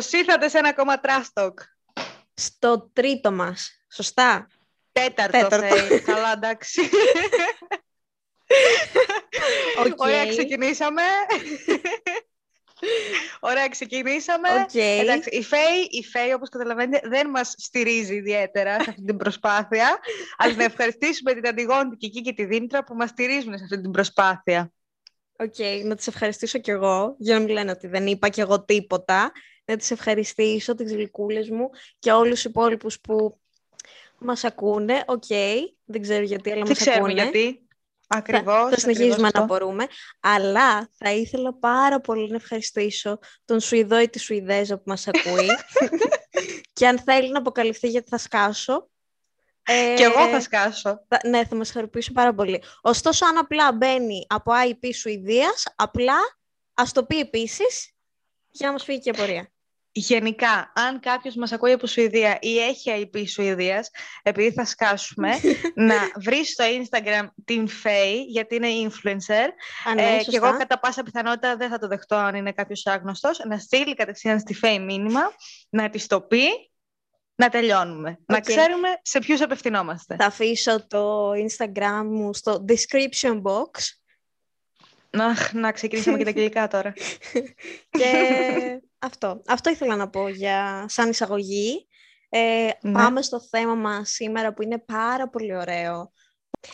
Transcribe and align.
Καλώς 0.00 0.14
ήρθατε 0.20 0.48
σε 0.48 0.58
ένα 0.58 0.68
ακόμα 0.68 1.00
Trash 1.02 1.42
Talk. 1.42 1.54
Στο 2.34 2.90
τρίτο 2.92 3.32
μας. 3.32 3.84
Σωστά. 3.92 4.46
Τέταρτο, 4.92 5.38
Τέταρτο. 5.38 5.76
Θεή. 5.76 6.00
Καλά, 6.00 6.32
εντάξει. 6.32 6.80
Οκ. 9.86 9.94
Ωραία, 9.96 10.26
ξεκινήσαμε. 10.28 11.02
Ωραία, 13.40 13.68
ξεκινήσαμε. 13.68 14.48
Οκ. 14.48 14.74
Εντάξει, 14.74 15.28
η 15.28 15.42
Φέη, 15.42 15.88
η 15.90 16.04
Φέη, 16.04 16.32
όπως 16.32 16.48
καταλαβαίνετε, 16.48 17.08
δεν 17.08 17.30
μας 17.30 17.54
στηρίζει 17.56 18.14
ιδιαίτερα 18.14 18.82
σε 18.82 18.90
αυτή 18.90 19.04
την 19.04 19.16
προσπάθεια. 19.16 19.98
Αλλά 20.36 20.54
να 20.54 20.64
ευχαριστήσουμε 20.64 21.34
την 21.34 21.46
Αντιγόνη, 21.48 21.88
την 21.88 21.98
Κική 21.98 22.20
και 22.20 22.32
τη 22.32 22.44
Δήμητρα 22.44 22.84
που 22.84 22.94
μας 22.94 23.10
στηρίζουν 23.10 23.58
σε 23.58 23.64
αυτή 23.64 23.80
την 23.80 23.90
προσπάθεια. 23.90 24.72
Οκ, 25.38 25.84
να 25.84 25.94
τις 25.94 26.06
ευχαριστήσω 26.06 26.58
κι 26.58 26.70
εγώ, 26.70 27.14
για 27.18 27.34
να 27.34 27.40
μην 27.40 27.52
λένε 27.52 27.70
ότι 27.70 27.86
δεν 27.86 28.06
είπα 28.06 28.28
κι 28.28 28.40
εγώ 28.40 28.64
τίποτα. 28.64 29.32
Να 29.70 29.76
τις 29.76 29.90
ευχαριστήσω, 29.90 30.74
τις 30.74 30.92
γλυκούλες 30.92 31.50
μου 31.50 31.70
και 31.98 32.12
όλους 32.12 32.34
τους 32.34 32.44
υπόλοιπους 32.44 33.00
που 33.00 33.40
μας 34.18 34.44
ακούνε. 34.44 35.04
Οκ, 35.06 35.24
δεν 35.84 36.02
ξέρω 36.02 36.22
γιατί, 36.24 36.50
αλλά 36.50 36.58
Δεν 36.64 36.68
μας 36.68 36.78
ξέρουμε 36.78 37.06
ακούνε. 37.12 37.22
γιατί. 37.22 37.64
Θα, 38.12 38.18
Ακριβώς. 38.18 38.70
θα 38.70 38.78
συνεχίζουμε 38.78 39.12
ακριβώς 39.14 39.32
να 39.32 39.40
αυτό. 39.40 39.44
μπορούμε. 39.44 39.86
Αλλά 40.20 40.88
θα 40.98 41.12
ήθελα 41.12 41.54
πάρα 41.54 42.00
πολύ 42.00 42.30
να 42.30 42.36
ευχαριστήσω 42.36 43.18
τον 43.44 43.60
Σουηδό 43.60 44.00
ή 44.00 44.08
τη 44.08 44.18
Σουηδέζα 44.18 44.76
που 44.76 44.82
μας 44.86 45.08
ακούει. 45.08 45.46
και 46.72 46.86
αν 46.86 46.98
θέλει 46.98 47.30
να 47.30 47.38
αποκαλυφθεί 47.38 47.88
γιατί 47.88 48.08
θα 48.08 48.18
σκάσω. 48.18 48.88
ε, 49.62 49.94
Και 49.96 50.02
εγώ 50.04 50.28
θα 50.28 50.40
σκάσω. 50.40 51.04
θα- 51.08 51.20
Ναι, 51.28 51.44
θα 51.44 51.54
μας 51.56 51.70
χαροποιήσει 51.70 52.12
πάρα 52.12 52.34
πολύ. 52.34 52.62
Ωστόσο, 52.80 53.26
αν 53.26 53.36
απλά 53.38 53.72
μπαίνει 53.72 54.26
από 54.28 54.52
IP 54.70 54.88
Σουηδίας, 54.94 55.64
απλά 55.76 56.16
ας 56.74 56.92
το 56.92 57.04
πει 57.04 57.18
επίσης 57.18 57.92
για 58.50 58.66
να 58.66 58.72
μας 58.72 58.84
φύγει 58.84 58.98
και 59.00 59.10
η 59.10 59.12
απορία. 59.16 59.48
Γενικά, 59.92 60.72
αν 60.74 61.00
κάποιος 61.00 61.34
μας 61.34 61.52
ακούει 61.52 61.72
από 61.72 61.86
Σουηδία 61.86 62.38
ή 62.40 62.58
έχει 62.58 63.10
IP 63.12 63.22
Σουηδίας, 63.28 63.90
επειδή 64.22 64.52
θα 64.52 64.64
σκάσουμε, 64.64 65.30
να 65.88 65.94
βρει 66.24 66.44
στο 66.46 66.64
Instagram 66.64 67.26
την 67.44 67.68
Faye, 67.68 68.24
γιατί 68.26 68.54
είναι 68.54 68.68
influencer. 68.68 69.48
Α, 69.88 69.94
ναι, 69.94 70.02
ε, 70.02 70.16
και 70.16 70.24
σωστά. 70.24 70.46
εγώ 70.46 70.58
κατά 70.58 70.78
πάσα 70.78 71.02
πιθανότητα 71.02 71.56
δεν 71.56 71.70
θα 71.70 71.78
το 71.78 71.88
δεχτώ 71.88 72.16
αν 72.16 72.34
είναι 72.34 72.52
κάποιος 72.52 72.86
άγνωστος. 72.86 73.38
Να 73.46 73.58
στείλει 73.58 73.94
κατευθείαν 73.94 74.40
στη 74.40 74.56
Faye 74.62 74.80
μήνυμα, 74.80 75.20
να 75.70 75.90
της 75.90 76.06
το 76.06 76.20
πει, 76.20 76.70
να 77.34 77.48
τελειώνουμε. 77.48 78.18
Να 78.26 78.36
Οκ. 78.36 78.42
ξέρουμε 78.42 78.88
σε 79.02 79.18
ποιους 79.18 79.40
απευθυνόμαστε. 79.40 80.16
Θα 80.18 80.26
αφήσω 80.26 80.86
το 80.86 81.30
Instagram 81.30 82.02
μου 82.04 82.34
στο 82.34 82.64
description 82.68 83.42
box 83.42 83.70
Να, 85.10 85.36
να 85.52 85.72
ξεκινήσουμε 85.72 86.18
και 86.18 86.24
τα 86.24 86.30
αγγλικά 86.34 86.68
τώρα. 86.68 86.92
και 87.90 88.10
αυτό. 89.00 89.42
Αυτό 89.46 89.70
ήθελα 89.70 89.96
να 89.96 90.08
πω 90.10 90.28
για 90.28 90.84
σαν 90.88 91.10
εισαγωγή. 91.10 91.86
Ε, 92.28 92.68
Ναι. 92.80 92.92
Πάμε 92.92 93.22
στο 93.22 93.40
θέμα 93.40 93.74
μας 93.74 94.10
σήμερα 94.10 94.54
που 94.54 94.62
είναι 94.62 94.78
πάρα 94.78 95.28
πολύ 95.28 95.56
ωραίο. 95.56 96.12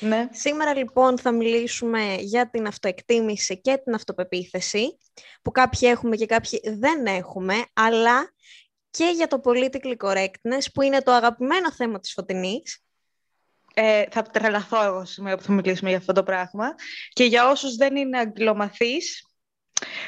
ναι. 0.01 0.29
Σήμερα 0.33 0.77
λοιπόν 0.77 1.19
θα 1.19 1.33
μιλήσουμε 1.33 2.15
για 2.19 2.51
την 2.51 2.67
αυτοεκτίμηση 2.67 3.61
και 3.61 3.77
την 3.85 3.95
αυτοπεποίθηση, 3.95 4.99
που 5.43 5.51
κάποιοι 5.51 5.89
έχουμε 5.93 6.17
και 6.17 6.27
κάποιοι 6.27 6.61
δεν 6.79 7.07
έχουμε, 7.07 7.65
αλλά 7.73 8.35
και 8.91 9.13
για 9.15 9.27
το 9.27 9.41
political 9.45 9.97
correctness, 9.97 10.67
που 10.75 10.83
είναι 10.83 11.03
το 11.03 11.13
αγαπημένο 11.13 11.73
θέμα 11.73 12.01
της 12.01 12.13
Φωτεινής. 12.13 12.81
Ε, 13.75 14.05
θα 14.11 14.23
τρελαθώ 14.23 14.85
εγώ 14.85 15.05
σήμερα 15.05 15.37
που 15.37 15.43
θα 15.43 15.53
μιλήσουμε 15.53 15.89
για 15.89 15.99
αυτό 15.99 16.13
το 16.13 16.23
πράγμα. 16.23 16.75
Και 17.13 17.25
για 17.25 17.49
όσους 17.49 17.77
δεν 17.77 17.97
είναι 17.97 18.19
αγγλομαθείς, 18.19 19.26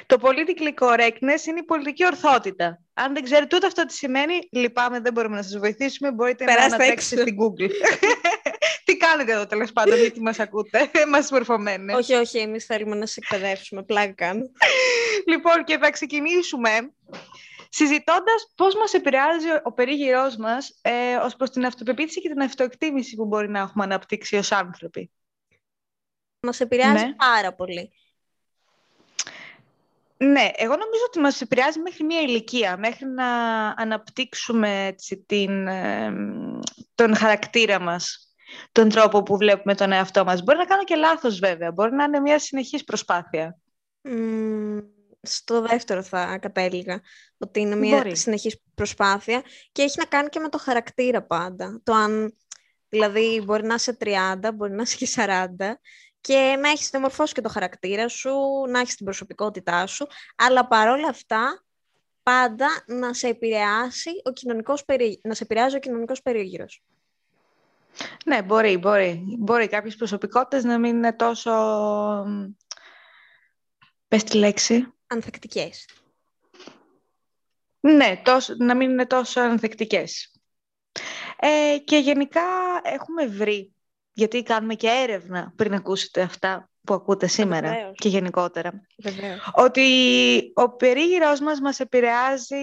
το 0.06 0.16
political 0.20 0.84
correctness 0.84 1.46
είναι 1.46 1.58
η 1.58 1.64
πολιτική 1.66 2.04
ορθότητα. 2.04 2.80
Αν 2.94 3.14
δεν 3.14 3.22
ξέρετε 3.22 3.56
ούτε 3.56 3.66
αυτό 3.66 3.84
τι 3.84 3.92
σημαίνει, 3.92 4.38
λυπάμαι, 4.52 5.00
δεν 5.00 5.12
μπορούμε 5.12 5.36
να 5.36 5.42
σας 5.42 5.58
βοηθήσουμε. 5.58 6.12
Μπορείτε 6.12 6.44
Περάστε 6.44 6.68
να 6.68 6.74
ανατρέξετε 6.74 7.20
έξω. 7.20 7.34
στην 7.34 7.42
Google. 7.42 7.70
τι 8.84 8.96
κάνετε 8.96 9.32
εδώ 9.32 9.46
τέλος 9.46 9.72
πάντων, 9.72 9.98
γιατί 9.98 10.20
μας 10.20 10.38
ακούτε, 10.38 10.90
μας 11.12 11.30
μορφωμένες. 11.30 11.96
Όχι, 11.96 12.14
όχι, 12.14 12.38
εμείς 12.38 12.64
θέλουμε 12.64 12.96
να 12.96 13.06
σε 13.06 13.20
εκπαιδεύσουμε, 13.22 13.82
πλάκα 13.82 14.12
κάνω. 14.12 14.42
Λοιπόν, 15.26 15.64
και 15.64 15.78
θα 15.78 15.90
ξεκινήσουμε 15.90 16.70
συζητώντας 17.68 18.52
πώς 18.54 18.74
μας 18.74 18.94
επηρεάζει 18.94 19.46
ο 19.62 19.72
περίγυρός 19.72 20.36
μας 20.36 20.78
ε, 20.82 21.16
ως 21.16 21.36
προς 21.36 21.50
την 21.50 21.66
αυτοπεποίθηση 21.66 22.20
και 22.20 22.28
την 22.28 22.42
αυτοεκτίμηση 22.42 23.16
που 23.16 23.26
μπορεί 23.26 23.48
να 23.48 23.58
έχουμε 23.58 23.84
αναπτύξει 23.84 24.36
ως 24.36 24.52
άνθρωποι. 24.52 25.10
Μας 26.46 26.60
επηρεάζει 26.60 27.04
Ναι. 27.04 27.14
πάρα 27.14 27.54
πολύ. 27.54 27.92
Ναι, 30.20 30.50
εγώ 30.54 30.70
νομίζω 30.76 31.04
ότι 31.06 31.18
μας 31.18 31.40
επηρεάζει 31.40 31.80
μέχρι 31.80 32.04
μία 32.04 32.20
ηλικία, 32.20 32.76
μέχρι 32.76 33.06
να 33.06 33.26
αναπτύξουμε 33.68 34.86
έτσι, 34.86 35.24
την, 35.26 35.66
ε, 35.66 36.12
τον 36.94 37.16
χαρακτήρα 37.16 37.80
μας, 37.80 38.32
τον 38.72 38.88
τρόπο 38.88 39.22
που 39.22 39.36
βλέπουμε 39.36 39.74
τον 39.74 39.92
εαυτό 39.92 40.24
μας. 40.24 40.42
Μπορεί 40.42 40.58
να 40.58 40.64
κάνω 40.64 40.84
και 40.84 40.94
λάθος 40.94 41.38
βέβαια, 41.38 41.72
μπορεί 41.72 41.94
να 41.94 42.04
είναι 42.04 42.20
μια 42.20 42.38
συνεχής 42.38 42.84
προσπάθεια. 42.84 43.58
Μμμ, 44.02 44.78
στο 45.22 45.60
δεύτερο 45.60 46.02
θα 46.02 46.38
κατέληγα, 46.38 47.00
ότι 47.38 47.60
είναι 47.60 47.76
μια 47.76 47.96
Μπορεί. 47.96 48.16
συνεχής 48.16 48.60
προσπάθεια 48.74 49.42
και 49.72 49.82
έχει 49.82 49.98
να 49.98 50.04
κάνει 50.04 50.28
και 50.28 50.38
με 50.38 50.48
το 50.48 50.58
χαρακτήρα 50.58 51.22
πάντα. 51.22 51.80
Το 51.84 51.92
αν, 51.92 52.36
δηλαδή, 52.88 53.42
μπορεί 53.44 53.66
να 53.66 53.74
είσαι 53.74 53.92
30, 53.92 54.52
μπορεί 54.54 54.72
να 54.72 54.82
είσαι 54.82 54.96
και 54.96 55.06
40 55.06 55.78
και 56.20 56.56
να 56.60 56.68
έχεις 56.68 56.90
διαμορφώσει 56.90 57.34
και 57.34 57.40
το 57.40 57.48
χαρακτήρα 57.48 58.08
σου, 58.08 58.30
να 58.68 58.80
έχεις 58.80 58.96
την 58.96 59.04
προσωπικότητά 59.04 59.86
σου, 59.86 60.06
αλλά 60.36 60.66
παρόλα 60.66 61.08
αυτά 61.08 61.62
πάντα 62.22 62.68
να 62.86 63.14
σε 63.14 63.28
επηρεάσει 63.28 64.10
ο 64.24 64.32
κοινωνικός 64.32 64.84
περί... 64.84 65.20
να 65.22 65.34
σε 65.34 65.42
επηρεάζει 65.42 65.76
ο 65.76 65.78
κοινωνικός 65.78 66.22
περίγυρος. 66.22 66.82
Ναι, 68.24 68.42
μπορεί, 68.42 68.76
μπορεί. 68.76 69.22
Μπορεί 69.38 69.68
κάποιες 69.68 69.96
προσωπικότητες 69.96 70.64
να 70.64 70.78
μην 70.78 70.96
είναι 70.96 71.12
τόσο... 71.12 71.50
μ, 72.26 72.44
Πες 74.08 74.24
τη 74.24 74.36
λέξη. 74.36 74.92
Ανθεκτικές. 75.06 75.88
Ναι, 77.80 78.20
τόσο, 78.24 78.54
να 78.58 78.76
μην 78.76 78.90
είναι 78.90 79.06
τόσο 79.06 79.40
ανθεκτικές. 79.40 80.32
Ε, 81.40 81.78
και 81.84 81.96
γενικά 81.96 82.42
έχουμε 82.82 83.26
βρει, 83.26 83.74
γιατί 84.18 84.42
κάνουμε 84.42 84.74
και 84.74 84.88
έρευνα 84.88 85.52
πριν 85.56 85.74
ακούσετε 85.74 86.20
αυτά 86.22 86.70
που 86.84 86.94
ακούτε 86.94 87.26
σήμερα 87.26 87.68
βεβαίως. 87.70 87.92
και 87.94 88.08
γενικότερα, 88.08 88.70
Βεβαίως. 88.98 89.50
ότι 89.54 89.82
ο 90.54 90.76
περίγυρός 90.76 91.40
μας 91.40 91.60
μας 91.60 91.80
επηρεάζει, 91.80 92.56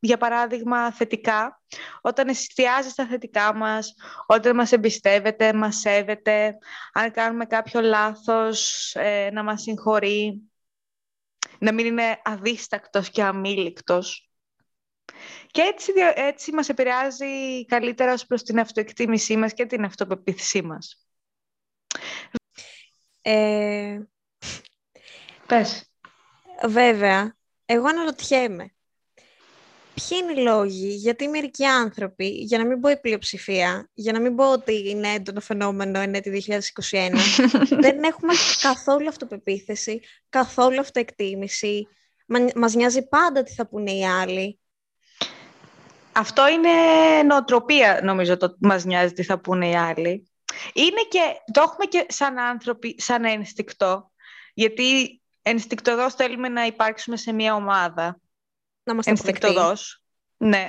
για 0.00 0.16
παράδειγμα, 0.16 0.92
θετικά, 0.92 1.62
όταν 2.00 2.28
εστιάζει 2.28 2.88
στα 2.88 3.06
θετικά 3.06 3.54
μας, 3.54 3.94
όταν 4.26 4.56
μας 4.56 4.72
εμπιστεύεται, 4.72 5.52
μας 5.52 5.76
σέβεται, 5.76 6.56
αν 6.92 7.10
κάνουμε 7.10 7.44
κάποιο 7.44 7.80
λάθος, 7.80 8.92
ε, 8.94 9.30
να 9.32 9.42
μας 9.42 9.62
συγχωρεί, 9.62 10.42
να 11.58 11.72
μην 11.72 11.86
είναι 11.86 12.20
αδίστακτος 12.24 13.10
και 13.10 13.22
αμήλικτος. 13.22 14.25
Και 15.50 15.60
έτσι, 15.62 15.92
δια- 15.92 16.12
έτσι 16.16 16.52
μας 16.52 16.68
επηρεάζει 16.68 17.64
καλύτερα 17.66 18.12
ως 18.12 18.26
προς 18.26 18.42
την 18.42 18.58
αυτοεκτίμησή 18.58 19.36
μας 19.36 19.52
και 19.54 19.66
την 19.66 19.84
αυτοπεποίθησή 19.84 20.62
μας. 20.62 21.06
Ε, 23.22 23.98
Πες. 25.46 25.90
Βέβαια, 26.66 27.36
εγώ 27.66 27.86
αναρωτιέμαι. 27.86 28.70
Ποιοι 29.94 30.18
είναι 30.22 30.40
οι 30.40 30.42
λόγοι, 30.42 30.88
γιατί 30.88 31.28
μερικοί 31.28 31.64
άνθρωποι, 31.64 32.26
για 32.28 32.58
να 32.58 32.66
μην 32.66 32.80
πω 32.80 32.88
η 32.90 33.00
πλειοψηφία, 33.00 33.90
για 33.94 34.12
να 34.12 34.20
μην 34.20 34.34
πω 34.36 34.52
ότι 34.52 34.88
είναι 34.90 35.08
έντονο 35.12 35.40
φαινόμενο 35.40 35.98
εν 36.00 36.14
έτη 36.14 36.30
2021, 36.30 37.18
δεν 37.70 38.02
έχουμε 38.02 38.32
καθόλου 38.60 39.08
αυτοπεποίθηση, 39.08 40.00
καθόλου 40.28 40.80
αυτοεκτίμηση. 40.80 41.88
Μα- 42.26 42.48
Μας 42.54 42.74
νοιάζει 42.74 43.08
πάντα 43.08 43.42
τι 43.42 43.52
θα 43.52 43.66
πούνε 43.66 43.90
οι 43.92 44.04
άλλοι. 44.06 44.60
Αυτό 46.16 46.48
είναι 46.48 46.70
νοοτροπία, 47.22 48.00
νομίζω, 48.02 48.36
το 48.36 48.56
μας 48.60 48.84
νοιάζει 48.84 49.12
τι 49.12 49.22
θα 49.22 49.40
πούνε 49.40 49.68
οι 49.68 49.74
άλλοι. 49.74 50.30
Είναι 50.72 51.00
και, 51.08 51.20
το 51.52 51.60
έχουμε 51.60 51.84
και 51.84 52.06
σαν 52.08 52.38
άνθρωποι, 52.38 52.94
σαν 52.98 53.24
ένστικτο, 53.24 54.10
γιατί 54.54 55.20
ενστικτοδός 55.42 56.14
θέλουμε 56.14 56.48
να 56.48 56.66
υπάρξουμε 56.66 57.16
σε 57.16 57.32
μια 57.32 57.54
ομάδα. 57.54 58.20
Να 58.82 58.94
μας 58.94 59.06
αποδεκτεί. 59.06 59.30
Ενστικτοδός. 59.30 60.02
Ναι. 60.36 60.68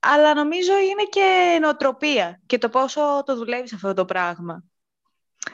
Αλλά 0.00 0.34
νομίζω 0.34 0.78
είναι 0.78 1.04
και 1.10 1.58
νοοτροπία 1.60 2.40
και 2.46 2.58
το 2.58 2.68
πόσο 2.68 3.22
το 3.26 3.36
δουλεύεις 3.36 3.72
αυτό 3.72 3.94
το 3.94 4.04
πράγμα. 4.04 4.64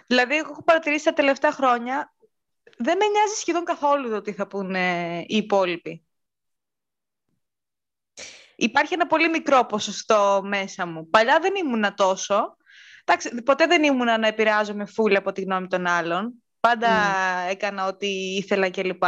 Δηλαδή, 0.06 0.36
εγώ 0.36 0.50
έχω 0.50 0.64
παρατηρήσει 0.64 1.04
τα 1.04 1.12
τελευταία 1.12 1.52
χρόνια, 1.52 2.14
δεν 2.78 2.96
με 2.96 3.06
νοιάζει 3.06 3.34
σχεδόν 3.34 3.64
καθόλου 3.64 4.10
το 4.10 4.20
τι 4.20 4.32
θα 4.32 4.46
πούνε 4.46 5.18
οι 5.26 5.36
υπόλοιποι. 5.36 6.05
Υπάρχει 8.56 8.94
ένα 8.94 9.06
πολύ 9.06 9.28
μικρό 9.28 9.66
ποσοστό 9.66 10.40
μέσα 10.44 10.86
μου. 10.86 11.08
Παλιά 11.10 11.38
δεν 11.40 11.54
ήμουνα 11.54 11.94
τόσο. 11.94 12.56
Εντάξει, 13.04 13.42
ποτέ 13.42 13.66
δεν 13.66 13.82
ήμουνα 13.82 14.18
να 14.18 14.26
επηρεάζομαι 14.26 14.86
φούλα 14.86 15.18
από 15.18 15.32
τη 15.32 15.40
γνώμη 15.42 15.66
των 15.66 15.86
άλλων. 15.86 16.42
Πάντα 16.60 16.88
έκανα 17.48 17.86
ό,τι 17.86 18.06
ήθελα 18.36 18.70
κλπ. 18.70 19.04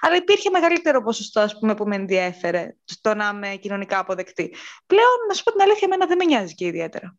Αλλά 0.00 0.16
υπήρχε 0.16 0.50
μεγαλύτερο 0.50 1.02
ποσοστό, 1.02 1.40
ας 1.40 1.58
πούμε, 1.58 1.74
που 1.74 1.86
με 1.86 1.96
ενδιέφερε 1.96 2.76
στο 2.84 3.14
να 3.14 3.28
είμαι 3.28 3.56
κοινωνικά 3.56 3.98
αποδεκτή. 3.98 4.54
Πλέον, 4.86 5.26
να 5.28 5.34
σου 5.34 5.42
πω 5.42 5.50
την 5.50 5.60
αλήθεια, 5.60 5.80
εμένα 5.82 6.06
δεν 6.06 6.16
με 6.16 6.24
νοιάζει 6.24 6.54
και 6.54 6.66
ιδιαίτερα. 6.66 7.16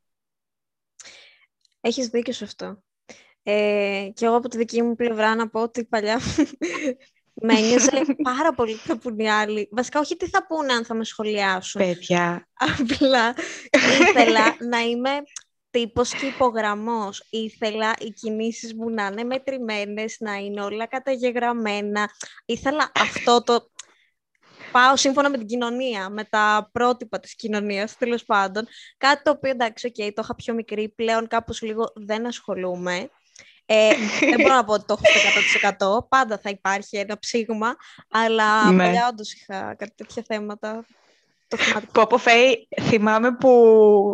Έχεις 1.82 2.08
δίκιο 2.08 2.34
σε 2.34 2.44
αυτό. 2.44 2.84
Ε, 3.44 4.10
και 4.14 4.26
εγώ 4.26 4.36
από 4.36 4.48
τη 4.48 4.58
δική 4.58 4.82
μου 4.82 4.96
πλευρά 4.96 5.36
να 5.36 5.50
πω 5.50 5.62
ότι 5.62 5.86
παλιά 5.86 6.20
με 7.46 7.54
ένιωσε 7.54 7.92
πάρα 8.30 8.54
πολύ 8.54 8.74
θα 8.74 8.98
πούνε 8.98 9.24
οι 9.24 9.30
άλλοι. 9.30 9.68
Βασικά, 9.72 10.00
όχι 10.00 10.16
τι 10.18 10.30
θα 10.30 10.46
πούνε 10.46 10.74
αν 10.74 10.86
θα 10.86 10.94
με 10.94 11.04
σχολιάσουν. 11.04 11.82
Παιδιά. 11.82 12.48
Απλά 12.54 13.36
ήθελα 14.10 14.56
να 14.72 14.80
είμαι 14.80 15.10
τύπος 15.70 16.14
και 16.14 16.26
υπογραμμός. 16.26 17.28
Ήθελα 17.30 17.94
οι 18.00 18.12
κινήσεις 18.12 18.74
μου 18.74 18.90
να 18.90 19.06
είναι 19.06 19.24
μετρημένες, 19.24 20.16
να 20.20 20.34
είναι 20.34 20.62
όλα 20.62 20.86
καταγεγραμμένα. 20.86 22.10
Ήθελα 22.46 22.92
αυτό 22.96 23.44
το... 23.44 23.72
Πάω 24.72 24.96
σύμφωνα 24.96 25.30
με 25.30 25.38
την 25.38 25.48
κοινωνία, 25.48 26.10
με 26.10 26.24
τα 26.24 26.70
πρότυπα 26.72 27.20
της 27.20 27.36
κοινωνίας, 27.36 27.98
τέλος 27.98 28.26
πάντων. 28.26 28.68
Κάτι 28.98 29.24
το 29.24 29.32
οποίο, 29.32 29.50
εντάξει, 29.50 29.92
okay, 29.96 30.12
το 30.14 30.22
είχα 30.24 30.36
πιο 30.36 30.54
μικρή, 30.54 30.90
πλέον 30.90 31.28
κάπως 31.28 31.62
λίγο 31.62 31.92
δεν 31.96 32.26
ασχολούμαι. 32.28 33.10
Ε, 33.66 33.90
δεν 34.20 34.42
μπορώ 34.42 34.56
να 34.62 34.64
πω 34.64 34.74
ότι 34.74 34.86
το 34.86 34.98
έχω 35.00 36.00
100%. 36.00 36.08
Πάντα 36.10 36.38
θα 36.38 36.50
υπάρχει 36.50 36.98
ένα 36.98 37.20
ψήγμα, 37.20 37.76
αλλά 38.10 38.72
ναι. 38.72 38.84
παλιά 38.84 39.08
όντως 39.08 39.34
είχα 39.34 39.76
κάτι 39.76 39.94
τέτοια 39.96 40.24
θέματα 40.28 40.86
που 41.92 42.02
από 42.02 42.18
Φέη, 42.18 42.68
θυμάμαι 42.82 43.36
που, 43.36 43.52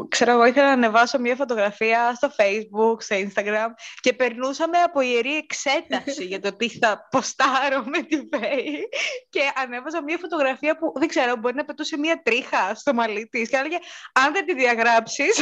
ξέρω 0.09 0.31
εγώ, 0.31 0.45
ήθελα 0.45 0.65
να 0.65 0.71
ανεβάσω 0.71 1.19
μια 1.19 1.35
φωτογραφία 1.35 2.13
στο 2.15 2.27
Facebook, 2.27 2.95
στο 2.97 3.15
Instagram 3.15 3.67
και 3.99 4.13
περνούσαμε 4.13 4.77
από 4.77 5.01
ιερή 5.01 5.35
εξέταση 5.35 6.23
για 6.25 6.39
το 6.39 6.55
τι 6.55 6.69
θα 6.69 7.07
ποστάρω 7.11 7.83
με 7.85 8.01
τη 8.01 8.15
Φέη 8.15 8.89
και 9.29 9.41
ανέβαζα 9.55 10.03
μια 10.03 10.17
φωτογραφία 10.21 10.77
που, 10.77 10.93
δεν 10.95 11.07
ξέρω, 11.07 11.35
μπορεί 11.35 11.55
να 11.55 11.65
πετούσε 11.65 11.97
μια 11.97 12.21
τρίχα 12.23 12.75
στο 12.75 12.93
μαλλί 12.93 13.27
της 13.27 13.49
και 13.49 13.55
έλεγε 13.55 13.77
αν 14.13 14.33
δεν 14.33 14.45
τη 14.45 14.53
διαγράψεις, 14.53 15.41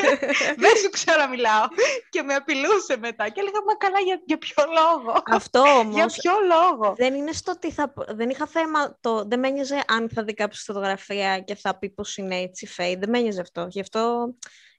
δεν 0.64 0.76
σου 0.82 0.90
ξαναμιλάω. 0.90 1.66
Και 2.10 2.22
με 2.22 2.34
απειλούσε 2.34 2.96
μετά 2.98 3.28
και 3.28 3.40
έλεγα, 3.40 3.62
μα 3.66 3.74
καλά, 3.74 3.98
για, 4.04 4.20
για 4.24 4.38
ποιο 4.38 4.64
λόγο; 4.66 5.22
Αυτό 5.30 5.60
όμως, 5.60 5.94
για 5.94 6.06
ποιο 6.06 6.32
λόγο; 6.48 6.94
Δεν 6.96 7.14
είναι 7.14 7.32
στο 7.32 7.58
τι 7.58 7.70
θα... 7.70 7.92
Δεν 8.08 8.30
είχα 8.30 8.46
θέμα, 8.46 8.98
το, 9.00 9.24
δεν 9.24 9.38
με 9.38 9.48
ένοιαζε 9.48 9.82
αν 9.86 10.10
θα 10.14 10.22
δει 10.22 10.34
κάποιο 10.34 10.58
φωτογραφία 11.30 11.54
και 11.54 11.54
θα 11.54 11.78
πει 11.78 11.90
πως 11.90 12.16
είναι 12.16 12.36
έτσι 12.36 12.66
φέι. 12.66 12.96
Δεν 12.96 13.10
με 13.10 13.18
ένοιαζε 13.18 13.40
αυτό. 13.40 13.66
Γι' 13.70 13.80
αυτό 13.80 14.34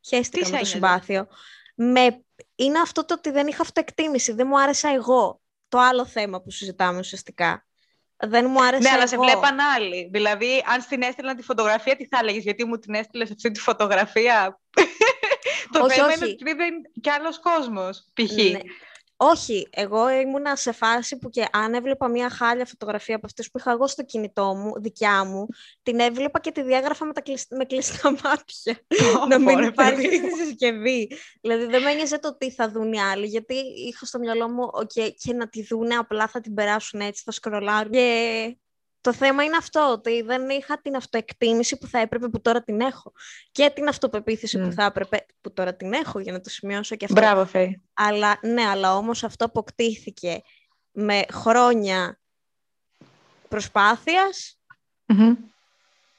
χαίστηκα 0.08 0.50
με 0.50 0.60
το 0.60 0.66
συμπάθειο. 0.66 1.28
Με... 1.76 2.24
Είναι 2.56 2.80
αυτό 2.80 3.06
το 3.06 3.14
ότι 3.14 3.32
δεν 3.32 3.48
είχα 3.48 3.62
αυτοεκτίμηση. 3.62 4.34
Δεν 4.34 4.48
μου 4.48 4.62
άρεσα 4.62 4.90
εγώ. 4.90 5.42
Το 5.68 5.80
άλλο 5.80 6.06
θέμα 6.06 6.42
που 6.42 6.52
συζητάμε 6.52 7.00
ουσιαστικά. 7.00 7.66
Δεν 8.18 8.46
μου 8.50 8.64
άρεσε. 8.64 8.82
Ναι, 8.82 8.90
αλλά 8.90 9.10
εγώ. 9.12 9.24
σε 9.24 9.32
βλέπαν 9.32 9.60
άλλοι. 9.60 10.10
Δηλαδή, 10.12 10.64
αν 10.74 10.82
στην 10.82 11.02
έστειλαν 11.02 11.36
τη 11.36 11.44
φωτογραφία, 11.44 11.96
τι 11.96 12.08
θα 12.08 12.18
έλεγες, 12.22 12.44
Γιατί 12.44 12.66
μου 12.66 12.78
την 12.78 12.94
έστειλες 12.94 13.32
αυτή 13.32 13.52
τη 13.52 13.60
φωτογραφία; 13.60 14.60
το 15.72 15.84
όχι, 15.84 15.96
θέμα 15.96 16.08
όχι. 16.08 16.16
είναι 16.16 16.52
ότι 16.52 16.64
είναι 16.64 16.82
κι 17.02 17.10
άλλος 17.10 17.40
κόσμος, 17.40 18.12
π.χ. 18.14 18.32
Ναι. 18.32 18.60
Όχι, 19.24 19.68
εγώ 19.70 20.10
ήμουνα 20.10 20.56
σε 20.56 20.72
φάση 20.72 21.18
που 21.18 21.30
και 21.30 21.46
αν 21.52 21.74
έβλεπα 21.74 22.08
μια 22.08 22.30
χάλια 22.30 22.66
φωτογραφία 22.66 23.16
από 23.16 23.26
αυτές 23.26 23.52
που 23.52 23.58
είχα 23.58 23.72
εγώ 23.72 23.88
στο 23.88 24.04
κινητό 24.04 24.56
μου, 24.56 24.82
δικιά 24.82 25.26
μου, 25.26 25.48
την 25.84 26.00
έβλεπα 26.00 26.40
και 26.40 26.52
τη 26.52 26.62
διάγραφα 26.62 27.06
με, 27.06 27.14
τα 27.14 27.22
με 27.50 27.66
κλειστά 27.66 28.12
μάτια. 28.24 28.80
να 29.30 29.40
μην 29.40 29.60
υπάρχει 29.64 30.06
στη 30.06 30.30
συσκευή. 30.46 31.12
δηλαδή 31.42 31.66
δεν 31.66 31.82
με 31.82 31.92
ένοιαζε 31.92 32.20
το 32.20 32.38
τι 32.38 32.52
θα 32.52 32.72
δουν 32.72 32.94
οι 32.94 33.02
άλλοι, 33.02 33.26
γιατί 33.26 33.56
είχα 33.88 34.06
στο 34.06 34.20
μυαλό 34.20 34.50
μου 34.50 34.70
okay, 34.74 35.12
και 35.18 35.34
να 35.34 35.50
τη 35.50 35.64
δούνε 35.64 35.96
απλά 35.96 36.28
θα 36.28 36.42
την 36.42 36.54
περάσουν 36.54 37.00
έτσι, 37.00 37.22
θα 37.26 37.32
σκρολάρουν. 37.32 37.92
Και 37.92 38.58
το 39.02 39.14
θέμα 39.14 39.44
είναι 39.44 39.58
αυτό, 39.58 39.92
ότι 39.92 40.22
δεν 40.22 40.50
είχα 40.50 40.82
την 40.82 40.96
αυτοεκτίμηση 40.96 41.78
που 41.78 41.88
θα 41.88 42.00
έπρεπε 42.00 42.28
που 42.28 42.42
τώρα 42.42 42.64
την 42.64 42.82
έχω. 42.82 43.12
Και 43.52 43.70
την 43.76 43.88
αυτοπεποίθηση 43.88 44.60
που 44.60 44.72
θα 44.72 44.84
έπρεπε 44.84 45.26
που 45.42 45.54
τώρα 45.54 45.76
την 45.76 45.94
έχω, 45.94 46.20
για 46.20 46.32
να 46.32 46.42
το 46.42 46.50
σημειώσω 46.50 46.96
και 46.96 47.06
αυτό. 47.06 47.22
Μπράβο, 47.22 47.46
Φέη. 47.46 47.82
Αλλά, 47.94 48.40
ναι, 48.42 48.62
αλλά 48.62 48.96
όμως 48.96 49.24
αυτό 49.24 49.46
αποκτήθηκε 49.46 50.42
με 50.92 51.24
χρόνια 51.32 52.20
προσπάθειας. 53.48 54.60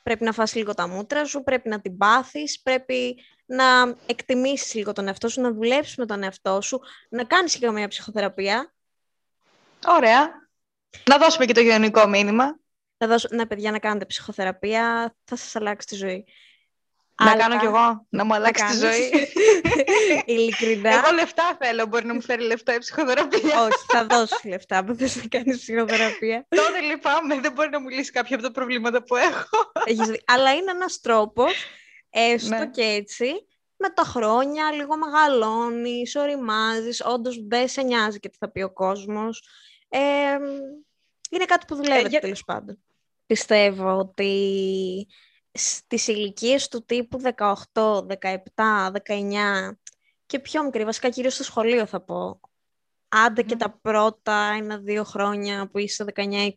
Πρέπει 0.02 0.25
να 0.25 0.32
φας 0.32 0.55
λίγο 0.55 0.75
τα 0.75 0.88
μούτρα 0.88 1.25
σου, 1.25 1.43
πρέπει 1.43 1.69
να 1.69 1.81
την 1.81 1.96
πάθεις, 1.96 2.62
πρέπει 2.62 3.25
να 3.46 3.96
εκτιμήσεις 4.06 4.75
λίγο 4.75 4.93
τον 4.93 5.06
εαυτό 5.06 5.29
σου, 5.29 5.40
να 5.40 5.52
δουλέψεις 5.52 5.96
με 5.96 6.06
τον 6.06 6.23
εαυτό 6.23 6.61
σου, 6.61 6.81
να 7.08 7.25
κάνεις 7.25 7.56
και 7.56 7.70
μια 7.70 7.88
ψυχοθεραπεία. 7.88 8.75
Ωραία. 9.87 10.49
Να 11.08 11.19
δώσουμε 11.19 11.44
και 11.44 11.52
το 11.52 11.61
γενικό 11.61 12.08
μήνυμα 12.08 12.61
θα 13.03 13.11
δώσω, 13.11 13.29
ναι 13.31 13.47
παιδιά 13.47 13.71
να 13.71 13.79
κάνετε 13.79 14.05
ψυχοθεραπεία, 14.05 15.15
θα 15.25 15.37
σας 15.37 15.57
αλλάξει 15.57 15.87
τη 15.87 15.95
ζωή. 15.95 16.25
Να 17.23 17.31
Αλλά... 17.31 17.41
κάνω 17.41 17.59
κι 17.59 17.65
εγώ, 17.65 18.07
να 18.09 18.25
μου 18.25 18.35
αλλάξει 18.35 18.65
τη 18.65 18.77
ζωή. 18.77 19.11
Ειλικρινά. 20.35 20.91
Εγώ 20.91 21.13
λεφτά 21.15 21.57
θέλω, 21.61 21.87
μπορεί 21.87 22.07
να 22.07 22.15
μου 22.15 22.23
φέρει 22.23 22.43
λεφτά 22.43 22.75
η 22.75 22.79
ψυχοθεραπεία. 22.79 23.63
Όχι, 23.63 23.85
θα 23.89 24.07
δώσει 24.07 24.49
λεφτά 24.49 24.85
που 24.85 24.95
θες 24.95 25.17
να 25.17 25.23
κάνεις 25.29 25.59
ψυχοθεραπεία. 25.59 26.47
Τότε 26.57 26.81
λυπάμαι, 26.81 27.41
δεν 27.41 27.53
μπορεί 27.53 27.71
να 27.71 27.81
μου 27.81 27.89
λύσει 27.89 28.13
κάποια 28.13 28.37
από 28.37 28.45
τα 28.45 28.53
προβλήματα 28.53 29.03
που 29.03 29.17
έχω. 29.17 29.73
Αλλά 30.25 30.55
είναι 30.55 30.71
ένας 30.71 31.01
τρόπος, 31.01 31.67
έστω 32.11 32.57
ναι. 32.57 32.67
και 32.67 32.83
έτσι, 32.83 33.27
με 33.77 33.91
τα 33.91 34.03
χρόνια 34.03 34.73
λίγο 34.73 34.97
μεγαλώνεις, 34.97 36.17
οριμάζεις, 36.17 37.03
όντως 37.05 37.47
δεν 37.47 37.69
σε 37.69 37.83
νοιάζει 37.83 38.19
και 38.21 38.29
τι 38.29 38.37
θα 38.41 38.51
πει 38.51 38.63
ο 38.63 38.73
κόσμος. 38.73 39.49
Ε, 39.89 39.99
είναι 41.31 41.45
κάτι 41.45 41.65
που 41.67 41.75
δουλεύει 41.75 42.05
ε, 42.05 42.09
για... 42.09 42.21
τέλος 42.21 42.45
πάντων 42.45 42.79
πιστεύω 43.32 43.96
ότι 43.96 45.06
στις 45.52 46.06
ηλικίες 46.06 46.69
του 46.69 46.84
τύπου 46.84 47.20
18, 47.37 47.62
17, 47.75 48.93
19 49.06 49.76
και 50.26 50.38
πιο 50.38 50.64
μικρή, 50.64 50.84
βασικά 50.84 51.08
κυρίως 51.08 51.34
στο 51.34 51.44
σχολείο 51.44 51.87
θα 51.87 52.00
πω, 52.00 52.40
άντε 53.08 53.43
και 53.43 53.56
τα 53.56 53.79
πρώτα 53.82 54.55
ένα-δύο 54.58 55.05
χρόνια 55.05 55.69
που 55.69 55.79
είσαι 55.79 56.05
19-20, 56.14 56.50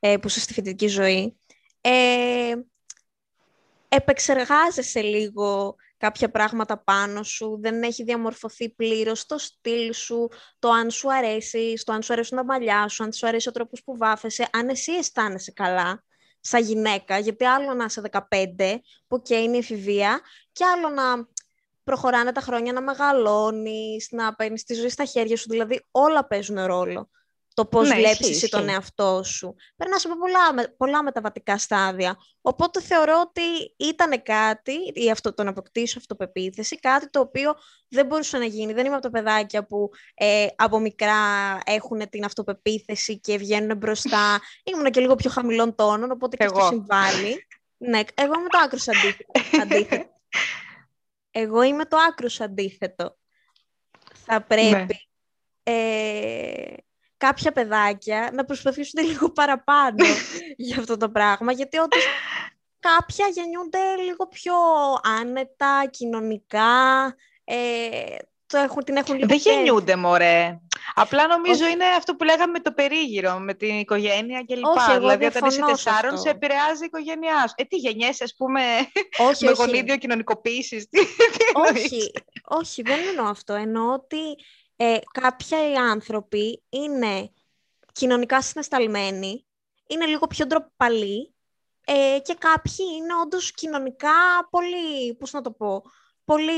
ε, 0.00 0.16
που 0.16 0.26
είσαι 0.26 0.40
στη 0.40 0.52
φοιτητική 0.52 0.86
ζωή, 0.86 1.36
ε, 1.80 2.52
επεξεργάζεσαι 3.94 5.00
λίγο 5.00 5.74
κάποια 5.96 6.30
πράγματα 6.30 6.82
πάνω 6.82 7.22
σου, 7.22 7.58
δεν 7.60 7.82
έχει 7.82 8.04
διαμορφωθεί 8.04 8.70
πλήρως 8.70 9.26
το 9.26 9.38
στυλ 9.38 9.92
σου, 9.92 10.28
το 10.58 10.70
αν 10.70 10.90
σου 10.90 11.12
αρέσει, 11.12 11.74
το 11.84 11.92
αν 11.92 12.02
σου 12.02 12.12
αρέσουν 12.12 12.36
τα 12.36 12.44
μαλλιά 12.44 12.88
σου, 12.88 13.04
αν 13.04 13.12
σου 13.12 13.26
αρέσει 13.26 13.48
ο 13.48 13.52
τρόπος 13.52 13.82
που 13.84 13.96
βάφεσαι, 13.96 14.48
αν 14.52 14.68
εσύ 14.68 14.92
αισθάνεσαι 14.92 15.52
καλά 15.52 16.04
σαν 16.40 16.62
γυναίκα, 16.62 17.18
γιατί 17.18 17.44
άλλο 17.44 17.74
να 17.74 17.84
είσαι 17.84 18.02
15, 18.10 18.78
που 19.06 19.22
και 19.22 19.36
είναι 19.36 19.56
η 19.56 19.58
εφηβεία, 19.58 20.20
και 20.52 20.64
άλλο 20.64 20.88
να 20.88 21.28
προχωράνε 21.84 22.32
τα 22.32 22.40
χρόνια 22.40 22.72
να 22.72 22.80
μεγαλώνεις, 22.80 24.08
να 24.10 24.34
παίρνεις 24.34 24.64
τη 24.64 24.74
ζωή 24.74 24.88
στα 24.88 25.04
χέρια 25.04 25.36
σου, 25.36 25.48
δηλαδή 25.48 25.86
όλα 25.90 26.26
παίζουν 26.26 26.64
ρόλο 26.64 27.10
το 27.54 27.66
πώς 27.66 27.88
ναι, 27.88 27.94
βλέπεις 27.94 28.30
εσύ 28.30 28.48
τον 28.48 28.68
εαυτό 28.68 29.22
σου. 29.24 29.54
Περνάς 29.76 30.04
από 30.04 30.14
πολλά, 30.18 30.68
πολλά 30.76 31.02
μεταβατικά 31.02 31.58
στάδια. 31.58 32.16
Οπότε 32.40 32.80
θεωρώ 32.80 33.20
ότι 33.20 33.74
ήταν 33.76 34.22
κάτι, 34.22 34.72
ή 34.94 35.10
αυτό, 35.10 35.34
το 35.34 35.42
να 35.42 35.50
αποκτήσω 35.50 35.98
αυτοπεποίθηση, 35.98 36.76
κάτι 36.76 37.10
το 37.10 37.20
οποίο 37.20 37.54
δεν 37.88 38.06
μπορούσε 38.06 38.38
να 38.38 38.44
γίνει. 38.44 38.72
Δεν 38.72 38.86
είμαι 38.86 38.94
από 38.94 39.02
τα 39.02 39.10
παιδάκια 39.10 39.66
που 39.66 39.90
ε, 40.14 40.46
από 40.56 40.78
μικρά 40.78 41.14
έχουν 41.64 42.08
την 42.08 42.24
αυτοπεποίθηση 42.24 43.20
και 43.20 43.36
βγαίνουν 43.36 43.76
μπροστά. 43.76 44.40
Ήμουν 44.72 44.90
και 44.90 45.00
λίγο 45.00 45.14
πιο 45.14 45.30
χαμηλών 45.30 45.74
τόνων, 45.74 46.10
οπότε 46.10 46.36
και 46.36 46.44
αυτό 46.44 46.60
συμβάλλει. 46.60 47.46
ναι, 47.76 48.00
εγώ 48.14 48.34
είμαι 48.34 48.48
το 48.48 48.58
άκρος 48.64 48.88
αντίθετο. 49.62 50.10
εγώ 51.30 51.62
είμαι 51.62 51.84
το 51.84 51.96
άκρος 52.08 52.40
αντίθετο. 52.40 53.16
Θα 54.24 54.34
ναι. 54.34 54.40
πρέπει... 54.40 55.08
Ε, 55.64 56.74
κάποια 57.26 57.52
παιδάκια 57.52 58.30
να 58.32 58.44
προσπαθήσουν 58.44 59.04
λίγο 59.08 59.30
παραπάνω 59.30 60.04
για 60.66 60.76
αυτό 60.78 60.96
το 60.96 61.08
πράγμα, 61.08 61.52
γιατί 61.52 61.78
όντως 61.78 62.04
κάποια 62.80 63.26
γεννιούνται 63.26 63.78
λίγο 64.04 64.26
πιο 64.26 64.54
άνετα, 65.20 65.86
κοινωνικά, 65.90 66.70
ε, 67.44 67.56
το 68.46 68.58
έχουν, 68.58 68.84
την 68.84 68.96
έχουν 68.96 69.14
λίγο 69.14 69.26
Δεν 69.26 69.36
γεννιούνται, 69.36 69.96
μωρέ. 69.96 70.60
Απλά 70.94 71.26
νομίζω 71.26 71.66
είναι 71.66 71.84
αυτό 71.84 72.16
που 72.16 72.24
λέγαμε 72.24 72.52
με 72.52 72.60
το 72.60 72.72
περίγυρο, 72.72 73.38
με 73.38 73.54
την 73.54 73.78
οικογένεια 73.78 74.44
κλπ. 74.46 74.64
Όχι, 74.64 74.98
δηλαδή, 74.98 75.24
όταν 75.24 75.48
είσαι 75.48 75.62
τεσσάρων, 75.66 76.18
σε 76.18 76.28
επηρεάζει 76.28 76.82
η 76.82 76.86
οικογένειά 76.86 77.46
σου. 77.48 77.54
Ε, 77.56 77.64
τι 77.64 77.76
γενιέσαι, 77.76 78.24
ας 78.24 78.34
πούμε, 78.36 78.60
όχι, 79.28 79.44
με 79.44 79.50
όχι. 79.50 79.62
γονίδιο 79.62 79.96
κοινωνικοποίησης. 79.96 80.88
όχι, 81.70 82.12
όχι, 82.44 82.82
δεν 82.82 82.98
εννοώ 83.08 83.26
αυτό. 83.26 83.54
Εννοώ 83.54 83.92
ότι 83.92 84.18
ε, 84.82 84.98
κάποιοι 85.12 85.76
άνθρωποι 85.76 86.62
είναι 86.68 87.30
κοινωνικά 87.92 88.42
συναισθαλμένοι, 88.42 89.46
είναι 89.86 90.06
λίγο 90.06 90.26
πιο 90.26 90.46
ντροπαλοί 90.46 91.34
ε, 91.84 92.18
και 92.22 92.34
κάποιοι 92.38 92.86
είναι 92.96 93.14
όντως 93.24 93.52
κοινωνικά 93.52 94.10
πολύ, 94.50 95.14
πώς 95.18 95.32
να 95.32 95.40
το 95.40 95.50
πω, 95.50 95.82
πολύ 96.24 96.52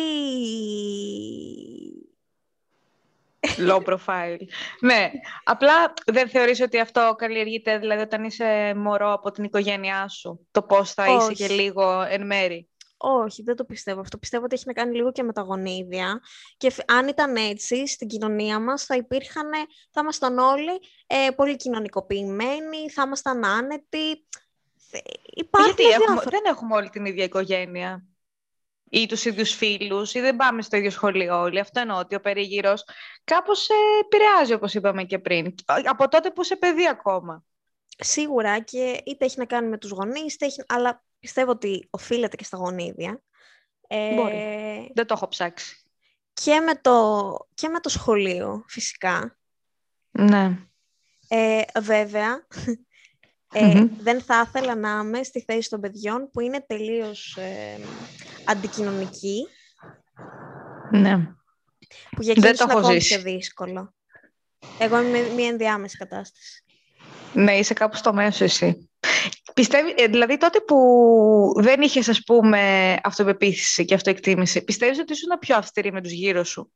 Low 3.69 3.85
profile. 3.85 4.39
ναι, 4.81 5.11
απλά 5.45 5.93
δεν 6.07 6.29
θεωρείς 6.29 6.61
ότι 6.61 6.81
αυτό 6.81 7.15
καλλιεργείται, 7.19 7.79
δηλαδή 7.79 8.03
όταν 8.03 8.25
είσαι 8.25 8.75
μωρό 8.77 9.13
από 9.13 9.31
την 9.31 9.45
οικογένειά 9.45 10.09
σου, 10.09 10.47
το 10.51 10.63
πώς 10.63 10.93
θα 10.93 11.07
είσαι 11.07 11.33
και 11.33 11.49
λίγο 11.49 12.03
εν 12.03 12.27
μέρη; 12.27 12.69
Όχι, 13.07 13.43
δεν 13.43 13.57
το 13.57 13.65
πιστεύω 13.65 14.01
αυτό. 14.01 14.19
Πιστεύω 14.19 14.45
ότι 14.45 14.55
έχει 14.55 14.65
να 14.67 14.73
κάνει 14.73 14.97
λίγο 14.97 15.13
και 15.13 15.23
με 15.23 15.33
τα 15.33 15.41
γονίδια. 15.43 16.21
Και 16.57 16.73
αν 16.87 17.09
ήταν 17.09 17.37
έτσι, 17.37 17.87
στην 17.87 18.09
κοινωνία 18.09 18.61
μας 18.61 18.85
θα 18.85 18.97
υπήρχαν, 18.97 19.51
θα 19.91 20.01
ήμασταν 20.01 20.39
όλοι 20.39 20.81
ε, 21.07 21.31
πολύ 21.37 21.57
κοινωνικοποιημένοι, 21.57 22.91
θα 22.91 23.03
ήμασταν 23.03 23.45
άνετοι. 23.45 24.27
Υπάρχουν 25.35 25.75
Γιατί 25.77 26.03
έχουμε, 26.03 26.23
δεν 26.31 26.43
έχουμε 26.47 26.75
όλη 26.75 26.89
την 26.91 27.05
ίδια 27.05 27.25
οικογένεια 27.25 28.07
ή 28.91 29.07
τους 29.07 29.25
ίδιους 29.25 29.55
φίλους 29.55 30.15
ή 30.15 30.21
δεν 30.21 30.37
πάμε 30.37 30.63
στο 30.63 30.77
ίδιο 30.77 30.91
σχολείο 30.91 31.41
όλοι. 31.41 31.61
Αυτό 31.61 31.81
εννοώ 31.81 31.99
ότι 31.99 32.15
ο 32.15 32.21
περίγυρος 32.21 32.85
κάπως 33.25 33.65
σε 33.65 33.73
επηρεάζει 34.05 34.53
όπως 34.53 34.75
είπαμε 34.75 35.05
και 35.05 35.19
πριν. 35.19 35.55
Από 35.85 36.09
τότε 36.09 36.31
που 36.31 36.43
είσαι 36.43 36.57
παιδί 36.57 36.89
ακόμα. 36.89 37.45
Σίγουρα 37.99 38.61
και 38.61 39.03
είτε 39.07 39.25
έχει 39.25 39.39
να 39.39 39.45
κάνει 39.45 39.69
με 39.69 39.79
τους 39.79 39.91
γονείς, 39.91 40.37
έχει... 40.39 40.63
αλλά 40.67 41.05
πιστεύω 41.25 41.51
ότι 41.51 41.87
οφείλεται 41.91 42.37
και 42.37 42.45
στα 42.45 42.57
γονίδια. 42.57 43.23
Ε... 43.89 44.15
Μπορεί. 44.15 44.91
Δεν 44.95 45.07
το 45.07 45.15
έχω 45.17 45.29
ψάξει. 45.29 45.83
Και 46.33 46.61
με 46.61 46.75
το, 46.75 47.37
και 47.55 47.69
με 47.69 47.81
το 47.81 47.89
σχολείο, 47.89 48.65
φυσικά. 48.69 49.39
Ναι. 50.11 50.59
Ε, 51.29 51.63
βέβαια, 51.81 52.47
ε, 53.53 53.85
δεν 53.99 54.21
θα 54.23 54.45
ήθελα 54.47 54.75
να 54.75 55.01
είμαι 55.05 55.23
στη 55.23 55.45
θέση 55.47 55.69
των 55.69 55.81
παιδιών 55.81 56.31
που 56.31 56.41
είναι 56.41 56.65
τελείως 56.67 57.37
ε, 57.37 57.79
αντικοινωνικοί. 58.45 59.47
Ναι. 60.91 61.17
Που 62.11 62.23
για 62.23 62.33
εκείνους 62.37 62.61
είναι 62.61 62.73
ακόμη 62.73 62.99
πιο 62.99 63.21
δύσκολο. 63.21 63.95
Εγώ 64.79 65.03
είμαι 65.03 65.21
μια 65.21 65.49
ενδιάμεση 65.49 65.97
κατάσταση. 65.97 66.65
Ναι, 67.33 67.59
είσαι 67.59 67.75
κάπου 67.75 67.97
στο 67.97 68.13
μέσο 68.13 68.45
εσύ. 68.45 68.91
Πιστεύει, 69.55 69.95
ε, 69.97 70.07
δηλαδή 70.07 70.37
τότε 70.37 70.61
που 70.61 71.53
δεν 71.57 71.81
είχες 71.81 72.09
ας 72.09 72.23
πούμε 72.23 72.97
αυτοπεποίθηση 73.03 73.85
και 73.85 73.95
αυτοεκτίμηση, 73.95 74.65
πιστεύεις 74.65 74.99
ότι 74.99 75.13
ήσουν 75.13 75.39
πιο 75.39 75.57
αυστηρή 75.57 75.93
με 75.93 76.01
τους 76.01 76.13
γύρω 76.13 76.45
σου 76.45 76.73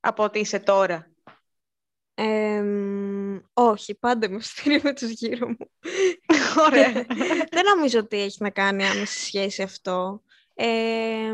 από 0.00 0.22
ότι 0.22 0.38
είσαι 0.38 0.58
τώρα; 0.58 1.10
Ε, 2.14 2.62
όχι, 3.52 3.94
πάντα 3.94 4.26
είμαι 4.26 4.36
αυστηρή 4.36 4.80
με 4.82 4.92
τους 4.92 5.10
γύρω 5.10 5.48
μου. 5.48 5.70
Ωραία. 6.66 6.92
δεν 7.54 7.64
νομίζω 7.74 7.98
ότι 7.98 8.20
έχει 8.20 8.42
να 8.42 8.50
κάνει 8.50 8.86
άμεση 8.86 9.24
σχέση 9.24 9.62
αυτό. 9.62 10.22
Ε, 10.54 11.32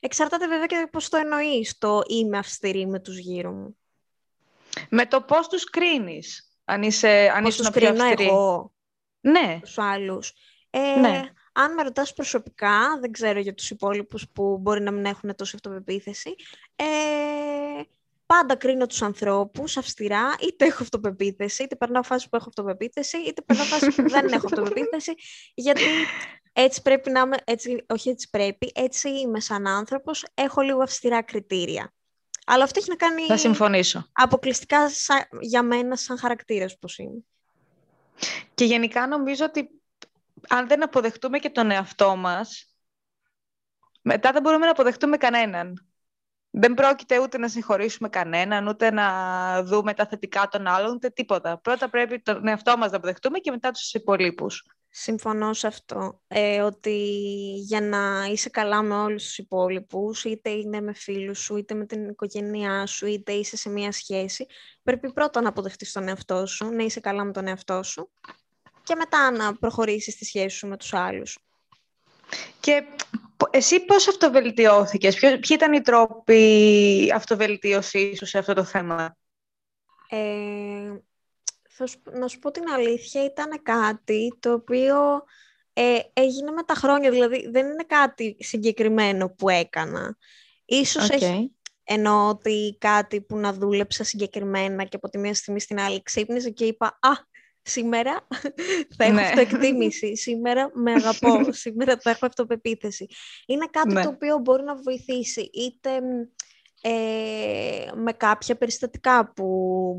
εξαρτάται 0.00 0.48
βέβαια 0.48 0.66
και 0.66 0.88
πώς 0.90 1.08
το 1.08 1.16
εννοείς 1.16 1.78
το 1.78 2.00
είμαι 2.08 2.38
αυστηρή 2.38 2.86
με 2.86 3.00
τους 3.00 3.18
γύρω 3.18 3.52
μου. 3.52 3.76
Με 4.88 5.06
το 5.06 5.20
πώς 5.20 5.48
τους 5.48 5.64
κρίνεις. 5.64 6.51
Αν 6.64 6.82
είσαι, 6.82 7.32
αν 7.34 7.42
πώς 7.42 7.56
τους 7.56 7.70
κρίνω 7.70 8.04
εγώ. 8.18 8.72
Ναι. 9.20 9.58
Τους 9.62 9.78
άλλους. 9.78 10.32
Ε, 10.70 11.00
ναι. 11.00 11.22
Αν 11.52 11.74
με 11.74 11.82
ρωτάς 11.82 12.12
προσωπικά, 12.12 12.98
δεν 13.00 13.12
ξέρω 13.12 13.38
για 13.38 13.54
τους 13.54 13.70
υπόλοιπους 13.70 14.28
που 14.32 14.58
μπορεί 14.60 14.80
να 14.80 14.90
μην 14.90 15.04
έχουν 15.04 15.34
τόσο 15.36 15.56
αυτοπεποίθηση, 15.56 16.34
ε, 16.76 16.84
πάντα 18.26 18.56
κρίνω 18.56 18.86
τους 18.86 19.02
ανθρώπους 19.02 19.76
αυστηρά, 19.76 20.34
είτε 20.40 20.64
έχω 20.64 20.82
αυτοπεποίθηση, 20.82 21.62
είτε 21.62 21.76
περνάω 21.76 22.02
φάση 22.02 22.28
που 22.28 22.36
έχω 22.36 22.48
αυτοπεποίθηση, 22.48 23.18
είτε 23.18 23.42
περνάω 23.42 23.66
φάση 23.66 24.02
που 24.02 24.08
δεν 24.08 24.26
έχω 24.26 24.46
αυτοπεποίθηση, 24.46 25.14
γιατί 25.54 25.82
έτσι 26.52 26.82
πρέπει 26.82 27.10
να 27.10 27.20
είμαι, 27.20 27.36
έτσι, 27.44 27.84
όχι 27.88 28.08
έτσι 28.08 28.30
πρέπει, 28.30 28.72
έτσι 28.74 29.08
είμαι 29.08 29.40
σαν 29.40 29.66
άνθρωπος, 29.66 30.24
έχω 30.34 30.60
λίγο 30.60 30.82
αυστηρά 30.82 31.22
κριτήρια. 31.22 31.92
Αλλά 32.52 32.64
αυτό 32.64 32.78
έχει 32.78 32.88
να 32.88 32.96
κάνει... 32.96 33.26
Θα 33.26 33.36
συμφωνήσω. 33.36 34.08
Αποκλειστικά 34.12 34.88
για 35.40 35.62
μένα 35.62 35.96
σαν 35.96 36.18
χαρακτήρας 36.18 36.78
πώς 36.78 36.98
είναι. 36.98 37.24
Και 38.54 38.64
γενικά 38.64 39.06
νομίζω 39.06 39.44
ότι 39.44 39.68
αν 40.48 40.68
δεν 40.68 40.82
αποδεχτούμε 40.82 41.38
και 41.38 41.50
τον 41.50 41.70
εαυτό 41.70 42.16
μας, 42.16 42.76
μετά 44.02 44.32
δεν 44.32 44.42
μπορούμε 44.42 44.64
να 44.64 44.70
αποδεχτούμε 44.70 45.16
κανέναν. 45.16 45.86
Δεν 46.50 46.74
πρόκειται 46.74 47.18
ούτε 47.18 47.38
να 47.38 47.48
συγχωρήσουμε 47.48 48.08
κανέναν, 48.08 48.66
ούτε 48.66 48.90
να 48.90 49.62
δούμε 49.62 49.94
τα 49.94 50.06
θετικά 50.06 50.48
των 50.48 50.66
άλλων, 50.66 50.94
ούτε 50.94 51.08
τίποτα. 51.08 51.58
Πρώτα 51.58 51.88
πρέπει 51.88 52.20
τον 52.20 52.46
εαυτό 52.46 52.76
μας 52.76 52.90
να 52.90 52.96
αποδεχτούμε 52.96 53.38
και 53.38 53.50
μετά 53.50 53.70
τους 53.70 53.94
υπολείπους. 53.94 54.66
Συμφωνώ 54.94 55.52
σε 55.52 55.66
αυτό, 55.66 56.20
ε, 56.26 56.60
ότι 56.60 56.94
για 57.56 57.80
να 57.80 58.24
είσαι 58.30 58.48
καλά 58.48 58.82
με 58.82 58.94
όλους 58.94 59.24
τους 59.24 59.38
υπόλοιπους, 59.38 60.24
είτε 60.24 60.50
είναι 60.50 60.80
με 60.80 60.92
φίλους 60.94 61.38
σου, 61.38 61.56
είτε 61.56 61.74
με 61.74 61.86
την 61.86 62.08
οικογένειά 62.08 62.86
σου, 62.86 63.06
είτε 63.06 63.32
είσαι 63.32 63.56
σε 63.56 63.68
μία 63.68 63.92
σχέση, 63.92 64.46
πρέπει 64.82 65.12
πρώτα 65.12 65.40
να 65.40 65.48
αποδεχτείς 65.48 65.92
τον 65.92 66.08
εαυτό 66.08 66.46
σου, 66.46 66.70
να 66.70 66.82
είσαι 66.82 67.00
καλά 67.00 67.24
με 67.24 67.32
τον 67.32 67.46
εαυτό 67.46 67.82
σου 67.82 68.10
και 68.82 68.94
μετά 68.94 69.30
να 69.30 69.56
προχωρήσεις 69.56 70.16
τη 70.16 70.24
σχέση 70.24 70.56
σου 70.56 70.68
με 70.68 70.76
τους 70.76 70.94
άλλους. 70.94 71.38
Και 72.60 72.82
εσύ 73.50 73.84
πώς 73.84 74.08
αυτοβελτιώθηκες, 74.08 75.18
ποιοι 75.18 75.40
ήταν 75.50 75.72
οι 75.72 75.80
τρόποι 75.80 77.12
αυτοβελτίωσής 77.14 78.18
σου 78.18 78.26
σε 78.26 78.38
αυτό 78.38 78.54
το 78.54 78.64
θέμα; 78.64 79.16
Ε, 80.08 80.92
θα 81.74 81.86
σου, 81.86 82.02
να 82.12 82.28
σου 82.28 82.38
πω 82.38 82.50
την 82.50 82.70
αλήθεια, 82.70 83.24
ήταν 83.24 83.62
κάτι 83.62 84.36
το 84.40 84.52
οποίο 84.52 85.22
ε, 85.72 85.98
έγινε 86.12 86.50
με 86.50 86.62
τα 86.62 86.74
χρόνια, 86.74 87.10
δηλαδή 87.10 87.48
δεν 87.50 87.66
είναι 87.66 87.84
κάτι 87.86 88.36
συγκεκριμένο 88.40 89.30
που 89.30 89.48
έκανα. 89.48 90.16
Ίσως 90.64 91.06
okay. 91.06 91.14
έχει, 91.14 91.52
εννοώ 91.84 92.28
ότι 92.28 92.76
κάτι 92.80 93.20
που 93.20 93.36
να 93.36 93.52
δούλεψα 93.52 94.04
συγκεκριμένα 94.04 94.84
και 94.84 94.96
από 94.96 95.08
τη 95.08 95.18
μία 95.18 95.34
στιγμή 95.34 95.60
στην 95.60 95.80
άλλη 95.80 96.02
ξύπνησα 96.02 96.50
και 96.50 96.64
είπα 96.64 96.86
«Α, 96.86 97.10
σήμερα 97.62 98.26
θα 98.96 99.04
έχω 99.04 99.12
ναι. 99.12 99.22
αυτοεκτίμηση, 99.22 100.16
σήμερα 100.16 100.70
με 100.74 100.92
αγαπώ, 100.92 101.52
σήμερα 101.64 101.98
θα 102.00 102.10
έχω 102.10 102.26
αυτοπεποίθηση». 102.26 103.06
Είναι 103.46 103.66
κάτι 103.70 103.92
ναι. 103.92 104.02
το 104.02 104.08
οποίο 104.08 104.38
μπορεί 104.38 104.62
να 104.62 104.76
βοηθήσει 104.76 105.40
είτε 105.40 105.90
ε, 106.84 107.90
με 107.94 108.12
κάποια 108.12 108.56
περιστατικά 108.56 109.32
που 109.32 109.46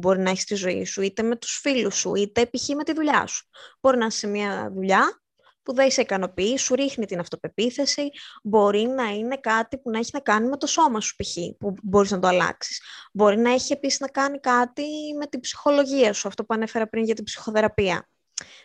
μπορεί 0.01 0.19
να 0.19 0.29
έχεις 0.29 0.41
στη 0.41 0.55
ζωή 0.55 0.85
σου, 0.85 1.01
είτε 1.01 1.23
με 1.23 1.35
τους 1.35 1.59
φίλους 1.61 1.95
σου, 1.95 2.15
είτε 2.15 2.45
π.χ. 2.45 2.67
με 2.75 2.83
τη 2.83 2.93
δουλειά 2.93 3.27
σου. 3.27 3.47
Μπορεί 3.81 3.97
να 3.97 4.05
είσαι 4.05 4.17
σε 4.17 4.27
μια 4.27 4.71
δουλειά 4.75 5.21
που 5.63 5.73
δεν 5.73 5.91
σε 5.91 6.01
ικανοποιεί, 6.01 6.57
σου 6.57 6.75
ρίχνει 6.75 7.05
την 7.05 7.19
αυτοπεποίθηση, 7.19 8.09
μπορεί 8.43 8.81
να 8.81 9.03
είναι 9.03 9.37
κάτι 9.37 9.77
που 9.77 9.89
να 9.89 9.97
έχει 9.97 10.09
να 10.13 10.19
κάνει 10.19 10.47
με 10.47 10.57
το 10.57 10.67
σώμα 10.67 10.99
σου 10.99 11.15
π.χ. 11.15 11.35
που 11.59 11.73
μπορείς 11.83 12.11
να 12.11 12.19
το 12.19 12.27
αλλάξεις. 12.27 12.81
Μπορεί 13.13 13.37
να 13.37 13.51
έχει 13.51 13.73
επίσης 13.73 13.99
να 13.99 14.07
κάνει 14.07 14.39
κάτι 14.39 14.83
με 15.17 15.27
την 15.27 15.39
ψυχολογία 15.39 16.13
σου, 16.13 16.27
αυτό 16.27 16.45
που 16.45 16.53
ανέφερα 16.53 16.87
πριν 16.87 17.03
για 17.03 17.15
την 17.15 17.23
ψυχοθεραπεία. 17.23 18.07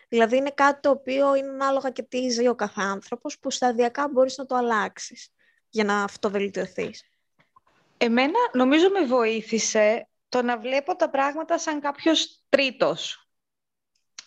Δηλαδή 0.09 0.37
είναι 0.37 0.51
κάτι 0.55 0.79
το 0.81 0.89
οποίο 0.89 1.35
είναι 1.35 1.49
ανάλογα 1.49 1.89
και 1.89 2.03
τι 2.03 2.29
ζει 2.29 2.47
ο 2.47 2.55
κάθε 2.55 2.81
άνθρωπος 2.81 3.39
που 3.39 3.51
σταδιακά 3.51 4.07
μπορείς 4.07 4.37
να 4.37 4.45
το 4.45 4.55
αλλάξεις 4.55 5.29
για 5.69 5.83
να 5.83 6.03
αυτοβελτιωθείς. 6.03 7.08
Εμένα 8.01 8.39
νομίζω 8.53 8.89
με 8.89 9.05
βοήθησε 9.05 10.09
το 10.29 10.41
να 10.41 10.57
βλέπω 10.57 10.95
τα 10.95 11.09
πράγματα 11.09 11.57
σαν 11.57 11.79
κάποιος 11.79 12.43
τρίτος. 12.49 13.29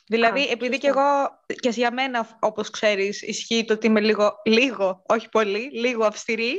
Δηλαδή, 0.06 0.48
επειδή 0.48 0.78
και 0.78 0.86
εγώ, 0.86 1.28
και 1.60 1.68
για 1.68 1.92
μένα, 1.92 2.38
όπως 2.40 2.70
ξέρεις, 2.70 3.22
ισχύει 3.22 3.64
το 3.64 3.72
ότι 3.74 3.86
είμαι 3.86 4.00
λίγο, 4.00 4.32
λίγο, 4.44 5.02
όχι 5.06 5.28
πολύ, 5.28 5.70
λίγο 5.72 6.04
αυστηρή. 6.04 6.58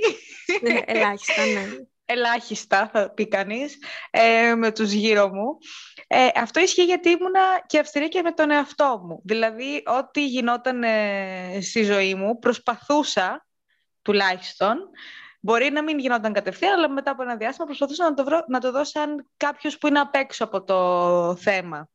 Ναι, 0.62 0.79
ελάχιστα, 0.86 1.46
ναι. 1.46 1.65
Ελάχιστα, 2.05 2.89
θα 2.93 3.10
πει 3.10 3.27
κανείς, 3.27 3.77
ε, 4.12 4.55
με 4.55 4.72
τους 4.72 4.91
γύρω 4.91 5.27
μου. 5.27 5.58
Ε, 6.08 6.27
αυτό 6.36 6.60
ισχύει 6.60 6.84
γιατί 6.84 7.10
ήμουνα 7.10 7.63
και 7.67 7.79
αυστηρή 7.79 8.08
και 8.08 8.22
με 8.22 8.32
τον 8.32 8.51
εαυτό 8.51 9.01
μου. 9.05 9.22
Δηλαδή, 9.24 9.84
ό,τι 9.86 10.27
γινόταν 10.27 10.84
ε, 10.84 11.60
στη 11.62 11.84
ζωή 11.84 12.15
μου, 12.15 12.39
προσπαθούσα, 12.39 13.48
τουλάχιστον, 14.01 14.77
Μπορεί 15.46 15.70
να 15.72 15.84
μην 15.84 16.00
γινόταν 16.00 16.34
κατευθείαν, 16.34 16.74
αλλά 16.74 16.90
μετά 16.90 17.12
από 17.12 17.22
ένα 17.22 17.36
διάστημα 17.36 17.66
προσπαθούσα 17.66 18.04
να 18.04 18.14
το, 18.14 18.24
βρω, 18.24 18.44
να 18.48 18.60
το 18.60 18.72
δω 18.72 18.84
σαν 18.84 19.28
κάποιος 19.38 19.78
που 19.78 19.88
είναι 19.88 20.00
απ' 20.00 20.16
έξω 20.16 20.44
από 20.44 20.64
το 20.64 21.36
θέμα. 21.36 21.90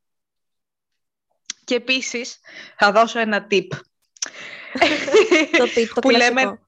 Και 1.63 1.75
επίσης, 1.75 2.39
θα 2.77 2.91
δώσω 2.91 3.19
ένα 3.19 3.47
tip. 3.51 3.67
το 5.57 5.63
tip, 5.75 5.87
το 5.93 6.01
που 6.01 6.09
λέμε, 6.09 6.59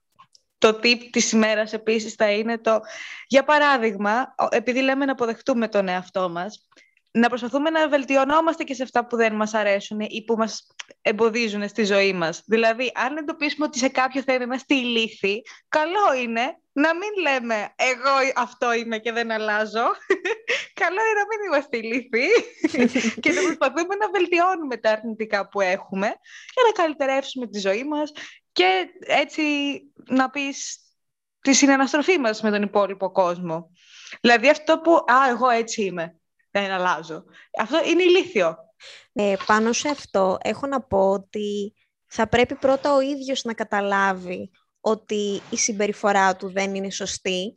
το 0.58 0.80
tip 0.84 0.98
της 1.12 1.32
ημέρας 1.32 1.74
επίσης 1.74 2.14
θα 2.14 2.32
είναι 2.32 2.58
το... 2.58 2.80
Για 3.28 3.44
παράδειγμα, 3.44 4.36
επειδή 4.50 4.82
λέμε 4.82 5.06
να 5.06 5.12
αποδεχτούμε 5.12 5.68
τον 5.68 5.88
εαυτό 5.88 6.30
μας, 6.30 6.68
να 7.12 7.30
προσπαθούμε 7.30 7.70
να 7.70 7.90
βελτιωνόμαστε 7.90 8.64
και 8.64 8.74
σε 8.74 8.84
αυτά 8.84 9.08
που 9.08 9.16
δεν 9.16 9.34
μας 9.34 9.54
αρέσουν 9.54 10.00
ή 10.00 10.24
που 10.24 10.36
μας 10.36 10.68
εμποδίζουν 11.02 11.68
στη 11.68 11.84
ζωή 11.84 12.14
μας. 12.14 12.44
Δηλαδή, 12.46 12.92
αν 12.96 13.18
εντοπίσουμε 13.18 13.66
ότι 13.66 13.78
σε 13.78 13.88
κάποιο 13.88 14.22
θέμα 14.22 14.44
είμαστε 14.44 14.76
ηλίθιοι, 14.76 15.42
καλό 15.70 16.14
είναι 16.22 16.60
να 16.72 16.94
μην 16.94 17.10
λέμε 17.22 17.74
εγώ 17.76 18.32
αυτό 18.36 18.74
είμαι 18.74 18.98
και 18.98 19.12
δεν 19.12 19.32
αλλάζω. 19.32 19.86
καλό 20.82 21.00
είναι 21.02 21.20
να 21.20 21.26
μην 21.30 21.48
είμαστε 21.48 21.78
ηλίθιοι 21.78 22.30
και 23.22 23.32
να 23.32 23.42
προσπαθούμε 23.42 23.96
να 23.96 24.10
βελτιώνουμε 24.10 24.78
τα 24.78 24.92
αρνητικά 24.92 25.48
που 25.48 25.62
έχουμε 25.62 26.08
για 26.54 26.64
να 26.66 26.84
καλυτερεύσουμε 26.84 27.48
τη 27.48 27.60
ζωή 27.60 27.84
μας 27.84 28.12
και 28.52 28.88
έτσι 29.00 29.44
να 30.08 30.30
πεις 30.30 30.80
τη 31.42 31.54
συναναστροφή 31.54 32.20
μας 32.20 32.42
με 32.42 32.50
τον 32.50 32.62
υπόλοιπο 32.62 33.12
κόσμο. 33.12 33.72
Δηλαδή 34.22 34.50
αυτό 34.50 34.80
που, 34.80 34.92
α, 34.94 35.30
εγώ 35.30 35.50
έτσι 35.50 35.84
είμαι, 35.84 36.21
δεν 36.52 36.72
αλλάζω. 36.72 37.24
Αυτό 37.60 37.78
είναι 37.86 38.04
ηλίθιο. 38.04 38.56
Ε, 39.14 39.36
πάνω 39.46 39.74
σε 39.74 39.90
αυτό 39.90 40.38
έχω 40.42 40.68
να 40.68 40.82
πω 40.82 41.12
ότι 41.12 41.74
θα 42.06 42.28
πρέπει 42.28 42.56
πρώτα 42.56 42.94
ο 42.94 43.02
ίδιος 43.02 43.44
να 43.44 43.54
καταλάβει 43.54 44.52
ότι 44.80 45.42
η 45.50 45.58
συμπεριφορά 45.58 46.36
του 46.36 46.52
δεν 46.52 46.76
είναι 46.76 46.90
σωστή 46.90 47.54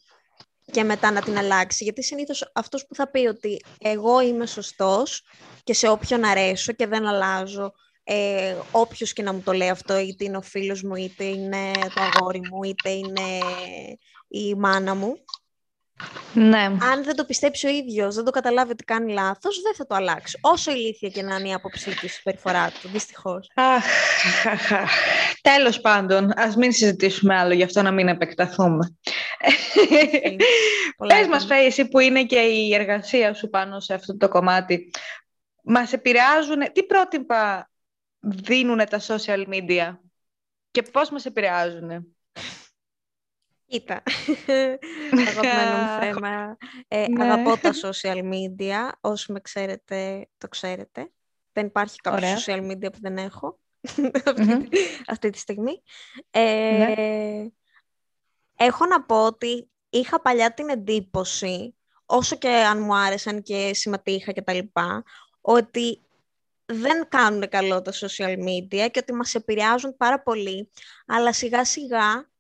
και 0.70 0.84
μετά 0.84 1.10
να 1.10 1.20
την 1.20 1.38
αλλάξει. 1.38 1.84
Γιατί 1.84 2.02
συνήθως 2.02 2.50
αυτός 2.54 2.86
που 2.86 2.94
θα 2.94 3.10
πει 3.10 3.26
ότι 3.26 3.64
εγώ 3.78 4.20
είμαι 4.20 4.46
σωστός 4.46 5.22
και 5.64 5.74
σε 5.74 5.88
όποιον 5.88 6.24
αρέσω 6.24 6.72
και 6.72 6.86
δεν 6.86 7.06
αλλάζω, 7.06 7.72
ε, 8.04 8.56
όποιος 8.70 9.12
και 9.12 9.22
να 9.22 9.32
μου 9.32 9.40
το 9.40 9.52
λέει 9.52 9.68
αυτό, 9.68 9.98
είτε 9.98 10.24
είναι 10.24 10.36
ο 10.36 10.42
φίλος 10.42 10.82
μου, 10.82 10.94
είτε 10.94 11.24
είναι 11.24 11.70
το 11.94 12.00
αγόρι 12.00 12.40
μου, 12.50 12.62
είτε 12.62 12.90
είναι 12.90 13.38
η 14.28 14.54
μάνα 14.54 14.94
μου, 14.94 15.14
ναι. 16.34 16.62
Αν 16.62 17.04
δεν 17.04 17.16
το 17.16 17.24
πιστέψει 17.24 17.66
ο 17.66 17.70
ίδιος, 17.70 18.14
δεν 18.14 18.24
το 18.24 18.30
καταλάβει 18.30 18.70
ότι 18.70 18.84
κάνει 18.84 19.12
λάθος, 19.12 19.60
δεν 19.62 19.74
θα 19.74 19.86
το 19.86 19.94
αλλάξει. 19.94 20.38
Όσο 20.40 20.72
ηλίθια 20.72 21.08
και 21.08 21.22
να 21.22 21.36
είναι 21.36 21.48
η 21.48 21.52
άποψή 21.52 21.90
του, 21.90 22.06
η 22.06 22.08
συμπεριφορά 22.08 22.70
του, 22.70 22.88
δυστυχώς. 22.88 23.50
Τέλος 25.42 25.80
πάντων, 25.80 26.32
ας 26.36 26.56
μην 26.56 26.72
συζητήσουμε 26.72 27.36
άλλο, 27.36 27.54
γι' 27.54 27.62
αυτό 27.62 27.82
να 27.82 27.90
μην 27.90 28.08
επεκταθούμε. 28.08 28.96
Πες 31.08 31.26
μας, 31.26 31.44
Φέη, 31.44 31.64
εσύ 31.64 31.88
που 31.88 31.98
είναι 31.98 32.24
και 32.24 32.38
η 32.38 32.74
εργασία 32.74 33.34
σου 33.34 33.48
πάνω 33.48 33.80
σε 33.80 33.94
αυτό 33.94 34.16
το 34.16 34.28
κομμάτι, 34.28 34.90
μας 35.62 35.92
επηρεάζουν, 35.92 36.72
τι 36.72 36.82
πρότυπα 36.82 37.70
δίνουν 38.20 38.78
τα 38.88 39.00
social 39.06 39.44
media 39.48 39.96
και 40.70 40.82
πώς 40.82 41.10
μας 41.10 41.24
επηρεάζουν. 41.24 42.13
Κοίτα, 43.66 44.02
αγαπημένο 45.28 45.76
μου 45.76 46.00
θέμα. 46.00 46.56
Ε, 46.88 47.06
ναι. 47.08 47.24
Αγαπώ 47.24 47.56
τα 47.56 47.70
social 47.84 48.22
media. 48.32 48.90
Όσοι 49.00 49.32
με 49.32 49.40
ξέρετε, 49.40 50.28
το 50.38 50.48
ξέρετε. 50.48 51.12
Δεν 51.52 51.66
υπάρχει 51.66 51.96
κάποιο 51.96 52.28
social 52.46 52.70
media 52.70 52.92
που 52.92 52.98
δεν 53.00 53.16
έχω 53.16 53.60
αυτή, 55.12 55.30
τη 55.30 55.38
στιγμή. 55.38 55.82
Ε, 56.30 56.94
ναι. 56.96 57.46
Έχω 58.56 58.86
να 58.86 59.02
πω 59.02 59.26
ότι 59.26 59.70
είχα 59.90 60.20
παλιά 60.20 60.54
την 60.54 60.68
εντύπωση, 60.68 61.76
όσο 62.06 62.36
και 62.36 62.48
αν 62.48 62.82
μου 62.82 62.96
άρεσαν 62.96 63.42
και 63.42 63.70
συμμετείχα 63.74 64.32
και 64.32 64.42
τα 64.42 64.52
λοιπά, 64.52 65.04
ότι 65.40 66.00
δεν 66.64 67.08
κάνουν 67.08 67.48
καλό 67.48 67.82
τα 67.82 67.92
social 67.92 68.38
media 68.38 68.88
και 68.90 68.98
ότι 68.98 69.12
μας 69.12 69.34
επηρεάζουν 69.34 69.96
πάρα 69.96 70.22
πολύ, 70.22 70.70
αλλά 71.06 71.32
σιγά 71.32 71.64
σιγά 71.64 72.32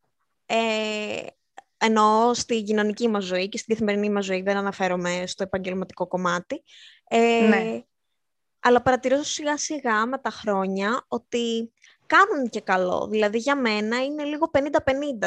ε, 0.46 1.26
εννοώ 1.76 2.34
στη 2.34 2.62
κοινωνική 2.62 3.08
μας 3.08 3.24
ζωή 3.24 3.48
και 3.48 3.58
στην 3.58 3.74
καθημερινή 3.74 4.10
μας 4.10 4.24
ζωή, 4.24 4.42
δεν 4.42 4.56
αναφέρομαι 4.56 5.22
στο 5.26 5.42
επαγγελματικό 5.42 6.06
κομμάτι. 6.06 6.62
Ε, 7.08 7.46
ναι. 7.48 7.82
Αλλά 8.60 8.82
παρατηρώ 8.82 9.22
σιγά 9.22 9.56
σιγά 9.56 10.06
με 10.06 10.18
τα 10.18 10.30
χρόνια 10.30 11.04
ότι 11.08 11.72
κάνουν 12.06 12.48
και 12.48 12.60
καλό. 12.60 13.08
Δηλαδή 13.10 13.38
για 13.38 13.56
μένα 13.56 14.04
είναι 14.04 14.24
λίγο 14.24 14.50
50-50 14.52 14.60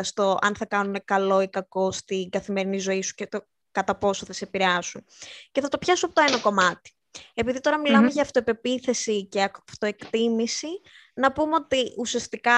στο 0.02 0.38
αν 0.42 0.56
θα 0.56 0.66
κάνουν 0.66 1.02
καλό 1.06 1.42
ή 1.42 1.48
κακό 1.48 1.92
στην 1.92 2.30
καθημερινή 2.30 2.78
ζωή 2.78 3.02
σου 3.02 3.14
και 3.14 3.28
το 3.28 3.46
κατά 3.72 3.98
πόσο 3.98 4.26
θα 4.26 4.34
σε 4.34 4.44
επηρεάσουν. 4.44 5.06
Και 5.52 5.62
θα 5.62 5.68
το 5.68 5.78
πιάσω 5.78 6.06
από 6.06 6.16
το 6.16 6.22
ένα 6.28 6.40
κομμάτι. 6.40 6.92
Επειδή 7.34 7.60
τώρα 7.60 7.82
για 8.10 8.22
αυτοεπεποίθηση 8.22 9.26
και 9.26 9.50
αυτοεκτίμηση, 9.70 10.68
να 11.14 11.32
πούμε 11.32 11.56
ότι 11.56 11.94
ουσιαστικά 11.98 12.54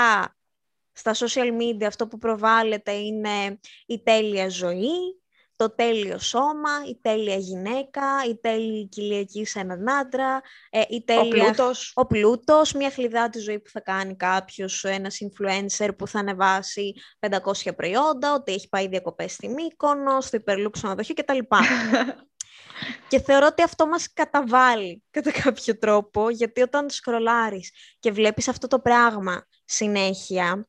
στα 1.00 1.14
social 1.16 1.52
media 1.62 1.84
αυτό 1.84 2.08
που 2.08 2.18
προβάλλεται 2.18 2.92
είναι 2.92 3.60
η 3.86 4.02
τέλεια 4.04 4.50
ζωή, 4.50 5.20
το 5.56 5.76
τέλειο 5.76 6.20
σώμα, 6.20 6.70
η 6.90 7.00
τέλεια 7.02 7.36
γυναίκα, 7.36 8.04
η 8.30 8.38
τέλεια 8.40 8.84
κοιλιακή 8.84 9.46
σε 9.46 9.60
έναν 9.60 9.90
άντρα, 9.90 10.42
ε, 10.70 10.82
η 10.90 11.04
τέλεια... 11.04 11.22
ο, 11.24 11.28
πλούτος. 11.28 11.92
ο 11.96 12.06
πλούτος, 12.06 12.74
μια 12.74 12.92
χλιδάτη 12.92 13.40
ζωή 13.40 13.60
που 13.60 13.70
θα 13.70 13.80
κάνει 13.80 14.16
κάποιος, 14.16 14.84
ένας 14.84 15.18
influencer 15.22 15.90
που 15.98 16.08
θα 16.08 16.20
ανεβάσει 16.20 16.94
500 17.20 17.76
προϊόντα, 17.76 18.34
ότι 18.34 18.54
έχει 18.54 18.70
πάει 18.70 18.88
διακοπές 18.88 19.34
στη 19.34 19.48
Μύκονο, 19.48 20.22
στο 20.22 20.38
υπερλούξ 20.38 20.80
ξενοδοχείο 20.80 21.16
κτλ. 21.16 21.40
και 23.10 23.22
θεωρώ 23.22 23.46
ότι 23.46 23.64
αυτό 23.64 23.88
μας 23.88 24.14
καταβάλει 24.14 25.04
κατά 25.12 25.32
κάποιο 25.32 25.78
τρόπο, 25.78 26.30
γιατί 26.30 26.62
όταν 26.62 26.90
σκρολάρεις 26.90 27.72
και 28.00 28.12
βλέπεις 28.12 28.48
αυτό 28.48 28.68
το 28.68 28.80
πράγμα 28.80 29.48
συνέχεια, 29.66 30.68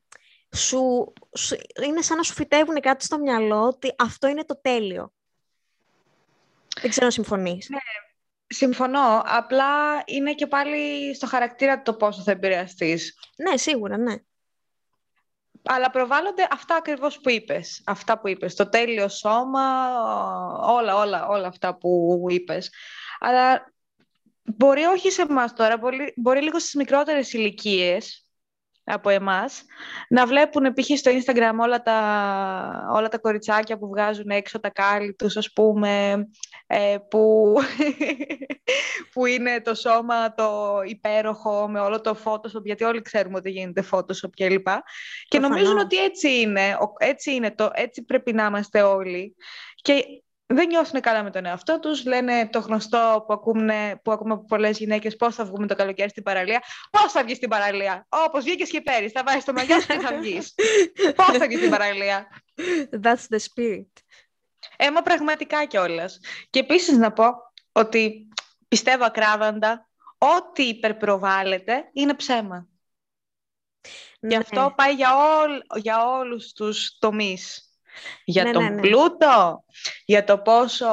σου, 0.55 1.13
είναι 1.85 2.01
σαν 2.01 2.17
να 2.17 2.23
σου 2.23 2.33
φυτεύουν 2.33 2.79
κάτι 2.79 3.03
στο 3.03 3.19
μυαλό 3.19 3.61
ότι 3.67 3.93
αυτό 3.97 4.27
είναι 4.27 4.45
το 4.45 4.61
τέλειο. 4.61 5.13
Δεν 6.81 6.89
ξέρω 6.89 7.05
αν 7.05 7.11
συμφωνείς; 7.11 7.69
Ναι, 7.69 7.79
συμφωνώ. 8.47 9.21
Απλά 9.25 10.03
είναι 10.05 10.33
και 10.33 10.47
πάλι 10.47 11.15
στο 11.15 11.27
χαρακτήρα 11.27 11.81
το 11.81 11.93
πόσο 11.93 12.21
θα 12.21 12.31
επηρεαστείς. 12.31 13.19
Ναι, 13.37 13.57
σίγουρα, 13.57 13.97
ναι. 13.97 14.15
Αλλά 15.63 15.89
προβάλλονται 15.89 16.47
αυτά 16.51 16.75
ακριβώς 16.75 17.19
που 17.19 17.29
είπες. 17.29 17.81
Αυτά 17.85 18.19
που 18.19 18.27
είπες. 18.27 18.55
Το 18.55 18.69
τέλειο 18.69 19.07
σώμα, 19.07 19.63
όλα, 20.57 20.95
όλα, 20.95 21.27
όλα 21.27 21.47
αυτά 21.47 21.77
που 21.77 22.25
είπες. 22.29 22.71
Αλλά 23.19 23.73
μπορεί 24.43 24.83
όχι 24.83 25.11
σε 25.11 25.21
εμάς 25.21 25.53
τώρα, 25.53 25.77
μπορεί, 25.77 26.13
μπορεί 26.15 26.41
λίγο 26.41 26.59
στις 26.59 26.73
μικρότερες 26.73 27.33
ηλικίες 27.33 28.25
από 28.83 29.09
εμάς, 29.09 29.63
να 30.09 30.25
βλέπουν 30.25 30.73
π.χ. 30.73 30.97
στο 30.97 31.11
Instagram 31.11 31.53
όλα 31.61 31.81
τα, 31.81 32.89
όλα 32.93 33.07
τα 33.07 33.17
κοριτσάκια 33.17 33.77
που 33.77 33.87
βγάζουν 33.87 34.29
έξω 34.29 34.59
τα 34.59 34.69
κάλλη 34.69 35.13
τους, 35.13 35.37
ας 35.37 35.53
πούμε, 35.53 36.25
ε, 36.67 36.97
που, 37.09 37.53
που 39.13 39.25
είναι 39.25 39.61
το 39.61 39.75
σώμα 39.75 40.33
το 40.33 40.79
υπέροχο 40.85 41.69
με 41.69 41.79
όλο 41.79 42.01
το 42.01 42.17
Photoshop, 42.23 42.63
γιατί 42.63 42.83
όλοι 42.83 43.01
ξέρουμε 43.01 43.37
ότι 43.37 43.49
γίνεται 43.49 43.85
Photoshop 43.91 44.29
κλπ. 44.35 44.67
Και 45.27 45.39
νομίζουν 45.39 45.77
ότι 45.77 45.97
έτσι 45.97 46.39
είναι, 46.39 46.77
έτσι 46.97 47.33
είναι 47.33 47.51
το, 47.51 47.69
έτσι 47.73 48.03
πρέπει 48.03 48.33
να 48.33 48.45
είμαστε 48.45 48.81
όλοι. 48.81 49.35
Και 49.75 50.03
δεν 50.53 50.67
νιώθουν 50.67 51.01
καλά 51.01 51.23
με 51.23 51.31
τον 51.31 51.45
εαυτό 51.45 51.79
τους, 51.79 52.05
λένε 52.05 52.49
το 52.51 52.59
γνωστό 52.59 53.23
που 53.27 53.33
ακούμε, 53.33 53.99
που 54.03 54.11
ακούμε 54.11 54.33
από 54.33 54.45
πολλές 54.45 54.77
γυναίκες 54.77 55.15
πώς 55.15 55.35
θα 55.35 55.45
βγούμε 55.45 55.67
το 55.67 55.75
καλοκαίρι 55.75 56.09
στην 56.09 56.23
παραλία. 56.23 56.61
Πώς 56.91 57.11
θα 57.11 57.23
βγεις 57.23 57.37
στην 57.37 57.49
παραλία, 57.49 58.05
όπως 58.09 58.43
βγήκες 58.43 58.69
και 58.69 58.81
πέρυσι, 58.81 59.13
θα 59.13 59.23
βάζεις 59.25 59.43
το 59.43 59.53
μαγιό 59.53 59.77
και 59.79 59.99
θα 59.99 60.17
βγεις. 60.19 60.53
πώς 61.15 61.37
θα 61.37 61.45
βγεις 61.45 61.57
στην 61.57 61.69
παραλία; 61.69 62.27
That's 63.01 63.35
the 63.35 63.39
spirit. 63.53 63.91
Έμα 64.77 65.01
πραγματικά 65.01 65.65
κιόλας. 65.65 66.19
Και 66.49 66.59
επίσης 66.59 66.97
να 66.97 67.11
πω 67.11 67.25
ότι 67.71 68.27
πιστεύω 68.67 69.05
ακράδαντα 69.05 69.89
ό,τι 70.17 70.63
υπερπροβάλλεται 70.63 71.89
είναι 71.93 72.13
ψέμα. 72.13 72.67
Ναι. 74.19 74.29
Και 74.29 74.37
αυτό 74.37 74.73
πάει 74.77 74.93
για, 74.93 75.15
ό, 75.15 75.77
για 75.77 76.05
όλους 76.05 76.51
τους 76.51 76.97
τομείς 76.99 77.70
για 78.25 78.43
ναι, 78.43 78.51
τον 78.51 78.63
ναι, 78.63 78.69
ναι. 78.69 78.81
πλούτο, 78.81 79.63
για 80.05 80.23
το 80.23 80.37
πόσο 80.37 80.89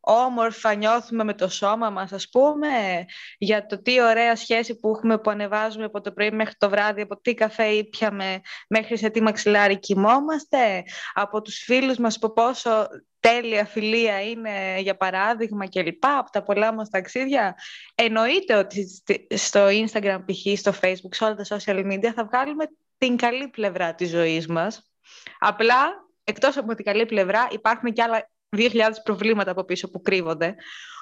όμορφα 0.00 0.74
νιώθουμε 0.74 1.24
με 1.24 1.34
το 1.34 1.48
σώμα 1.48 1.90
μας, 1.90 2.12
ας 2.12 2.28
πούμε, 2.28 3.04
για 3.38 3.66
το 3.66 3.82
τι 3.82 4.02
ωραία 4.02 4.36
σχέση 4.36 4.78
που 4.78 4.88
έχουμε 4.96 5.18
που 5.18 5.30
ανεβάζουμε 5.30 5.84
από 5.84 6.00
το 6.00 6.12
πρωί 6.12 6.30
μέχρι 6.30 6.54
το 6.58 6.68
βράδυ, 6.68 7.00
από 7.00 7.20
τι 7.20 7.34
καφέ 7.34 7.64
ήπιαμε 7.64 8.40
μέχρι 8.68 8.98
σε 8.98 9.08
τι 9.08 9.22
μαξιλάρι 9.22 9.78
κοιμόμαστε, 9.78 10.84
από 11.14 11.42
τους 11.42 11.58
φίλους 11.58 11.98
μας 11.98 12.18
που 12.18 12.32
πόσο 12.32 12.86
τέλεια 13.20 13.64
φιλία 13.64 14.22
είναι 14.22 14.80
για 14.80 14.96
παράδειγμα 14.96 15.66
και 15.66 15.82
λοιπά, 15.82 16.18
από 16.18 16.30
τα 16.30 16.42
πολλά 16.42 16.74
μας 16.74 16.88
ταξίδια. 16.88 17.56
Εννοείται 17.94 18.54
ότι 18.54 19.02
στο 19.36 19.66
Instagram, 19.66 20.18
π.χ. 20.26 20.58
στο 20.58 20.72
Facebook, 20.80 21.10
σε 21.10 21.24
όλα 21.24 21.34
τα 21.34 21.44
social 21.48 21.92
media 21.92 22.12
θα 22.14 22.24
βγάλουμε 22.24 22.64
την 22.98 23.16
καλή 23.16 23.48
πλευρά 23.48 23.94
της 23.94 24.10
ζωής 24.10 24.46
μας. 24.46 24.92
Απλά 25.38 26.02
εκτός 26.32 26.56
από 26.56 26.74
την 26.74 26.84
καλή 26.84 27.06
πλευρά 27.06 27.48
υπάρχουν 27.50 27.92
και 27.92 28.02
άλλα 28.02 28.30
2.000 28.56 28.90
προβλήματα 29.02 29.50
από 29.50 29.64
πίσω 29.64 29.90
που 29.90 30.00
κρύβονται. 30.00 30.54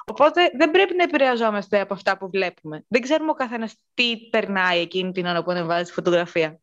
Οπότε 0.04 0.50
δεν 0.56 0.70
πρέπει 0.70 0.94
να 0.94 1.02
επηρεαζόμαστε 1.02 1.80
από 1.80 1.94
αυτά 1.94 2.18
που 2.18 2.30
βλέπουμε. 2.30 2.84
Δεν 2.88 3.00
ξέρουμε 3.00 3.30
ο 3.30 3.34
καθένας 3.34 3.76
τι 3.94 4.16
περνάει 4.30 4.80
εκείνη 4.80 5.12
την 5.12 5.26
ώρα 5.26 5.42
που 5.42 5.50
ανεβάζει 5.50 5.84
τη 5.84 5.92
φωτογραφία. 5.92 6.60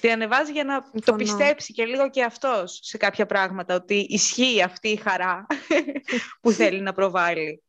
Την 0.00 0.10
ανεβάζει 0.10 0.52
για 0.52 0.64
να 0.64 0.90
το 1.04 1.14
πιστέψει 1.14 1.72
και 1.72 1.84
λίγο 1.84 2.10
και 2.10 2.24
αυτός 2.24 2.78
σε 2.82 2.96
κάποια 2.96 3.26
πράγματα, 3.26 3.74
ότι 3.74 3.94
ισχύει 3.94 4.62
αυτή 4.62 4.88
η 4.88 4.96
χαρά 4.96 5.46
που 6.40 6.50
θέλει 6.50 6.80
να 6.80 6.92
προβάλλει. 6.92 7.62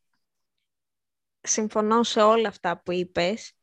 Συμφωνώ 1.42 2.04
σε 2.04 2.22
όλα 2.22 2.48
αυτά 2.48 2.82
που 2.82 2.92
είπες 2.92 3.54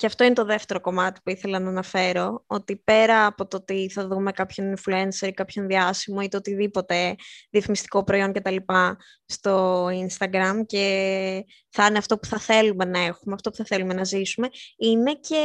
και 0.00 0.06
αυτό 0.06 0.24
είναι 0.24 0.34
το 0.34 0.44
δεύτερο 0.44 0.80
κομμάτι 0.80 1.20
που 1.24 1.30
ήθελα 1.30 1.58
να 1.58 1.68
αναφέρω, 1.68 2.44
ότι 2.46 2.76
πέρα 2.76 3.26
από 3.26 3.46
το 3.46 3.56
ότι 3.56 3.90
θα 3.92 4.06
δούμε 4.06 4.32
κάποιον 4.32 4.76
influencer 4.76 5.26
ή 5.26 5.30
κάποιον 5.30 5.66
διάσημο 5.66 6.20
ή 6.22 6.28
το 6.28 6.36
οτιδήποτε 6.36 7.14
διαφημιστικό 7.50 8.04
προϊόν 8.04 8.32
κτλ. 8.32 8.56
στο 9.26 9.86
Instagram 9.86 10.60
και 10.66 11.44
θα 11.68 11.86
είναι 11.86 11.98
αυτό 11.98 12.18
που 12.18 12.26
θα 12.26 12.38
θέλουμε 12.38 12.84
να 12.84 12.98
έχουμε, 12.98 13.34
αυτό 13.34 13.50
που 13.50 13.56
θα 13.56 13.64
θέλουμε 13.64 13.94
να 13.94 14.04
ζήσουμε, 14.04 14.48
είναι 14.76 15.14
και 15.14 15.44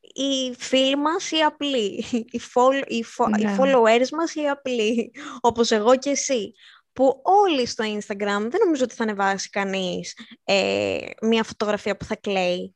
οι 0.00 0.54
φίλοι 0.58 0.96
μας 0.96 1.30
οι 1.30 1.40
απλοί, 1.40 2.04
οι, 2.30 2.40
follow, 2.54 2.82
οι, 2.86 2.96
οι 2.96 3.44
Ναι. 3.44 3.56
followers 3.58 4.08
μας 4.12 4.34
οι 4.34 4.48
απλοί, 4.48 5.12
όπως 5.40 5.70
εγώ 5.70 5.96
και 5.96 6.10
εσύ. 6.10 6.52
Που 6.92 7.20
όλοι 7.22 7.66
στο 7.66 7.84
Instagram 7.84 8.46
δεν 8.50 8.60
νομίζω 8.64 8.84
ότι 8.84 8.94
θα 8.94 9.02
ανεβάσει 9.02 9.48
κανείς 9.48 10.16
ε, 10.44 10.98
μια 11.22 11.42
φωτογραφία 11.42 11.96
που 11.96 12.04
θα 12.04 12.16
κλαίει 12.16 12.74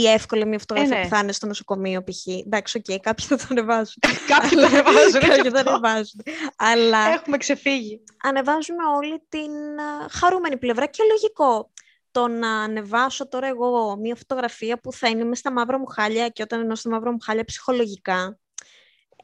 ή 0.00 0.06
εύκολα 0.06 0.46
μια 0.46 0.58
φωτογραφία 0.58 0.96
ναι. 0.96 1.02
που 1.02 1.08
θα 1.08 1.18
είναι 1.18 1.32
στο 1.32 1.46
νοσοκομείο 1.46 2.02
π.χ. 2.04 2.26
Εντάξει, 2.26 2.78
οκ, 2.78 3.00
κάποιοι 3.00 3.26
θα 3.26 3.36
το 3.36 3.46
ανεβάσουν. 3.50 4.02
Κάποιοι 4.32 4.50
το 4.50 4.64
ανεβάζουν. 4.66 5.20
Κάποιοι 5.20 5.42
και 5.42 5.50
θα 5.50 5.58
αυτό. 5.58 5.70
ανεβάσουν. 5.70 6.20
Αλλά 6.56 6.98
Έχουμε 7.12 7.36
ξεφύγει. 7.36 8.02
ανεβάζουμε 8.22 8.84
όλη 8.96 9.22
την 9.28 9.50
α, 9.80 10.06
χαρούμενη 10.10 10.56
πλευρά 10.56 10.86
και 10.86 11.02
λογικό. 11.10 11.70
Το 12.10 12.28
να 12.28 12.60
ανεβάσω 12.62 13.28
τώρα 13.28 13.46
εγώ 13.46 13.96
μια 13.96 14.14
φωτογραφία 14.16 14.80
που 14.80 14.92
θα 14.92 15.08
είναι 15.08 15.24
μες 15.24 15.38
στα 15.38 15.52
μαύρα 15.52 15.78
μου 15.78 15.86
χάλια 15.86 16.28
και 16.28 16.42
όταν 16.42 16.60
εννοώ 16.60 16.74
στα 16.76 16.90
μαύρα 16.90 17.10
μου 17.12 17.18
χάλια 17.22 17.44
ψυχολογικά, 17.44 18.38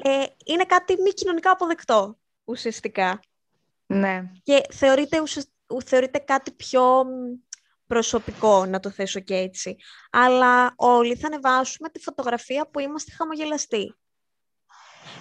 ε, 0.02 0.24
είναι 0.44 0.64
κάτι 0.64 0.96
μη 1.02 1.10
κοινωνικά 1.10 1.50
αποδεκτό 1.50 2.18
ουσιαστικά. 2.44 3.20
Ναι. 3.86 4.22
Και 4.42 4.60
θεωρείται, 4.72 5.20
ουσιασ- 5.20 5.50
ου- 5.66 5.82
θεωρείται 5.86 6.18
κάτι 6.18 6.50
πιο 6.52 7.04
μ, 7.04 7.08
προσωπικό, 7.92 8.66
να 8.66 8.80
το 8.80 8.90
θέσω 8.90 9.20
και 9.20 9.34
έτσι. 9.34 9.76
Αλλά 10.10 10.72
όλοι 10.76 11.16
θα 11.16 11.26
ανεβάσουμε 11.26 11.88
τη 11.88 12.00
φωτογραφία 12.00 12.68
που 12.70 12.80
είμαστε 12.80 13.12
χαμογελαστοί. 13.16 13.94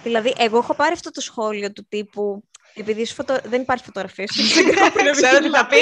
Δηλαδή, 0.02 0.34
εγώ 0.36 0.58
έχω 0.58 0.74
πάρει 0.74 0.92
αυτό 0.92 1.10
το 1.10 1.20
σχόλιο 1.20 1.72
του 1.72 1.86
τύπου, 1.88 2.48
επειδή 2.74 3.00
είσαι 3.00 3.14
φωτο... 3.14 3.38
δεν 3.44 3.60
υπάρχει 3.60 3.84
φωτογραφία 3.84 4.26
στο 4.26 4.42
Instagram 4.44 4.90
που 4.92 4.98
να 4.98 5.02
μην 5.02 5.12
Ξέρω 5.12 5.38
τι 5.38 5.48
θα 5.48 5.66
πει. 5.66 5.76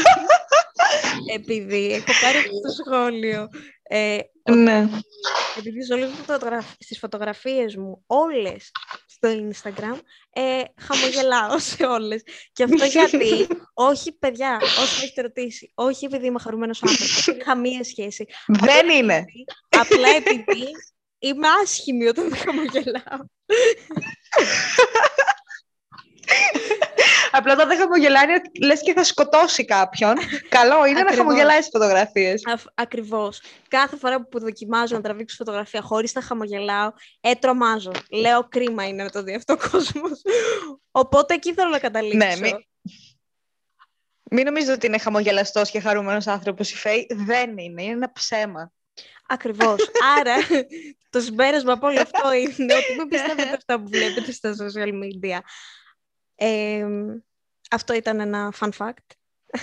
επειδή 1.38 1.92
έχω 1.92 2.12
πάρει 2.22 2.38
αυτό 2.38 2.60
το 2.60 2.70
σχόλιο, 2.84 3.48
ε, 3.88 4.18
Ναι. 4.52 4.88
επειδή 5.58 5.84
σε 5.84 5.92
όλες 5.92 6.10
τις, 6.10 6.24
φωτογραφ... 6.26 6.66
στις 6.78 6.98
φωτογραφίες 6.98 7.76
μου, 7.76 8.02
όλες 8.06 8.70
στο 9.06 9.28
Instagram, 9.28 9.98
ε, 10.30 10.62
χαμογελάω 10.80 11.58
σε 11.58 11.84
όλες. 11.84 12.22
Και 12.52 12.62
αυτό 12.62 12.84
γιατί, 12.96 13.46
όχι 13.74 14.12
παιδιά, 14.12 14.58
όσοι 14.62 14.98
με 14.98 15.04
έχετε 15.04 15.22
ρωτήσει, 15.22 15.72
όχι 15.74 16.04
επειδή 16.04 16.26
είμαι 16.26 16.38
χαρούμενος 16.38 16.82
άνθρωπος, 16.82 17.44
καμία 17.44 17.84
σχέση. 17.84 18.26
Δεν 18.46 18.88
είναι. 18.88 19.24
Απλά 19.68 20.08
επειδή 20.08 20.70
είμαι 21.18 21.48
άσχημη 21.62 22.06
όταν 22.06 22.28
δεν 22.28 22.38
χαμογελάω. 22.44 23.24
Απλά 27.36 27.52
όταν 27.52 27.68
δεν 27.68 27.78
χαμογελάει, 27.78 28.24
λες 28.62 28.80
και 28.82 28.92
θα 28.92 29.04
σκοτώσει 29.04 29.64
κάποιον. 29.64 30.14
Καλό 30.58 30.84
είναι 30.84 30.92
να 30.94 31.00
Ακριβώς. 31.00 31.16
χαμογελάει 31.16 31.56
στις 31.60 31.68
φωτογραφίες. 31.72 32.42
Αφ- 32.46 32.66
Ακριβώς. 32.74 33.42
Κάθε 33.68 33.96
φορά 33.96 34.26
που 34.26 34.40
δοκιμάζω 34.40 34.96
να 34.96 35.02
τραβήξω 35.02 35.36
φωτογραφία 35.36 35.80
χωρίς 35.82 36.14
να 36.14 36.22
χαμογελάω, 36.22 36.92
ε, 37.20 37.34
τρομάζω. 37.34 37.92
Λέω 38.10 38.48
κρίμα 38.48 38.86
είναι 38.86 39.02
να 39.02 39.10
το 39.10 39.22
δει 39.22 39.34
αυτό 39.34 39.52
ο 39.52 39.56
κόσμος. 39.70 40.22
Οπότε 41.02 41.34
εκεί 41.34 41.54
θέλω 41.54 41.70
να 41.70 41.78
καταλήξω. 41.78 42.16
Ναι, 42.18 42.36
μη- 42.40 42.66
Μην 44.30 44.44
νομίζετε 44.44 44.72
ότι 44.72 44.86
είναι 44.86 44.98
χαμογελαστός 44.98 45.70
και 45.70 45.80
χαρούμενος 45.80 46.26
άνθρωπος 46.26 46.70
η 46.70 46.76
Φέη. 46.76 47.06
Δεν 47.14 47.58
είναι. 47.58 47.82
Είναι 47.82 47.92
ένα 47.92 48.12
ψέμα. 48.12 48.72
Ακριβώς. 49.28 49.90
Άρα, 50.18 50.34
το 51.10 51.20
συμπέρασμα 51.20 51.72
από 51.72 51.86
όλο 51.86 52.00
αυτό 52.00 52.32
είναι 52.32 52.74
ότι 52.74 52.94
μην 52.98 53.08
πιστεύετε 53.08 53.54
αυτά 53.56 53.80
που 53.80 53.88
βλέπετε 53.88 54.32
στα 54.32 54.54
social 54.58 54.88
media. 54.88 55.38
Ε, 56.36 56.86
αυτό 57.70 57.94
ήταν 57.94 58.20
ένα 58.20 58.52
fun 58.60 58.68
fact. 58.78 59.06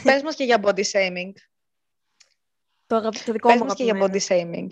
Πες 0.04 0.24
μας 0.24 0.36
και 0.36 0.44
για 0.44 0.60
body 0.64 0.84
shaming. 0.92 1.32
Το, 2.88 2.96
αγαπη- 2.96 3.26
το 3.26 3.32
δικό 3.32 3.48
Πες 3.48 3.58
μου 3.60 3.66
μας 3.66 3.76
και 3.76 3.84
για 3.84 3.94
αγαπημένο. 3.94 4.24
body 4.28 4.28
shaming. 4.28 4.68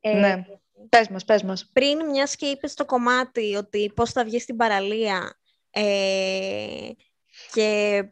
Ε, 0.00 0.12
Ναι. 0.18 0.44
Πες 0.88 1.08
μας, 1.08 1.24
πες 1.24 1.42
μας. 1.42 1.70
πριν 1.72 2.06
μιας 2.10 2.36
και 2.36 2.46
είπες 2.46 2.72
στο 2.72 2.84
κομμάτι 2.84 3.54
ότι 3.54 3.92
πώς 3.96 4.12
θα 4.12 4.24
βγεις 4.24 4.42
στην 4.42 4.56
παραλία 4.56 5.38
ε, 5.70 6.90
και 7.52 8.02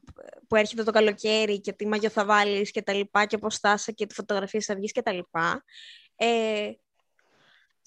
που 0.49 0.57
έρχεται 0.57 0.83
το 0.83 0.91
καλοκαίρι 0.91 1.61
και 1.61 1.73
τι 1.73 1.87
μαγιό 1.87 2.11
θα 2.11 2.25
βάλεις 2.25 2.71
και 2.71 2.83
τα 2.83 2.93
λοιπά 2.93 3.27
και 3.27 3.39
πώς 3.39 3.59
θα 3.59 3.73
είσαι 3.73 3.93
και 3.93 4.07
τι 4.07 4.15
φωτογραφίες 4.15 4.65
θα 4.65 4.75
βγεις 4.75 4.93
και 4.93 5.03
τα 5.03 5.13
λοιπά. 5.13 5.65
Ε, 6.17 6.71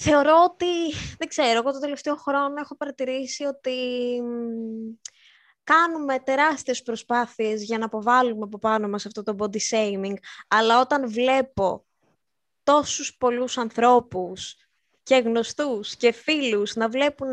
θεωρώ 0.01 0.43
ότι, 0.43 0.95
δεν 1.17 1.27
ξέρω, 1.27 1.59
εγώ 1.59 1.71
το 1.71 1.79
τελευταίο 1.79 2.15
χρόνο 2.15 2.53
έχω 2.59 2.75
παρατηρήσει 2.75 3.43
ότι 3.43 3.71
μ, 4.21 4.95
κάνουμε 5.63 6.19
τεράστιες 6.19 6.81
προσπάθειες 6.81 7.63
για 7.63 7.77
να 7.77 7.85
αποβάλουμε 7.85 8.43
από 8.43 8.59
πάνω 8.59 8.87
μας 8.87 9.05
αυτό 9.05 9.23
το 9.23 9.35
body 9.39 9.59
shaming, 9.71 10.15
αλλά 10.47 10.79
όταν 10.79 11.11
βλέπω 11.11 11.85
τόσους 12.63 13.17
πολλούς 13.17 13.57
ανθρώπους 13.57 14.55
και 15.03 15.15
γνωστούς 15.15 15.95
και 15.95 16.11
φίλους 16.11 16.75
να 16.75 16.89
βλέπουν 16.89 17.29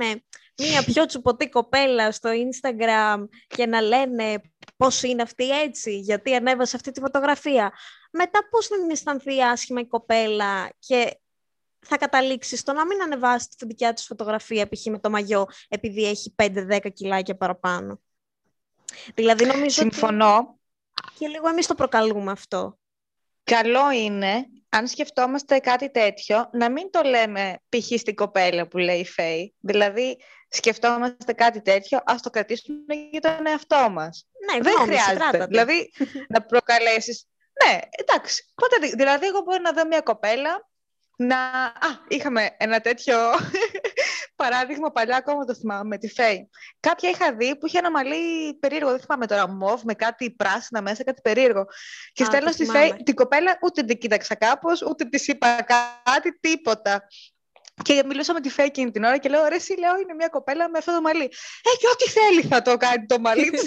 μία 0.59 0.85
πιο 0.85 1.07
τσουποτή 1.07 1.48
κοπέλα 1.48 2.12
στο 2.12 2.31
Instagram 2.31 3.24
και 3.46 3.66
να 3.66 3.81
λένε 3.81 4.40
πώς 4.76 5.02
είναι 5.02 5.22
αυτή 5.22 5.50
έτσι, 5.50 5.98
γιατί 5.98 6.35
ανέβασε 6.35 6.76
αυτή 6.76 6.90
τη 6.90 7.00
φωτογραφία. 7.00 7.72
Μετά 8.11 8.48
πώς 8.50 8.70
να 8.70 8.81
μην 8.81 8.90
αισθανθεί 8.90 9.42
άσχημα 9.42 9.81
η 9.81 9.87
κοπέλα 9.87 10.72
και 10.79 11.18
θα 11.88 11.96
καταλήξεις 11.99 12.61
στο 12.61 12.72
να 12.72 12.87
μην 12.87 13.03
ανεβάσεις 13.03 13.49
τη 13.49 13.66
δικιά 13.66 13.92
της 13.92 14.05
φωτογραφία 14.07 14.68
π.χ. 14.68 14.85
με 14.87 14.99
το 14.99 15.11
μαγιό 15.11 15.46
επειδή 15.68 16.05
έχει 16.05 16.35
5-10 16.42 16.92
κιλάκια 16.92 17.37
παραπάνω. 17.37 18.01
Δηλαδή 19.14 19.44
νομίζω 19.44 19.81
Συμφωνώ. 19.81 20.37
ότι 20.37 21.18
και 21.18 21.27
λίγο 21.29 21.49
εμείς 21.49 21.66
το 21.66 21.75
προκαλούμε 21.75 22.31
αυτό. 22.31 22.79
Καλό 23.44 23.90
είναι, 23.90 24.46
αν 24.68 24.87
σκεφτόμαστε 24.88 25.59
κάτι 25.59 25.90
τέτοιο, 25.90 26.49
να 26.53 26.70
μην 26.70 26.90
το 26.90 27.03
λέμε 27.03 27.59
π.χ. 27.68 27.99
στην 28.01 28.14
κοπέλα 28.14 28.68
που 28.68 28.79
λέει 28.79 28.99
η 29.01 29.05
Φέη. 29.07 29.55
Δηλαδή, 29.61 30.16
σκεφτόμαστε 30.49 31.33
κάτι 31.33 31.62
τέτοιο, 31.62 32.01
ας 32.05 32.22
το 32.22 32.31
κρατήσουμε 32.31 32.94
για 33.11 33.20
τον 33.20 33.46
εαυτό 33.46 33.88
μας. 33.90 34.27
Ναι, 34.53 34.61
Δεν 34.61 34.72
γνώμη 34.72 34.92
σου, 34.92 35.03
χρειάζεται. 35.03 35.16
κράτατε. 35.16 35.46
Δηλαδή, 35.46 35.92
να 36.35 36.42
προκαλέσεις... 36.42 37.27
Ναι, 37.64 37.79
εντάξει. 37.90 38.53
Πότε, 38.55 38.77
δι- 38.87 38.96
δηλαδή, 38.96 39.27
εγώ 39.27 39.40
μπορώ 39.40 39.59
να 39.59 39.72
δω 39.72 39.87
μια 39.87 40.01
κοπέλα 40.01 40.68
να... 41.16 41.37
Α, 41.64 42.05
είχαμε 42.09 42.50
ένα 42.57 42.81
τέτοιο 42.81 43.16
παράδειγμα 44.37 44.92
παλιά, 44.92 45.16
ακόμα 45.16 45.44
το 45.44 45.55
θυμάμαι, 45.55 45.85
με 45.85 45.98
τη 45.98 46.09
Φέη. 46.09 46.48
Κάποια 46.81 47.11
είχα 47.11 47.35
δει 47.35 47.57
που 47.59 47.66
είχε 47.66 47.79
ένα 47.79 47.90
μαλλί 47.90 48.55
περίεργο, 48.55 48.90
δεν 48.90 49.00
θυμάμαι 49.00 49.26
τώρα, 49.26 49.48
μοβ, 49.48 49.83
με 49.85 49.94
κάτι 49.94 50.31
πράσινα 50.31 50.83
μέσα, 50.83 51.05
κάτι 51.05 51.20
περίεργο. 51.20 51.64
Και 52.12 52.22
Α, 52.22 52.26
στέλνω 52.26 52.46
το 52.46 52.52
στη 52.52 52.64
θυμάμαι. 52.64 52.87
Φέη, 52.87 53.02
την 53.02 53.14
κοπέλα 53.14 53.59
ούτε 53.62 53.83
την 53.83 53.98
κοίταξα 53.98 54.35
κάπως, 54.35 54.83
ούτε 54.83 55.05
της 55.05 55.29
είπα 55.29 55.66
κάτι, 56.05 56.38
τίποτα. 56.40 57.07
Και 57.83 58.02
μιλούσα 58.07 58.33
με 58.33 58.40
τη 58.40 58.48
Φέη 58.48 58.66
εκείνη 58.66 58.90
την 58.90 59.05
ώρα 59.05 59.18
και 59.18 59.29
λέω: 59.29 59.46
Ρε, 59.48 59.55
εσύ 59.55 59.79
λέω, 59.79 59.98
είναι 59.98 60.14
μια 60.14 60.29
κοπέλα 60.29 60.70
με 60.70 60.79
αυτό 60.79 60.92
το 60.92 61.00
μαλλί. 61.00 61.24
Ε, 61.24 61.76
και 61.79 61.87
ό,τι 61.92 62.09
θέλει 62.09 62.42
θα 62.42 62.62
το 62.62 62.76
κάνει 62.76 63.07
το 63.07 63.18
μαλλί 63.18 63.50
της. 63.57 63.64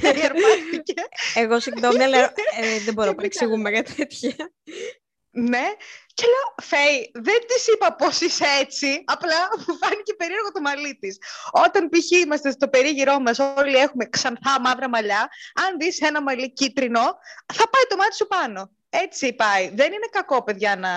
Δεν 0.00 0.14
διαρπάστηκε. 0.14 1.02
Εγώ 1.34 1.60
συγγνώμη, 1.60 2.02
αλλά 2.02 2.18
ε, 2.18 2.78
δεν 2.84 2.94
μπορώ 2.94 3.06
να 3.06 3.10
Και 3.10 3.16
παρεξηγούμε 3.16 3.70
για 3.70 3.82
τέτοια. 3.82 4.52
Ναι. 5.30 5.64
Και 6.18 6.26
λέω, 6.26 6.48
Φέη, 6.62 7.10
δεν 7.14 7.40
της 7.46 7.66
είπα 7.66 7.94
πώ 7.94 8.06
είσαι 8.20 8.44
έτσι. 8.60 9.02
Απλά 9.06 9.48
μου 9.56 9.76
φάνηκε 9.80 10.14
περίεργο 10.14 10.52
το 10.52 10.60
μαλλί 10.60 10.98
της. 11.00 11.18
Όταν 11.50 11.88
π.χ. 11.88 12.10
είμαστε 12.10 12.50
στο 12.50 12.68
περίγυρό 12.68 13.20
μας, 13.20 13.38
όλοι 13.38 13.76
έχουμε 13.76 14.04
ξανθά 14.04 14.60
μαύρα 14.60 14.88
μαλλιά. 14.88 15.28
Αν 15.66 15.78
δεις 15.78 16.00
ένα 16.00 16.22
μαλλί 16.22 16.52
κίτρινο, 16.52 17.00
θα 17.54 17.68
πάει 17.68 17.82
το 17.88 17.96
μάτι 17.96 18.14
σου 18.14 18.26
πάνω. 18.26 18.70
Έτσι 18.90 19.32
πάει. 19.32 19.68
Δεν 19.68 19.86
είναι 19.86 20.08
κακό, 20.10 20.42
παιδιά, 20.42 20.76
να 20.76 20.90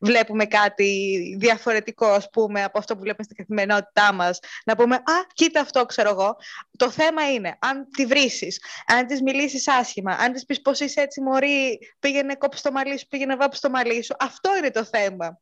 βλέπουμε 0.00 0.44
κάτι 0.44 1.36
διαφορετικό, 1.38 2.06
ας 2.06 2.30
πούμε, 2.30 2.64
από 2.64 2.78
αυτό 2.78 2.94
που 2.94 3.00
βλέπουμε 3.00 3.24
στην 3.24 3.36
καθημερινότητά 3.36 4.12
μας. 4.12 4.38
Να 4.64 4.76
πούμε, 4.76 4.94
α, 4.94 5.26
κοίτα 5.32 5.60
αυτό, 5.60 5.86
ξέρω 5.86 6.08
εγώ. 6.08 6.36
Το 6.76 6.90
θέμα 6.90 7.32
είναι, 7.32 7.56
αν 7.58 7.88
τη 7.90 8.06
βρήσεις, 8.06 8.60
αν 8.86 9.06
της 9.06 9.22
μιλήσεις 9.22 9.68
άσχημα, 9.68 10.12
αν 10.12 10.32
της 10.32 10.44
πεις 10.44 10.62
πώς 10.62 10.80
είσαι 10.80 11.00
έτσι, 11.00 11.20
μωρή, 11.20 11.78
πήγαινε 11.98 12.34
κόψει 12.34 12.62
το 12.62 12.72
μαλλί 12.72 12.98
σου, 12.98 13.06
πήγαινε 13.06 13.36
βάψει 13.36 13.60
το 13.60 13.70
μαλλί 13.70 14.02
σου. 14.02 14.14
Αυτό 14.18 14.56
είναι 14.56 14.70
το 14.70 14.84
θέμα. 14.84 15.40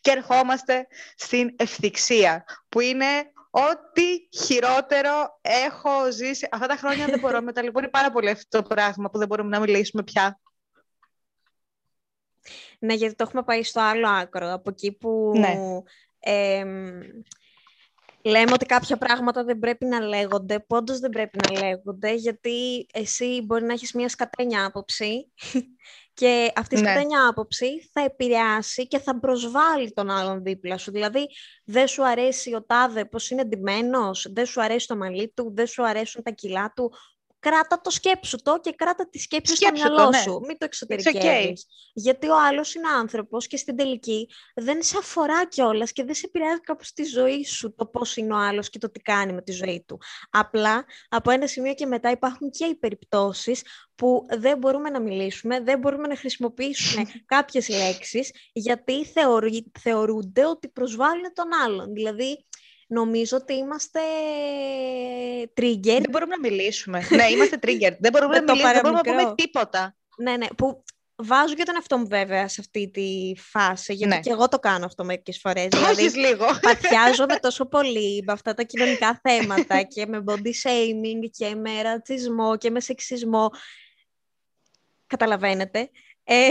Και 0.00 0.10
ερχόμαστε 0.10 0.86
στην 1.16 1.54
ευθυξία, 1.56 2.44
που 2.68 2.80
είναι 2.80 3.06
ό,τι 3.50 4.38
χειρότερο 4.44 5.38
έχω 5.40 6.12
ζήσει. 6.12 6.48
Αυτά 6.50 6.66
τα 6.66 6.76
χρόνια 6.76 7.06
δεν 7.06 7.18
μπορώ, 7.18 7.42
με 7.46 7.52
ταλαιπωρεί 7.52 7.88
πάρα 7.88 8.10
πολύ 8.10 8.30
αυτό 8.30 8.62
το 8.62 8.74
πράγμα 8.74 9.10
που 9.10 9.18
δεν 9.18 9.26
μπορούμε 9.26 9.48
να 9.48 9.60
μιλήσουμε 9.60 10.02
πια. 10.02 10.40
Ναι, 12.82 12.94
γιατί 12.94 13.14
το 13.14 13.24
έχουμε 13.26 13.42
πάει 13.42 13.62
στο 13.62 13.80
άλλο 13.80 14.08
άκρο, 14.08 14.52
από 14.52 14.70
εκεί 14.70 14.92
που 14.92 15.32
Ναι. 15.36 15.56
εμ, 16.18 17.00
λέμε 18.22 18.52
ότι 18.52 18.66
κάποια 18.66 18.96
πράγματα 18.96 19.44
δεν 19.44 19.58
πρέπει 19.58 19.84
να 19.84 20.00
λέγονται, 20.00 20.60
που 20.60 20.76
όντως 20.76 20.98
δεν 20.98 21.10
πρέπει 21.10 21.38
να 21.38 21.60
λέγονται, 21.66 22.14
γιατί 22.14 22.86
εσύ 22.92 23.42
μπορεί 23.44 23.64
να 23.64 23.72
έχεις 23.72 23.92
μια 23.92 24.08
σκατένια 24.08 24.64
άποψη 24.64 25.32
και 26.14 26.52
αυτή 26.56 26.74
η 26.74 26.80
Ναι. 26.80 26.88
σκατένια 26.88 27.28
άποψη 27.28 27.88
θα 27.92 28.00
επηρεάσει 28.00 28.86
και 28.86 28.98
θα 28.98 29.20
προσβάλλει 29.20 29.92
τον 29.92 30.10
άλλον 30.10 30.42
δίπλα 30.42 30.78
σου. 30.78 30.90
Δηλαδή, 30.90 31.26
δεν 31.64 31.86
σου 31.86 32.06
αρέσει 32.06 32.54
ο 32.54 32.64
τάδε 32.64 33.04
πώς 33.04 33.30
είναι 33.30 33.44
ντυμένος, 33.44 34.26
δεν 34.32 34.46
σου 34.46 34.62
αρέσει 34.62 34.86
το 34.86 34.96
μαλλί 34.96 35.32
του, 35.36 35.52
δεν 35.54 35.66
σου 35.66 35.86
αρέσουν 35.86 36.22
τα 36.22 36.30
κιλά 36.30 36.72
του, 36.76 36.92
κράτα 37.40 37.80
το 37.80 37.90
σκέψου 37.90 38.36
το 38.36 38.60
και 38.60 38.72
κράτα 38.72 39.08
τη 39.08 39.18
σκέψη 39.18 39.54
Σκέψου 39.54 39.84
στο 39.84 39.88
το, 39.88 39.94
μυαλό 39.94 40.10
ναι. 40.10 40.18
σου. 40.18 40.40
Μην 40.46 40.58
το 40.58 40.64
εξωτερικεύεις. 40.64 41.66
Γιατί 41.92 42.28
ο 42.28 42.40
άλλος 42.40 42.74
είναι 42.74 42.88
άνθρωπος 42.88 43.46
και 43.46 43.56
στην 43.56 43.76
τελική 43.76 44.28
δεν 44.54 44.82
σε 44.82 44.96
αφορά 44.98 45.46
κιόλας 45.46 45.92
και 45.92 46.04
δεν 46.04 46.14
σε 46.14 46.26
επηρεάζει 46.26 46.60
κάπου 46.60 46.84
στη 46.84 47.04
ζωή 47.04 47.44
σου 47.44 47.74
το 47.74 47.86
πώς 47.86 48.16
είναι 48.16 48.34
ο 48.34 48.36
άλλος 48.36 48.70
και 48.70 48.78
το 48.78 48.90
τι 48.90 49.00
κάνει 49.00 49.32
με 49.32 49.42
τη 49.42 49.52
ζωή 49.52 49.84
του. 49.86 50.00
Απλά 50.30 50.84
από 51.08 51.30
ένα 51.30 51.46
σημείο 51.46 51.74
και 51.74 51.86
μετά 51.86 52.10
υπάρχουν 52.10 52.50
και 52.50 52.64
οι 52.64 52.74
περιπτώσεις 52.74 53.62
που 53.94 54.26
δεν 54.28 54.58
μπορούμε 54.58 54.90
να 54.90 55.00
μιλήσουμε, 55.00 55.60
δεν 55.60 55.78
μπορούμε 55.78 56.06
να 56.06 56.16
χρησιμοποιήσουμε 56.16 57.04
κάποιες 57.34 57.68
λέξεις 57.68 58.30
γιατί 58.52 59.04
θεωρεί, 59.04 59.72
θεωρούνται 59.80 60.46
ότι 60.46 60.68
προσβάλλουν 60.68 61.32
τον 61.34 61.46
άλλον. 61.64 61.92
Δηλαδή, 61.92 62.46
νομίζω 62.90 63.36
ότι 63.36 63.54
είμαστε 63.54 64.00
triggered. 65.60 65.80
Δεν 66.00 66.10
μπορούμε 66.10 66.34
να 66.36 66.48
μιλήσουμε. 66.48 67.06
ναι, 67.10 67.24
είμαστε 67.26 67.58
triggered. 67.62 67.96
Δεν 68.00 68.12
μπορούμε 68.12 68.34
Με 68.34 68.38
να 68.40 68.44
το 68.44 68.52
μιλήσουμε, 68.52 68.72
δεν 68.72 68.82
μπορούμε 68.82 68.90
να 68.90 69.00
παραμικρό. 69.02 69.22
πούμε 69.22 69.34
τίποτα. 69.34 69.96
Ναι, 70.16 70.36
ναι, 70.36 70.46
που 70.56 70.84
βάζω 71.22 71.54
και 71.54 71.62
τον 71.62 71.74
εαυτό 71.74 71.98
μου 71.98 72.06
βέβαια 72.06 72.48
σε 72.48 72.56
αυτή 72.60 72.90
τη 72.90 73.32
φάση, 73.36 73.94
γιατί 73.94 74.14
Ναι. 74.14 74.20
και 74.20 74.30
εγώ 74.30 74.48
το 74.48 74.58
κάνω 74.58 74.84
αυτό 74.84 75.04
μερικές 75.04 75.38
φορές. 75.38 75.68
Το 75.68 75.76
δηλαδή, 75.78 76.00
έχεις 76.02 76.16
λίγο. 76.16 76.44
παθιάζομαι 76.60 77.36
τόσο 77.36 77.66
πολύ 77.66 78.22
με 78.26 78.32
αυτά 78.32 78.54
τα 78.54 78.62
κοινωνικά 78.62 79.20
θέματα 79.22 79.82
και 79.82 80.06
με 80.06 80.24
body 80.26 80.52
shaming 80.62 81.28
και 81.30 81.54
με 81.54 81.82
ρατσισμό 81.82 82.56
και 82.56 82.70
με 82.70 82.80
σεξισμό. 82.80 83.50
Καταλαβαίνετε. 85.06 85.90
Ε, 86.24 86.48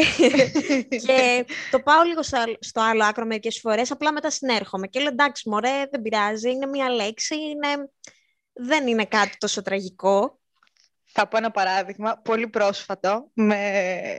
και 1.05 1.45
το 1.71 1.79
πάω 1.79 2.03
λίγο 2.03 2.23
στο, 2.23 2.37
άλλο- 2.37 2.57
στο 2.59 2.81
άλλο 2.81 3.03
άκρο 3.05 3.25
μερικές 3.25 3.59
φορές, 3.59 3.91
απλά 3.91 4.11
μετά 4.13 4.29
συνέρχομαι 4.29 4.87
και 4.87 4.99
λέω 4.99 5.11
εντάξει 5.11 5.49
μωρέ, 5.49 5.85
δεν 5.91 6.01
πειράζει, 6.01 6.51
είναι 6.51 6.65
μία 6.65 6.89
λέξη, 6.89 7.35
είναι... 7.35 7.91
δεν 8.53 8.87
είναι 8.87 9.05
κάτι 9.05 9.37
τόσο 9.37 9.61
τραγικό. 9.61 10.39
Θα 11.11 11.27
πω 11.27 11.37
ένα 11.37 11.51
παράδειγμα, 11.51 12.21
πολύ 12.23 12.47
πρόσφατο, 12.47 13.29
με 13.33 13.71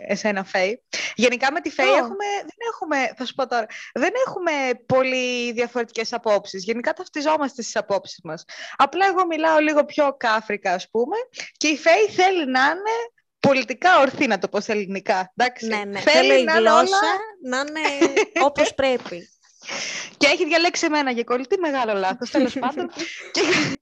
εσένα, 0.06 0.44
Φέη. 0.44 0.82
Γενικά 1.14 1.52
με 1.52 1.60
τη 1.60 1.70
Φέη 1.70 1.86
Ω. 1.86 1.96
έχουμε, 1.96 2.24
δεν 2.38 2.58
έχουμε, 2.72 3.12
θα 3.16 3.24
σου 3.24 3.34
πω 3.34 3.46
τώρα, 3.46 3.66
δεν 3.94 4.12
έχουμε 4.26 4.52
πολύ 4.86 5.52
διαφορετικές 5.52 6.12
απόψεις. 6.12 6.64
Γενικά 6.64 6.92
ταυτιζόμαστε 6.92 7.62
στις 7.62 7.76
απόψεις 7.76 8.20
μας. 8.24 8.44
Απλά 8.76 9.06
εγώ 9.06 9.26
μιλάω 9.26 9.58
λίγο 9.58 9.84
πιο 9.84 10.16
κάφρικα, 10.16 10.72
ας 10.72 10.90
πούμε, 10.90 11.16
και 11.56 11.68
η 11.68 11.76
Φέη 11.76 12.06
θέλει 12.08 12.46
να 12.50 12.60
είναι 12.60 12.96
πολιτικά 13.40 14.00
ορθή, 14.00 14.26
να 14.26 14.38
το 14.38 14.48
πω 14.48 14.60
σε 14.60 14.72
ελληνικά. 14.72 15.32
Εντάξει. 15.36 15.66
Ναι, 15.66 15.76
ναι. 15.84 16.00
Θέλει 16.00 16.28
Θέλω 16.28 16.40
η 16.40 16.44
να 16.44 16.52
είναι 16.52 16.60
γλώσσα 16.60 16.78
όλα- 16.80 17.18
να 17.42 17.58
είναι 17.60 18.12
όπως 18.40 18.74
πρέπει. 18.74 19.28
Και 20.18 20.26
έχει 20.26 20.44
διαλέξει 20.46 20.86
εμένα 20.86 21.10
για 21.10 21.24
κολλητή, 21.24 21.58
μεγάλο 21.58 21.92
λάθος, 21.92 22.30
τέλος 22.30 22.58
πάντων. 22.60 22.90
Και- 23.32 23.76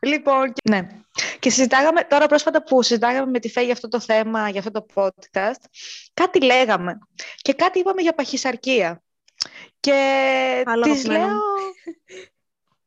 λοιπόν, 0.00 0.52
και- 0.52 0.70
ναι. 0.70 0.86
Και 1.38 1.50
συζητάγαμε, 1.50 2.02
τώρα 2.04 2.26
πρόσφατα 2.26 2.62
που 2.62 2.82
συζητάγαμε 2.82 3.30
με 3.30 3.38
τη 3.38 3.48
Φέη 3.48 3.64
για 3.64 3.72
αυτό 3.72 3.88
το 3.88 4.00
θέμα, 4.00 4.48
για 4.48 4.58
αυτό 4.60 4.70
το 4.70 4.86
podcast, 4.94 5.60
κάτι 6.14 6.40
λέγαμε 6.44 6.98
και 7.36 7.52
κάτι 7.52 7.78
είπαμε 7.78 8.02
για 8.02 8.14
παχυσαρκία. 8.14 9.02
Και 9.80 9.92
Άλλο 10.66 10.82
της 10.82 10.92
αγαπημένο 10.92 11.26
λέω... 11.26 11.36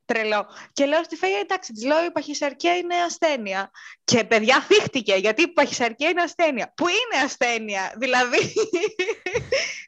μου. 0.10 0.22
Τρελό. 0.22 0.48
Και 0.74 0.86
λέω 0.86 1.04
στη 1.04 1.16
Φέη, 1.16 1.32
εντάξει, 1.32 1.74
της 1.74 1.86
λέω 1.86 2.06
η 2.06 2.12
παχυσαρκία 2.12 2.76
είναι 2.76 2.96
ασθένεια. 2.96 3.72
Και 4.04 4.24
παιδιά 4.24 4.62
θύχτηκε, 4.62 5.16
γιατί 5.16 5.42
η 5.42 5.48
παχυσαρκία 5.48 6.10
είναι 6.10 6.22
ασθένεια. 6.22 6.74
Που 6.76 6.88
είναι 6.88 7.24
ασθένεια, 7.24 7.94
δηλαδή. 7.98 8.38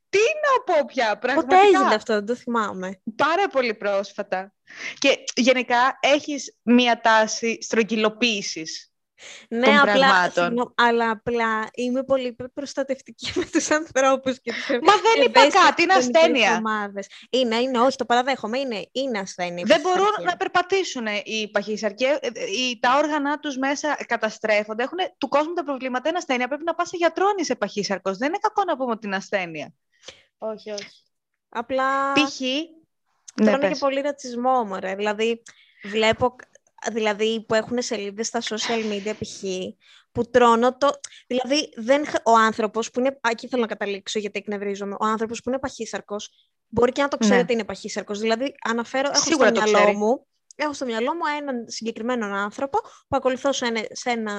Τι 0.09 0.19
να 0.19 0.73
πω 0.73 0.85
πια, 0.85 1.17
πραγματικά. 1.17 1.55
Πότε 1.61 1.67
έγινε 1.67 1.95
αυτό, 1.95 2.13
δεν 2.13 2.25
το 2.25 2.35
θυμάμαι. 2.35 3.01
Πάρα 3.15 3.47
πολύ 3.47 3.73
πρόσφατα. 3.73 4.53
Και 4.99 5.23
γενικά 5.35 5.97
έχεις 5.99 6.57
μία 6.61 7.01
τάση 7.01 7.57
στρογγυλοποίησης. 7.61 8.90
Ναι, 9.49 9.65
των 9.65 9.77
απλά, 9.77 9.91
πραγμάτων. 9.93 10.43
συγγνώμη, 10.43 10.73
αλλά 10.75 11.09
απλά 11.09 11.69
είμαι 11.73 12.03
πολύ 12.03 12.35
προστατευτική 12.53 13.31
με 13.39 13.45
τους 13.51 13.69
ανθρώπους 13.71 14.41
και 14.41 14.51
τις 14.51 14.67
Μα 14.69 14.93
δεν 14.93 15.23
είπα 15.25 15.39
ευαίσθητες 15.39 15.63
κάτι, 15.65 15.81
είναι 15.81 15.93
κοινωνικές 15.93 16.21
ασθένεια. 16.21 16.55
ομάδες. 16.57 17.07
Είναι, 17.29 17.55
είναι, 17.55 17.79
όχι, 17.79 17.95
το 17.97 18.05
παραδέχομαι, 18.05 18.59
είναι, 18.59 18.89
είναι 18.91 19.19
ασθένεια. 19.19 19.59
η 19.59 19.63
Δεν 19.63 19.81
μπορούν 19.81 19.97
παχυσαρκία. 19.97 20.29
να 20.31 20.37
περπατήσουν 20.37 21.05
οι 21.23 21.49
παχυσαρκία. 21.51 22.19
ε, 22.21 22.27
οι- 22.51 22.79
Τα 22.79 22.97
όργανα 22.97 23.39
τους 23.39 23.57
μέσα 23.57 23.97
καταστρέφονται. 24.07 24.83
Έχουν 24.83 24.97
του 25.17 25.27
κόσμου 25.27 25.53
τα 25.53 25.63
προβλήματα. 25.63 26.09
Είναι 26.09 26.17
ασθένεια. 26.17 26.47
Πρέπει 26.47 26.63
να 26.63 26.73
πας 26.75 26.87
σε 26.87 26.97
γιατρό 26.97 27.27
αν 27.27 27.35
είσαι 27.37 27.55
παχύσαρκος. 27.55 28.17
Δεν 28.17 28.27
είναι 28.27 28.37
κακό 28.41 28.63
να 28.63 28.77
πούμε 28.77 28.91
ότι 28.91 29.07
είναι 29.07 29.15
ασθένεια. 29.15 29.73
Όχι, 30.37 30.71
όχι. 30.71 31.03
Απλά 31.49 32.13
Π.χ. 32.13 32.39
Ναι, 32.39 33.45
τρώνε 33.45 33.61
και 33.63 33.67
πες. 33.67 33.79
πολύ 33.79 34.01
ρατσισμό, 34.01 34.63
μωρέ. 34.63 34.95
Δηλαδή, 34.95 35.41
βλέπω 35.83 36.35
δηλαδή, 36.91 37.45
που 37.47 37.53
έχουν 37.55 37.81
σελίδες 37.81 38.27
στα 38.27 38.41
social 38.41 38.91
media 38.91 39.13
π.χ. 39.19 39.43
που 40.11 40.29
τρώνε 40.29 40.71
το... 40.77 40.89
Δηλαδή, 41.27 41.69
δεν... 41.75 42.05
χ- 42.07 42.27
ο 42.27 42.31
άνθρωπος 42.37 42.91
που 42.91 42.99
είναι... 42.99 43.09
Α, 43.09 43.29
εκεί 43.31 43.47
θέλω 43.47 43.61
να 43.61 43.67
καταλήξω 43.67 44.19
γιατί 44.19 44.39
εκνευρίζομαι. 44.39 44.95
Ο 44.99 45.05
άνθρωπος 45.05 45.41
που 45.41 45.49
είναι 45.49 45.59
παχύσαρκος 45.59 46.29
μπορεί 46.67 46.91
και 46.91 47.01
να 47.01 47.07
το 47.07 47.17
ξέρει 47.17 47.35
Ναι. 47.35 47.41
ότι 47.41 47.53
είναι 47.53 47.63
παχύσαρκος. 47.63 48.19
Δηλαδή, 48.19 48.55
αναφέρω, 48.63 49.09
έχω 49.13 49.23
Σίγουρα 49.23 49.47
στο 49.47 49.55
το 49.55 49.61
μυαλό 49.61 49.77
ξέρει. 49.83 49.97
μου 49.97 50.25
έχω 50.55 50.73
στο 50.73 50.85
μυαλό 50.85 51.13
μου 51.13 51.21
έναν 51.39 51.65
συγκεκριμένο 51.67 52.25
άνθρωπο 52.25 52.79
που 52.81 53.15
ακολουθώ 53.15 53.51
σε 53.53 53.65
ένα, 53.65 53.81
σε 53.91 54.09
ένα 54.09 54.35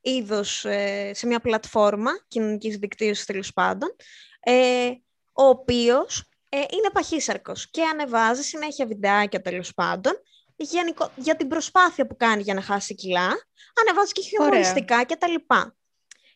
είδος, 0.00 0.64
ε, 0.64 1.10
σε 1.14 1.26
μια 1.26 1.40
πλατφόρμα 1.40 2.10
κοινωνικής 2.28 2.76
δικτύωσης 2.76 3.24
τέλος 3.24 3.52
πάντων, 3.52 3.96
ε, 4.40 4.88
ο 5.32 5.44
οποίος 5.44 6.28
ε, 6.48 6.56
είναι 6.56 6.90
παχύσαρκος 6.92 7.70
και 7.70 7.82
ανεβάζει 7.82 8.42
συνέχεια 8.42 8.86
βιντεάκια 8.86 9.40
τέλος 9.40 9.74
πάντων 9.74 10.12
γενικο- 10.56 11.12
για 11.16 11.36
την 11.36 11.48
προσπάθεια 11.48 12.06
που 12.06 12.16
κάνει 12.16 12.42
για 12.42 12.54
να 12.54 12.62
χάσει 12.62 12.94
κιλά, 12.94 13.32
ανεβάζει 13.80 14.12
και 14.12 14.22
χιουμοριστικά 14.22 15.04
και 15.04 15.16
τα 15.16 15.28
λοιπά. 15.28 15.76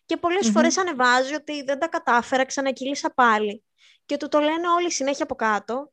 Και 0.07 0.17
πολλες 0.17 0.47
Μμμ. 0.47 0.53
φορές 0.53 0.79
ανεβάζει 0.79 1.35
ότι 1.35 1.63
δεν 1.63 1.79
τα 1.79 1.89
κατάφερα, 1.89 2.45
ξανακύλησα 2.45 3.11
πάλι. 3.15 3.65
Και 4.07 4.17
του 4.17 4.29
το 4.29 4.41
λένε 4.41 4.69
όλοι 4.69 4.93
συνέχεια 4.93 5.25
από 5.25 5.35
κάτω. 5.35 5.93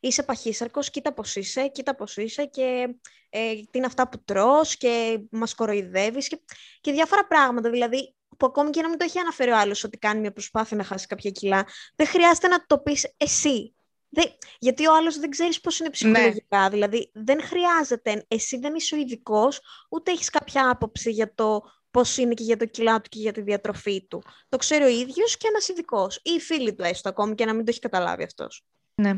Είσαι 0.00 0.22
παχύσαρκος, 0.22 0.90
κοίτα 0.90 1.12
πώς 1.12 1.36
είσαι, 1.36 1.68
κοίτα 1.68 1.94
πώς 1.94 2.16
είσαι 2.16 2.44
και 2.44 2.94
ε, 3.30 3.54
τι 3.54 3.68
είναι 3.72 3.86
αυτά 3.86 4.08
που 4.08 4.24
τρως 4.24 4.76
και 4.76 5.20
μας 5.30 5.54
κοροϊδεύεις 5.54 6.28
και, 6.28 6.40
και 6.80 6.92
διάφορα 6.92 7.26
πράγματα. 7.26 7.70
Δηλαδή, 7.70 8.14
που 8.36 8.46
ακόμη 8.46 8.70
και 8.70 8.82
να 8.82 8.88
μην 8.88 8.98
το 8.98 9.04
έχει 9.04 9.18
αναφέρει 9.18 9.50
ο 9.50 9.56
άλλος 9.56 9.84
ότι 9.84 9.98
κάνει 9.98 10.20
μια 10.20 10.32
προσπάθεια 10.32 10.76
να 10.76 10.84
χάσει 10.84 11.06
κάποια 11.06 11.30
κιλά, 11.30 11.66
δεν 11.96 12.06
χρειάζεται 12.06 12.48
να 12.48 12.66
το 12.66 12.78
πεις 12.78 13.14
εσύ. 13.16 13.75
Δεν, 14.08 14.24
γιατί 14.58 14.86
ο 14.86 14.94
άλλος 14.94 15.18
δεν 15.18 15.30
ξέρεις 15.30 15.60
πώς 15.60 15.78
είναι 15.78 15.90
ψυχολογικά. 15.90 16.68
Δηλαδή, 16.68 17.10
δεν 17.14 17.42
χρειάζεται, 17.42 18.24
εσύ 18.28 18.58
δεν 18.58 18.74
είσαι 18.74 18.94
ο 18.94 18.98
ειδικός, 18.98 19.60
ούτε 19.88 20.10
έχεις 20.10 20.30
κάποια 20.30 20.70
άποψη 20.70 21.10
για 21.10 21.34
το 21.34 21.62
πώς 21.90 22.16
είναι 22.16 22.34
και 22.34 22.42
για 22.42 22.56
το 22.56 22.66
κιλά 22.66 23.00
του 23.00 23.08
και 23.08 23.18
για 23.18 23.32
τη 23.32 23.40
διατροφή 23.40 24.06
του. 24.06 24.22
Το 24.48 24.56
ξέρει 24.56 24.84
ο 24.84 24.88
ίδιος 24.88 25.36
και 25.36 25.46
ένας 25.48 25.68
ειδικός. 25.68 26.16
ή 26.16 26.30
οι 26.30 26.40
φίλοι 26.40 26.74
του 26.74 26.82
έστω 26.82 27.08
ακόμη 27.08 27.34
και 27.34 27.44
να 27.44 27.54
μην 27.54 27.64
το 27.64 27.70
έχει 27.70 27.80
καταλάβει 27.80 28.22
αυτός. 28.22 28.64
Ναι. 28.94 29.12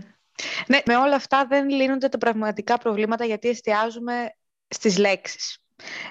ναι, 0.67 0.81
με 0.87 0.97
όλα 0.97 1.15
αυτά 1.15 1.47
δεν 1.47 1.69
λύνονται 1.69 2.09
τα 2.09 2.19
πραγματικά 2.19 2.79
προβλήματα 2.79 3.25
γιατί 3.25 3.49
εστιάζουμε 3.49 4.37
στις 4.69 4.99
λέξεις. 4.99 5.63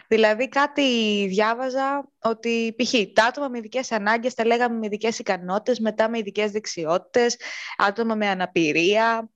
Δηλαδή 0.08 0.50
κάτι 0.50 1.26
διάβαζα 1.30 2.12
ότι 2.22 2.76
π.χ. 2.78 2.94
τα 3.14 3.26
άτομα 3.26 3.48
με 3.48 3.58
ειδικές 3.58 3.92
ανάγκες 3.92 4.34
τα 4.34 4.46
λέγαμε 4.46 4.78
με 4.78 4.86
ειδικές 4.86 5.20
ικανότητες, 5.20 5.80
μετά 5.80 6.10
με 6.10 6.18
ειδικές 6.18 6.52
δεξιότητες, 6.52 7.38
άτομα 7.78 8.16
με 8.16 8.28
αναπηρία 8.28 9.30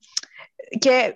και 0.78 1.12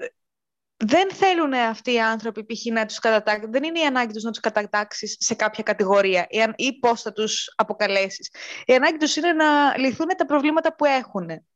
δεν 0.76 1.10
θέλουν 1.12 1.52
αυτοί 1.52 1.92
οι 1.92 2.00
άνθρωποι 2.00 2.44
π.χ. 2.44 2.64
να 2.72 2.86
τους 2.86 2.98
κατατάξουν, 2.98 3.52
δεν 3.52 3.62
είναι 3.64 3.80
η 3.80 3.84
ανάγκη 3.84 4.12
τους 4.12 4.22
να 4.22 4.30
τους 4.30 4.40
κατατάξεις 4.40 5.16
σε 5.20 5.34
κάποια 5.34 5.62
κατηγορία 5.62 6.26
ή, 6.28 6.42
αν- 6.42 6.54
ή 6.56 6.78
πώς 6.78 7.02
θα 7.02 7.12
τους 7.12 7.52
αποκαλέσεις. 7.56 8.30
Η 8.64 8.74
ανάγκη 8.74 8.96
τους 8.96 9.16
είναι 9.16 9.32
να 9.32 9.78
λυθούν 9.78 10.06
τα 10.16 10.26
προβλήματα 10.26 10.74
που 10.74 10.84
έχουν. 10.84 11.46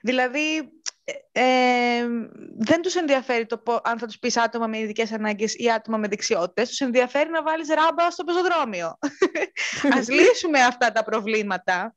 Δηλαδή, 0.00 0.72
ε, 1.04 1.12
ε, 1.32 2.06
δεν 2.58 2.82
τους 2.82 2.94
ενδιαφέρει 2.94 3.46
το 3.46 3.58
πο- 3.58 3.80
αν 3.84 3.98
θα 3.98 4.06
τους 4.06 4.18
πεις 4.18 4.36
άτομα 4.36 4.66
με 4.66 4.78
ειδικές 4.78 5.12
ανάγκες 5.12 5.54
ή 5.54 5.70
άτομα 5.70 5.96
με 5.96 6.08
δεξιότητες. 6.08 6.68
Τους 6.68 6.80
ενδιαφέρει 6.80 7.30
να 7.30 7.42
βάλεις 7.42 7.68
ράμπα 7.68 8.10
στο 8.10 8.24
πεζοδρόμιο. 8.24 8.98
Ας 9.98 10.08
λύσουμε 10.08 10.60
αυτά 10.60 10.92
τα 10.92 11.04
προβλήματα. 11.04 11.94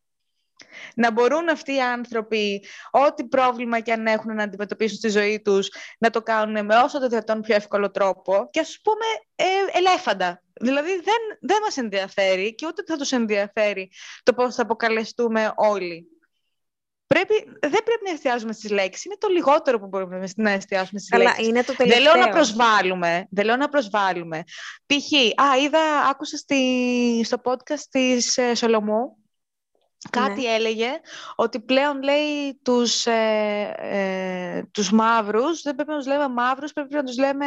Να 0.96 1.12
μπορούν 1.12 1.50
αυτοί 1.50 1.74
οι 1.74 1.82
άνθρωποι, 1.82 2.66
ό,τι 2.92 3.26
πρόβλημα 3.26 3.80
και 3.80 3.92
αν 3.92 4.08
έχουν 4.08 4.36
να 4.36 4.44
αντιμετωπίσουν 4.44 4.98
στη 4.98 5.10
ζωή 5.10 5.42
τους, 5.42 5.70
να 6.00 6.10
το 6.10 6.22
κάνουν 6.22 6.66
με 6.66 6.76
όσο 6.76 7.00
το 7.00 7.08
δυνατόν 7.08 7.42
πιο 7.42 7.56
εύκολο 7.56 7.92
τρόπο 7.92 8.48
και 8.52 8.60
ας 8.60 8.80
πούμε 8.84 9.06
ε, 9.36 9.78
ελέφαντα. 9.78 10.44
Δηλαδή 10.54 10.90
δεν, 10.92 11.38
δεν 11.42 11.58
μας 11.62 11.78
ενδιαφέρει 11.78 12.56
και 12.56 12.66
ούτε 12.66 12.84
θα 12.88 12.98
τους 12.98 13.12
ενδιαφέρει 13.12 13.92
το 14.24 14.34
πώς 14.34 14.56
θα 14.56 14.62
αποκαλεστούμε 14.62 15.54
όλοι. 15.56 16.17
Πρέπει, 17.08 17.34
δεν 17.60 17.84
πρέπει 17.84 18.02
να 18.06 18.12
εστιάζουμε 18.12 18.54
στις 18.54 18.72
λέξεις. 18.72 19.06
Είναι 19.06 19.16
το 19.20 19.28
λιγότερο 19.28 19.80
που 19.80 19.88
μπορούμε 19.88 20.28
να 20.36 20.50
εστιάσουμε 20.50 21.00
στις 21.00 21.12
Καλά, 21.12 21.24
λέξεις. 21.24 21.48
είναι 21.48 21.64
το 21.64 21.74
Δεν 21.78 21.88
τελευταίο. 21.88 22.14
λέω 22.14 22.26
να 22.26 22.30
προσβάλλουμε. 22.30 23.28
Δεν 23.30 23.46
λέω 23.46 23.56
να 23.56 23.70
προσβάλλουμε. 23.70 24.44
Π.χ. 24.86 25.42
Α, 25.42 25.58
είδα, 25.58 25.80
άκουσα 26.10 26.38
στη, 26.38 27.22
στο 27.24 27.38
podcast 27.44 27.84
της 27.90 28.38
ε, 28.38 28.56
Σολομού 28.56 29.18
κάτι 30.10 30.42
Ναι. 30.42 30.48
έλεγε 30.48 30.90
ότι 31.36 31.60
πλέον 31.60 32.02
λέει 32.04 32.60
τους, 32.64 33.06
ε, 33.06 33.74
ε, 33.78 34.64
τους 34.72 34.92
μαύρους, 34.92 35.62
δεν 35.62 35.76
πρέπει 35.76 35.90
να 35.92 35.98
τους 35.98 36.08
λέμε 36.08 36.28
μαύρους, 36.28 36.74
πρέπει 36.74 36.94
να 36.94 37.04
τους 37.04 37.18
λέμε 37.18 37.46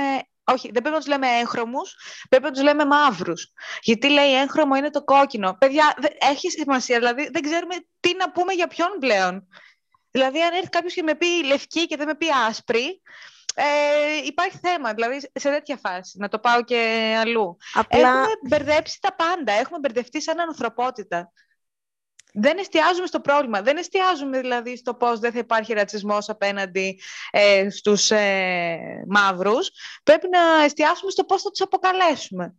όχι, 0.52 0.70
δεν 0.72 0.82
πρέπει 0.82 0.90
να 0.90 0.96
τους 0.96 1.06
λέμε 1.06 1.26
έγχρωμους, 1.26 1.96
πρέπει 2.28 2.44
να 2.44 2.50
τους 2.50 2.62
λέμε 2.62 2.84
μαύρους. 2.84 3.52
Γιατί 3.80 4.08
λέει 4.10 4.40
έγχρωμο 4.40 4.74
είναι 4.74 4.90
το 4.90 5.04
κόκκινο. 5.04 5.56
Παιδιά, 5.58 5.94
έχει 6.18 6.50
σημασία, 6.50 6.98
δηλαδή 6.98 7.28
δεν 7.32 7.42
ξέρουμε 7.42 7.74
τι 8.00 8.14
να 8.16 8.30
πούμε 8.30 8.52
για 8.52 8.66
ποιον 8.66 8.90
πλέον. 9.00 9.48
Δηλαδή, 10.10 10.42
αν 10.42 10.52
έρθει 10.54 10.68
κάποιος 10.68 10.94
και 10.94 11.02
με 11.02 11.14
πει 11.14 11.44
λευκή 11.44 11.86
και 11.86 11.96
δεν 11.96 12.06
με 12.06 12.14
πει 12.14 12.26
άσπρη, 12.48 13.02
ε, 13.54 14.26
υπάρχει 14.26 14.58
θέμα, 14.62 14.92
δηλαδή 14.94 15.20
σε 15.20 15.50
τέτοια 15.50 15.76
φάση, 15.76 16.18
να 16.18 16.28
το 16.28 16.38
πάω 16.38 16.64
και 16.64 17.14
αλλού. 17.18 17.56
Απλά... 17.74 17.98
Έχουμε 17.98 18.32
μπερδέψει 18.48 18.98
τα 19.00 19.14
πάντα, 19.14 19.52
έχουμε 19.52 19.78
μπερδευτεί 19.78 20.22
σαν 20.22 20.40
ανθρωπότητα. 20.40 21.32
Δεν 22.34 22.58
εστιάζουμε 22.58 23.06
στο 23.06 23.20
πρόβλημα, 23.20 23.62
δεν 23.62 23.76
εστιάζουμε 23.76 24.40
δηλαδή 24.40 24.76
στο 24.76 24.94
πώς 24.94 25.18
δεν 25.18 25.32
θα 25.32 25.38
υπάρχει 25.38 25.72
ρατσισμός 25.72 26.28
απέναντι 26.28 27.00
ε, 27.30 27.70
στους 27.70 28.10
ε, 28.10 29.04
μαύρους. 29.08 29.70
Πρέπει 30.02 30.28
να 30.28 30.64
εστιάσουμε 30.64 31.10
στο 31.10 31.24
πώς 31.24 31.42
θα 31.42 31.50
τους 31.50 31.60
αποκαλέσουμε. 31.60 32.54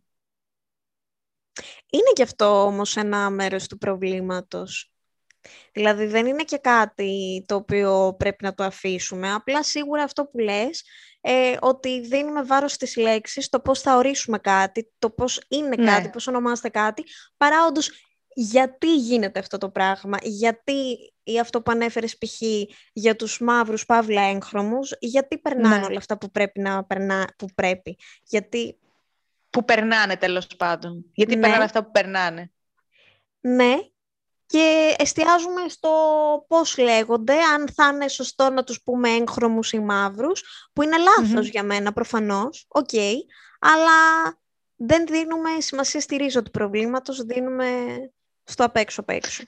Είναι 1.90 2.10
και 2.12 2.22
αυτό 2.22 2.64
όμως 2.64 2.96
ένα 2.96 3.30
μέρος 3.30 3.66
του 3.66 3.78
προβλήματος. 3.78 4.92
Δηλαδή 5.72 6.06
δεν 6.06 6.26
είναι 6.26 6.42
και 6.42 6.58
κάτι 6.58 7.44
το 7.48 7.54
οποίο 7.54 8.14
πρέπει 8.18 8.44
να 8.44 8.54
το 8.54 8.64
αφήσουμε. 8.64 9.32
Απλά 9.32 9.62
σίγουρα 9.62 10.02
αυτό 10.02 10.24
που 10.24 10.38
λες, 10.38 10.84
ε, 11.20 11.56
ότι 11.60 12.00
δίνουμε 12.00 12.42
βάρος 12.42 12.72
στις 12.72 12.96
λέξεις, 12.96 13.48
το 13.48 13.60
πώς 13.60 13.80
θα 13.80 13.96
ορίσουμε 13.96 14.38
κάτι, 14.38 14.92
το 14.98 15.10
πώς 15.10 15.42
είναι 15.48 15.76
ναι. 15.76 15.84
κάτι, 15.84 16.08
πώς 16.08 16.26
ονομάζεται 16.26 16.68
κάτι, 16.68 17.04
παρά 17.36 17.66
όντως 17.66 17.90
γιατί 18.34 18.96
γίνεται 18.96 19.38
αυτό 19.38 19.58
το 19.58 19.70
πράγμα, 19.70 20.18
γιατί 20.22 21.12
ή 21.22 21.38
αυτό 21.38 21.62
που 21.62 21.70
ανέφερες 21.70 22.18
π.χ. 22.18 22.42
για 22.92 23.16
τους 23.16 23.40
μαύρους 23.40 23.86
παύλα 23.86 24.22
έγχρωμους, 24.22 24.92
γιατί 25.00 25.38
περνάνε 25.38 25.76
ναι. 25.76 25.84
όλα 25.84 25.98
αυτά 25.98 26.18
που 26.18 26.30
πρέπει 26.30 26.60
να 26.60 26.84
περνά, 26.84 27.34
που 27.38 27.46
πρέπει, 27.54 27.98
γιατί... 28.22 28.76
Που 29.50 29.64
περνάνε 29.64 30.16
τέλος 30.16 30.46
πάντων, 30.46 31.04
γιατί 31.12 31.34
ναι. 31.34 31.40
περνάνε 31.40 31.64
αυτά 31.64 31.84
που 31.84 31.90
περνάνε. 31.90 32.52
Ναι, 33.40 33.76
και 34.46 34.94
εστιάζουμε 34.98 35.68
στο 35.68 35.90
πώς 36.48 36.78
λέγονται, 36.78 37.34
αν 37.40 37.68
θα 37.74 37.90
είναι 37.92 38.08
σωστό 38.08 38.50
να 38.50 38.64
τους 38.64 38.82
πούμε 38.82 39.10
έγχρωμους 39.10 39.72
ή 39.72 39.78
μαύρους, 39.80 40.68
που 40.72 40.82
είναι 40.82 40.96
για 41.40 41.62
μένα 41.62 41.92
προφανώς, 41.92 42.64
OK, 42.68 42.88
okay, 42.92 43.14
αλλά 43.60 43.92
δεν 44.76 45.06
δίνουμε 45.06 45.50
σημασία 45.58 46.00
στη 46.00 46.16
ρίζα 46.16 46.42
του 46.42 46.50
προβλήματος, 46.50 47.22
δίνουμε 47.22 47.66
στο 48.44 48.64
απ' 48.64 48.76
έξω 48.76 49.04
έξω. 49.06 49.44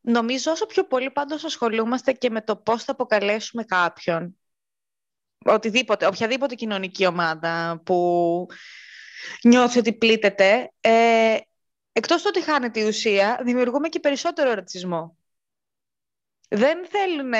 Νομίζω 0.00 0.52
όσο 0.52 0.66
πιο 0.66 0.84
πολύ 0.86 1.10
πάντως 1.10 1.44
ασχολούμαστε 1.44 2.12
και 2.12 2.30
με 2.30 2.42
το 2.42 2.56
πώς 2.56 2.84
θα 2.84 2.92
αποκαλέσουμε 2.92 3.64
κάποιον. 3.64 4.38
Οτιδήποτε, 5.44 6.06
οποιαδήποτε 6.06 6.54
κοινωνική 6.54 7.06
ομάδα 7.06 7.80
που 7.84 8.46
νιώθει 9.42 9.78
ότι 9.78 9.92
πλήττεται, 9.92 10.72
ε, 10.80 11.36
εκτός 11.92 12.22
του 12.22 12.26
ότι 12.28 12.42
χάνεται 12.42 12.80
η 12.80 12.86
ουσία, 12.86 13.40
δημιουργούμε 13.44 13.88
και 13.88 14.00
περισσότερο 14.00 14.52
ρατσισμό. 14.52 15.16
Δεν 16.48 16.86
θέλουν 16.86 17.32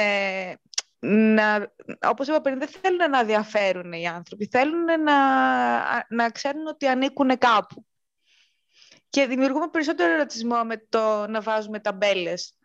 να, 1.35 1.73
όπως 2.03 2.29
είπα 2.29 2.40
πριν, 2.40 2.59
δεν 2.59 2.68
θέλουν 2.68 3.11
να 3.11 3.25
διαφέρουν 3.25 3.92
οι 3.92 4.09
άνθρωποι. 4.09 4.49
Θέλουν 4.51 4.85
να, 5.03 6.07
να 6.09 6.31
ξέρουν 6.31 6.66
ότι 6.66 6.87
ανήκουν 6.87 7.38
κάπου. 7.38 7.87
Και 9.11 9.27
δημιουργούμε 9.27 9.68
περισσότερο 9.68 10.12
ερωτισμό 10.12 10.64
με 10.64 10.87
το 10.88 11.27
να 11.27 11.40
βάζουμε 11.40 11.81
ταμπέλες 11.81 12.59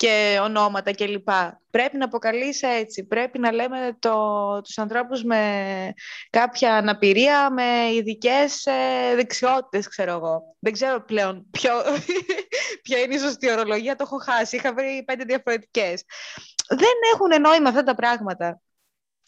και 0.00 0.38
ονόματα 0.42 0.94
κλπ. 0.94 1.28
Πρέπει 1.70 1.96
να 1.96 2.04
αποκαλείς 2.04 2.62
έτσι. 2.62 3.04
Πρέπει 3.04 3.38
να 3.38 3.52
λέμε 3.52 3.96
το, 3.98 4.60
τους 4.60 4.78
ανθρώπους 4.78 5.22
με 5.22 5.92
κάποια 6.30 6.76
αναπηρία, 6.76 7.50
με 7.50 7.92
ειδικές 7.94 8.66
ε, 8.66 9.14
δεξιότητες, 9.14 9.88
ξέρω 9.88 10.12
εγώ. 10.12 10.42
Δεν 10.58 10.72
ξέρω 10.72 11.04
πλέον 11.04 11.46
ποιο, 11.50 11.72
ποια 12.82 12.98
είναι 12.98 13.14
η 13.14 13.18
σωστή 13.18 13.50
ορολογία, 13.50 13.96
το 13.96 14.04
έχω 14.06 14.16
χάσει. 14.18 14.56
Είχα 14.56 14.74
βρει 14.74 15.02
πέντε 15.06 15.24
διαφορετικές. 15.24 16.04
Δεν 16.68 16.96
έχουν 17.14 17.40
νόημα 17.40 17.68
αυτά 17.68 17.82
τα 17.82 17.94
πράγματα. 17.94 18.60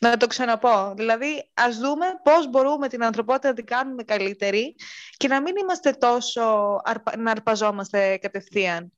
Να 0.03 0.17
το 0.17 0.27
ξαναπώ. 0.27 0.95
Δηλαδή, 0.97 1.51
ας 1.55 1.79
δούμε 1.79 2.07
πώς 2.23 2.49
μπορούμε 2.51 2.88
την 2.88 3.05
ανθρωπότητα 3.05 3.49
να 3.49 3.55
την 3.55 3.65
κάνουμε 3.65 4.03
καλύτερη 4.03 4.75
και 5.17 5.29
να 5.29 5.43
μην 5.43 5.57
είμαστε 5.57 5.91
τόσο, 5.91 6.77
να 7.19 7.31
αρπαζόμαστε 7.31 8.17
κατευθείαν 8.17 8.93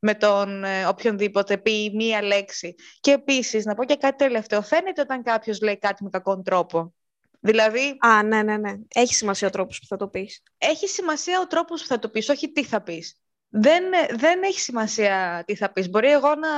με 0.00 0.14
τον 0.14 0.64
ε, 0.64 0.86
οποιονδήποτε 0.86 1.58
πει 1.58 1.92
μία 1.94 2.22
λέξη. 2.22 2.74
Και 3.00 3.10
επίσης, 3.10 3.64
να 3.64 3.74
πω 3.74 3.84
και 3.84 3.96
κάτι 3.96 4.16
τελευταίο. 4.16 4.62
Φαίνεται 4.62 5.00
όταν 5.00 5.22
κάποιος 5.22 5.60
λέει 5.60 5.78
κάτι 5.78 6.04
με 6.04 6.10
κακόν 6.10 6.42
τρόπο. 6.42 6.94
Δηλαδή... 7.40 7.96
Α, 8.00 8.22
ναι, 8.22 8.42
ναι, 8.42 8.56
ναι. 8.56 8.72
Έχει 8.94 9.14
σημασία 9.14 9.48
ο 9.48 9.50
τρόπος 9.50 9.78
που 9.78 9.86
θα 9.86 9.96
το 9.96 10.08
πεις. 10.08 10.42
Έχει 10.58 10.88
σημασία 10.88 11.40
ο 11.40 11.46
τρόπος 11.46 11.80
που 11.80 11.86
θα 11.86 11.98
το 11.98 12.08
πεις, 12.08 12.28
όχι 12.28 12.52
τι 12.52 12.64
θα 12.64 12.80
πεις 12.82 13.20
δεν, 13.52 13.84
δεν 14.10 14.42
έχει 14.42 14.60
σημασία 14.60 15.42
τι 15.46 15.54
θα 15.54 15.72
πεις. 15.72 15.90
Μπορεί 15.90 16.10
εγώ 16.10 16.34
να, 16.34 16.48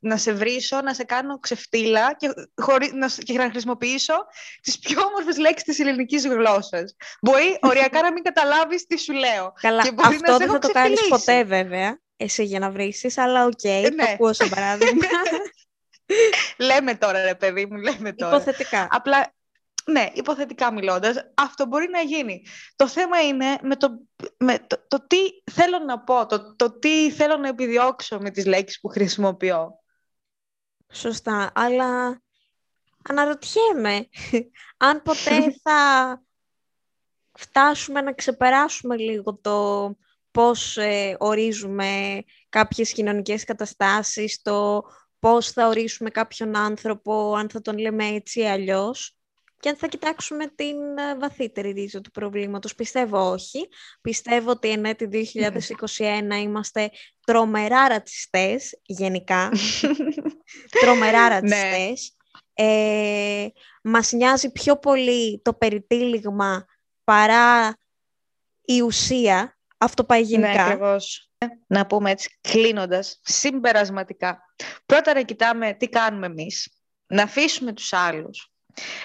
να 0.00 0.16
σε 0.16 0.32
βρίσω, 0.32 0.80
να 0.80 0.94
σε 0.94 1.04
κάνω 1.04 1.38
ξεφτύλα 1.38 2.14
και, 2.14 2.32
χωρί, 2.54 2.90
να, 2.94 3.08
και 3.24 3.32
να 3.32 3.50
χρησιμοποιήσω 3.50 4.14
τις 4.62 4.78
πιο 4.78 5.02
όμορφες 5.02 5.38
λέξεις 5.38 5.64
της 5.64 5.78
ελληνικής 5.78 6.26
γλώσσας. 6.26 6.96
Μπορεί 7.20 7.58
οριακά 7.60 8.02
να 8.02 8.12
μην 8.12 8.22
καταλάβεις 8.22 8.86
τι 8.86 8.98
σου 8.98 9.12
λέω. 9.12 9.52
Καλά, 9.60 9.82
και 9.82 9.94
αυτό 9.96 10.36
δεν 10.36 10.50
θα 10.50 10.58
το 10.58 10.68
κάνεις 10.68 11.08
ποτέ 11.08 11.44
βέβαια, 11.44 12.00
εσύ 12.16 12.44
για 12.44 12.58
να 12.58 12.70
βρίσεις, 12.70 13.18
αλλά 13.18 13.44
OK, 13.44 13.50
okay, 13.62 13.82
το 13.82 13.94
ναι. 13.94 14.10
ακούω 14.12 14.32
σαν 14.32 14.48
παράδειγμα. 14.48 15.06
λέμε 16.68 16.94
τώρα 16.94 17.22
ρε 17.22 17.34
παιδί 17.34 17.66
μου, 17.66 17.76
λέμε 17.76 18.12
τώρα. 18.12 18.36
Υποθετικά. 18.36 18.88
Απλά 18.90 19.32
ναι, 19.90 20.10
υποθετικά 20.12 20.72
μιλώντας, 20.72 21.16
αυτό 21.34 21.66
μπορεί 21.66 21.88
να 21.88 22.00
γίνει. 22.00 22.44
Το 22.76 22.88
θέμα 22.88 23.20
είναι 23.20 23.58
με 23.62 23.76
το, 23.76 23.98
με 24.38 24.58
το, 24.66 24.84
το 24.88 25.06
τι 25.06 25.50
θέλω 25.52 25.78
να 25.78 26.00
πω, 26.00 26.26
το, 26.26 26.56
το 26.56 26.78
τι 26.78 27.10
θέλω 27.10 27.36
να 27.36 27.48
επιδιώξω 27.48 28.18
με 28.18 28.30
τις 28.30 28.46
λέξεις 28.46 28.80
που 28.80 28.88
χρησιμοποιώ. 28.88 29.78
Σωστά, 30.92 31.52
αλλά 31.54 32.20
αναρωτιέμαι 33.08 34.08
αν 34.88 35.02
ποτέ 35.02 35.54
θα 35.62 36.22
φτάσουμε 37.38 38.00
να 38.00 38.12
ξεπεράσουμε 38.12 38.96
λίγο 38.96 39.38
το 39.40 39.90
πώς 40.30 40.76
ε, 40.76 41.16
ορίζουμε 41.18 42.22
κάποιες 42.48 42.92
κοινωνικές 42.92 43.44
καταστάσεις, 43.44 44.42
το 44.42 44.82
πώς 45.18 45.50
θα 45.50 45.66
ορίσουμε 45.66 46.10
κάποιον 46.10 46.56
άνθρωπο, 46.56 47.34
αν 47.34 47.50
θα 47.50 47.60
τον 47.60 47.78
λέμε 47.78 48.06
έτσι 48.06 48.40
ή 48.40 48.48
αλλιώς. 48.48 49.19
Και 49.60 49.68
αν 49.68 49.76
θα 49.76 49.86
κοιτάξουμε 49.86 50.46
την 50.46 50.98
ε, 50.98 51.16
βαθύτερη 51.18 51.70
ρίζα 51.70 52.00
του 52.00 52.10
προβλήματος, 52.10 52.74
πιστεύω 52.74 53.30
όχι. 53.30 53.68
Πιστεύω 54.00 54.50
ότι 54.50 54.70
εν 54.70 54.84
έτη 54.84 55.08
2021 55.96 56.42
είμαστε 56.42 56.90
τρομερά 57.26 57.88
ρατσιστές, 57.88 58.80
γενικά. 58.82 59.52
τρομερά 60.80 61.28
ναι. 61.28 61.28
ρατσιστές. 61.28 62.16
Ε, 62.54 63.46
μας 63.82 64.12
νοιάζει 64.12 64.52
πιο 64.52 64.78
πολύ 64.78 65.40
το 65.42 65.54
περιτύλιγμα 65.54 66.64
παρά 67.04 67.76
η 68.60 68.80
ουσία. 68.80 69.58
Αυτό 69.78 70.04
πάει 70.04 70.20
ναι, 70.20 70.26
γενικά. 70.26 70.52
Ναι, 70.52 70.62
ακριβώς. 70.62 71.30
Να 71.66 71.86
πούμε 71.86 72.10
έτσι, 72.10 72.38
κλείνοντας, 72.40 73.20
συμπερασματικά. 73.22 74.42
Πρώτα 74.86 75.14
να 75.14 75.22
κοιτάμε 75.22 75.72
τι 75.72 75.88
κάνουμε 75.88 76.26
εμείς. 76.26 76.68
Να 77.06 77.22
αφήσουμε 77.22 77.72
τους 77.72 77.92
άλλους 77.92 78.49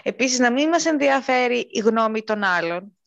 Επίσης, 0.04 0.40
να 0.40 0.52
μην 0.52 0.70
μας 0.70 0.86
ενδιαφέρει 0.86 1.68
η 1.72 1.80
γνώμη 1.80 2.24
των 2.24 2.44
άλλων. 2.44 2.98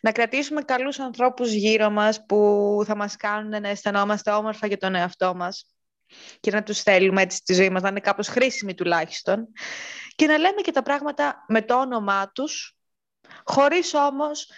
Να 0.00 0.12
κρατήσουμε 0.12 0.62
καλούς 0.62 0.98
ανθρώπους 0.98 1.52
γύρω 1.52 1.90
μας 1.90 2.26
που 2.26 2.82
θα 2.86 2.96
μας 2.96 3.16
κάνουν 3.16 3.60
να 3.60 3.68
αισθανόμαστε 3.68 4.30
όμορφα 4.30 4.66
για 4.66 4.78
τον 4.78 4.94
εαυτό 4.94 5.34
μας 5.34 5.66
και 6.40 6.50
να 6.50 6.62
τους 6.62 6.82
θέλουμε 6.82 7.22
έτσι 7.22 7.36
στη 7.36 7.54
ζωή 7.54 7.70
μας, 7.70 7.82
να 7.82 7.88
είναι 7.88 8.00
κάπως 8.00 8.28
χρήσιμοι 8.28 8.74
τουλάχιστον. 8.74 9.48
Και 10.14 10.26
να 10.26 10.38
λέμε 10.38 10.60
και 10.60 10.72
τα 10.72 10.82
πράγματα 10.82 11.44
με 11.48 11.62
το 11.62 11.80
όνομά 11.80 12.30
τους, 12.30 12.76
χωρίς 13.44 13.94
όμως 13.94 14.50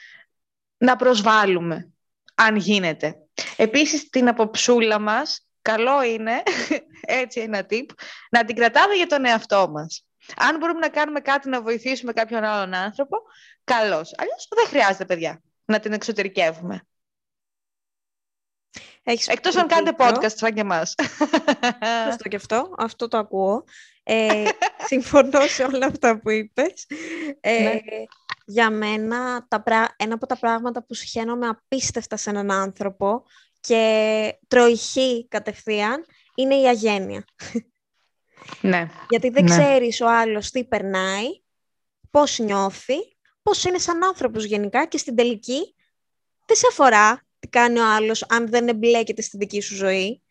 να 0.79 0.97
προσβάλλουμε, 0.97 1.93
αν 2.35 2.57
γίνεται. 2.57 3.17
Επίσης, 3.57 4.09
την 4.09 4.29
αποψούλα 4.29 4.99
μας, 4.99 5.49
καλό 5.63 6.03
είναι, 6.03 6.43
έτσι 7.23 7.41
ένα 7.41 7.67
tip, 7.71 7.87
να 8.31 8.45
την 8.45 8.57
κρατάμε 8.57 8.95
για 8.95 9.07
τον 9.07 9.25
εαυτό 9.25 9.69
μας. 9.69 10.08
Αν 10.37 10.57
μπορούμε 10.57 10.79
να 10.79 10.89
κάνουμε 10.89 11.21
κάτι 11.21 11.49
να 11.49 11.63
βοηθήσουμε 11.63 12.13
κάποιον 12.13 12.45
άλλον 12.45 12.75
άνθρωπο, 12.75 13.17
καλώς. 13.65 14.15
Αλλιώς 14.17 14.49
δεν 14.51 14.67
χρειάζεται, 14.67 15.05
παιδιά, 15.05 15.43
να 15.65 15.81
την 15.81 15.93
εξωτερικεύουμε. 15.93 16.83
Έχεις 19.03 19.29
Εκτός 19.29 19.57
αν 19.57 19.67
κάνετε 19.67 20.05
podcast 20.05 20.37
σαν 20.37 20.55
και 20.55 20.61
εμάς. 20.61 20.95
Σωστό 22.07 22.29
και 22.29 22.37
αυτό. 22.37 22.75
Αυτό 22.79 23.09
το 23.09 23.19
ακούω. 23.19 23.65
Ε, 24.03 24.45
συμφωνώ 24.91 25.41
σε 25.41 25.63
όλα 25.63 25.87
αυτά 25.87 26.21
που 26.21 26.31
είπες. 26.31 26.87
Ε, 27.41 27.63
ναι. 27.63 27.81
Για 28.45 28.71
μένα, 28.71 29.47
τα 29.49 29.63
ένα 29.97 30.15
από 30.15 30.27
τα 30.27 30.39
πράγματα 30.39 30.85
που 30.85 30.95
συχαίνομαι 30.95 31.47
απίστευτα 31.49 32.17
σε 32.17 32.31
έναν 32.31 32.51
άνθρωπο 32.51 33.25
και 33.61 34.39
τροηχεί 34.49 35.27
κατευθείαν 35.29 36.05
είναι 36.35 36.55
η 36.55 36.69
αγένεια. 36.69 37.25
Ναι. 38.61 38.89
Γιατί 39.09 39.29
δεν 39.29 39.45
ναι. 39.45 39.51
ξέρεις 39.51 40.01
ο 40.01 40.09
άλλος 40.09 40.51
τι 40.51 40.65
περνάει, 40.65 41.27
πώς 42.11 42.39
νιώθει, 42.39 43.17
πώς 43.43 43.65
είναι 43.65 43.79
σαν 43.79 44.05
άνθρωπος 44.05 44.45
γενικά 44.45 44.87
και 44.87 44.99
στην 44.99 45.17
τελική 45.17 45.75
δεν 46.47 46.57
σε 46.57 46.67
αφορά 46.71 47.27
τι 47.39 47.49
κάνει 47.49 47.79
ο 47.79 47.95
άλλος 47.95 48.25
αν 48.29 48.49
δεν 48.49 48.69
εμπλέκεται 48.69 49.23
στη 49.23 49.37
δική 49.37 49.61
σου 49.61 49.75
ζωή. 49.75 50.23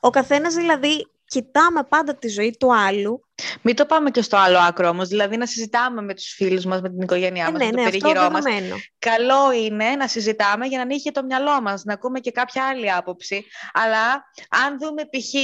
Ο 0.00 0.10
καθένας 0.10 0.54
δηλαδή 0.54 1.06
κοιτάμε 1.30 1.84
πάντα 1.84 2.14
τη 2.16 2.28
ζωή 2.28 2.56
του 2.58 2.74
άλλου. 2.74 3.24
Μην 3.62 3.76
το 3.76 3.86
πάμε 3.86 4.10
και 4.10 4.22
στο 4.22 4.36
άλλο 4.36 4.58
άκρο 4.58 4.88
όμως, 4.88 5.08
δηλαδή 5.08 5.36
να 5.36 5.46
συζητάμε 5.46 6.02
με 6.02 6.14
τους 6.14 6.32
φίλους 6.32 6.64
μας, 6.64 6.80
με 6.80 6.88
την 6.88 7.00
οικογένειά 7.00 7.46
ε, 7.46 7.50
μας, 7.50 7.60
ναι, 7.60 7.64
με 7.66 7.70
το 7.70 7.76
ναι, 7.76 7.84
περίγυρό 7.84 8.30
μας. 8.30 8.44
δεδομένο. 8.44 8.76
Καλό 8.98 9.52
είναι 9.52 9.90
να 9.90 10.08
συζητάμε 10.08 10.66
για 10.66 10.76
να 10.76 10.82
ανοίγει 10.82 11.02
και 11.02 11.10
το 11.10 11.24
μυαλό 11.24 11.62
μας, 11.62 11.84
να 11.84 11.92
ακούμε 11.92 12.20
και 12.20 12.30
κάποια 12.30 12.66
άλλη 12.68 12.92
άποψη. 12.92 13.44
Αλλά 13.72 14.24
αν 14.48 14.78
δούμε 14.78 15.02
π.χ. 15.02 15.34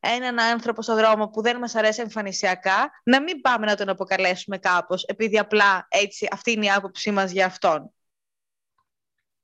έναν 0.00 0.38
άνθρωπο 0.40 0.82
στον 0.82 0.96
δρόμο 0.96 1.28
που 1.28 1.42
δεν 1.42 1.58
μας 1.58 1.74
αρέσει 1.74 2.00
εμφανισιακά, 2.00 2.90
να 3.04 3.22
μην 3.22 3.40
πάμε 3.40 3.66
να 3.66 3.74
τον 3.74 3.88
αποκαλέσουμε 3.88 4.58
κάπως, 4.58 5.04
επειδή 5.04 5.38
απλά 5.38 5.86
έτσι 5.90 6.28
αυτή 6.30 6.50
είναι 6.50 6.64
η 6.64 6.70
άποψή 6.70 7.10
μας 7.10 7.30
για 7.30 7.46
αυτόν. 7.46 7.92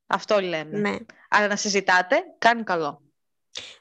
Αυτό 0.07 0.41
λέμε. 0.41 0.79
Ναι. 0.79 0.97
Αλλά 1.31 1.47
να 1.47 1.57
συζητάτε, 1.57 2.17
κάνει 2.39 2.63
καλό. 2.63 3.10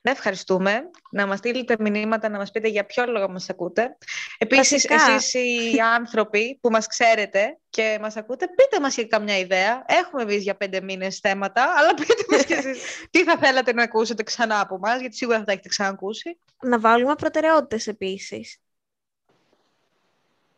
Να 0.02 0.12
ευχαριστούμε. 0.12 0.90
Να 1.12 1.28
μας 1.28 1.38
στείλετε 1.38 1.76
μηνύματα, 1.80 2.30
να 2.30 2.38
μας 2.38 2.52
πείτε 2.52 2.68
για 2.68 2.86
ποιο 2.86 3.06
λόγο 3.06 3.30
μας 3.30 3.50
ακούτε. 3.50 3.98
Επίσης, 4.38 4.88
Βασικά. 4.88 5.14
εσείς 5.14 5.74
οι 5.74 5.80
άνθρωποι 5.80 6.58
που 6.62 6.70
μας 6.70 6.88
ξέρετε 6.88 7.58
και 7.70 7.98
μας 8.02 8.16
ακούτε, 8.16 8.48
πείτε 8.48 8.80
μας 8.80 8.96
και 8.96 9.06
καμιά 9.06 9.38
ιδέα. 9.38 9.84
Έχουμε 9.88 10.26
βγει 10.26 10.38
για 10.38 10.56
πέντε 10.56 10.82
μήνες 10.82 11.18
θέματα, 11.20 11.74
αλλά 11.78 11.94
πείτε 11.94 12.26
μας 12.32 12.46
και 12.46 12.54
εσείς 12.54 13.08
τι 13.10 13.24
θα 13.24 13.38
θέλατε 13.38 13.74
να 13.74 13.84
ακούσετε 13.84 14.24
ξανά 14.24 14.60
από 14.60 14.78
μας, 14.78 15.00
γιατί 15.00 15.16
σίγουρα 15.16 15.38
θα 15.38 15.44
τα 15.44 15.52
έχετε 15.52 15.70
ξανακούσει. 15.70 16.40
Να 16.62 16.80
βάλουμε 16.80 17.16
προτεραιότητες 17.16 17.88
επίσης. 17.88 18.58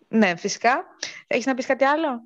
Ναι, 0.07 0.35
φυσικά. 0.35 0.85
Έχεις 1.27 1.45
να 1.45 1.53
πεις 1.53 1.65
κάτι 1.65 1.83
άλλο; 1.83 2.23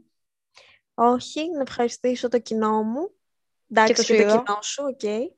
Όχι, 0.94 1.50
να 1.52 1.62
ευχαριστήσω 1.62 2.28
το 2.28 2.40
κοινό 2.40 2.84
μου. 2.84 3.10
Εντάξει, 3.70 3.94
το 3.94 4.02
και, 4.04 4.08
το 4.08 4.30
Σπύρο. 4.30 4.44
κοινό 4.44 4.62
σου, 4.62 4.84
οκ. 4.84 5.32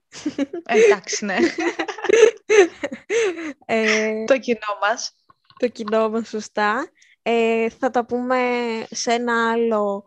Ε, 0.66 0.84
εντάξει, 0.84 1.26
ναι. 1.26 1.38
ε, 3.66 4.24
το 4.26 4.40
κοινό 4.40 4.78
μας. 4.82 5.16
το 5.58 5.68
κοινό 5.68 6.10
μας, 6.10 6.28
σωστά. 6.28 6.92
Ε, 7.22 7.70
θα 7.70 7.90
τα 7.90 8.06
πούμε 8.06 8.40
σε 8.90 9.14
ένα 9.14 9.52
άλλο 9.52 10.04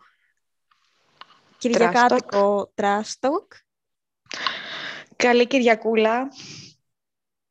κυριακάτικο 1.58 2.72
trash 2.74 3.12
talk. 3.20 3.46
Καλή 5.16 5.46
Κυριακούλα. 5.46 6.28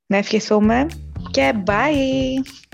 Να 0.06 0.18
ευχηθούμε 0.18 0.88
και 1.32 1.64
bye! 1.66 2.69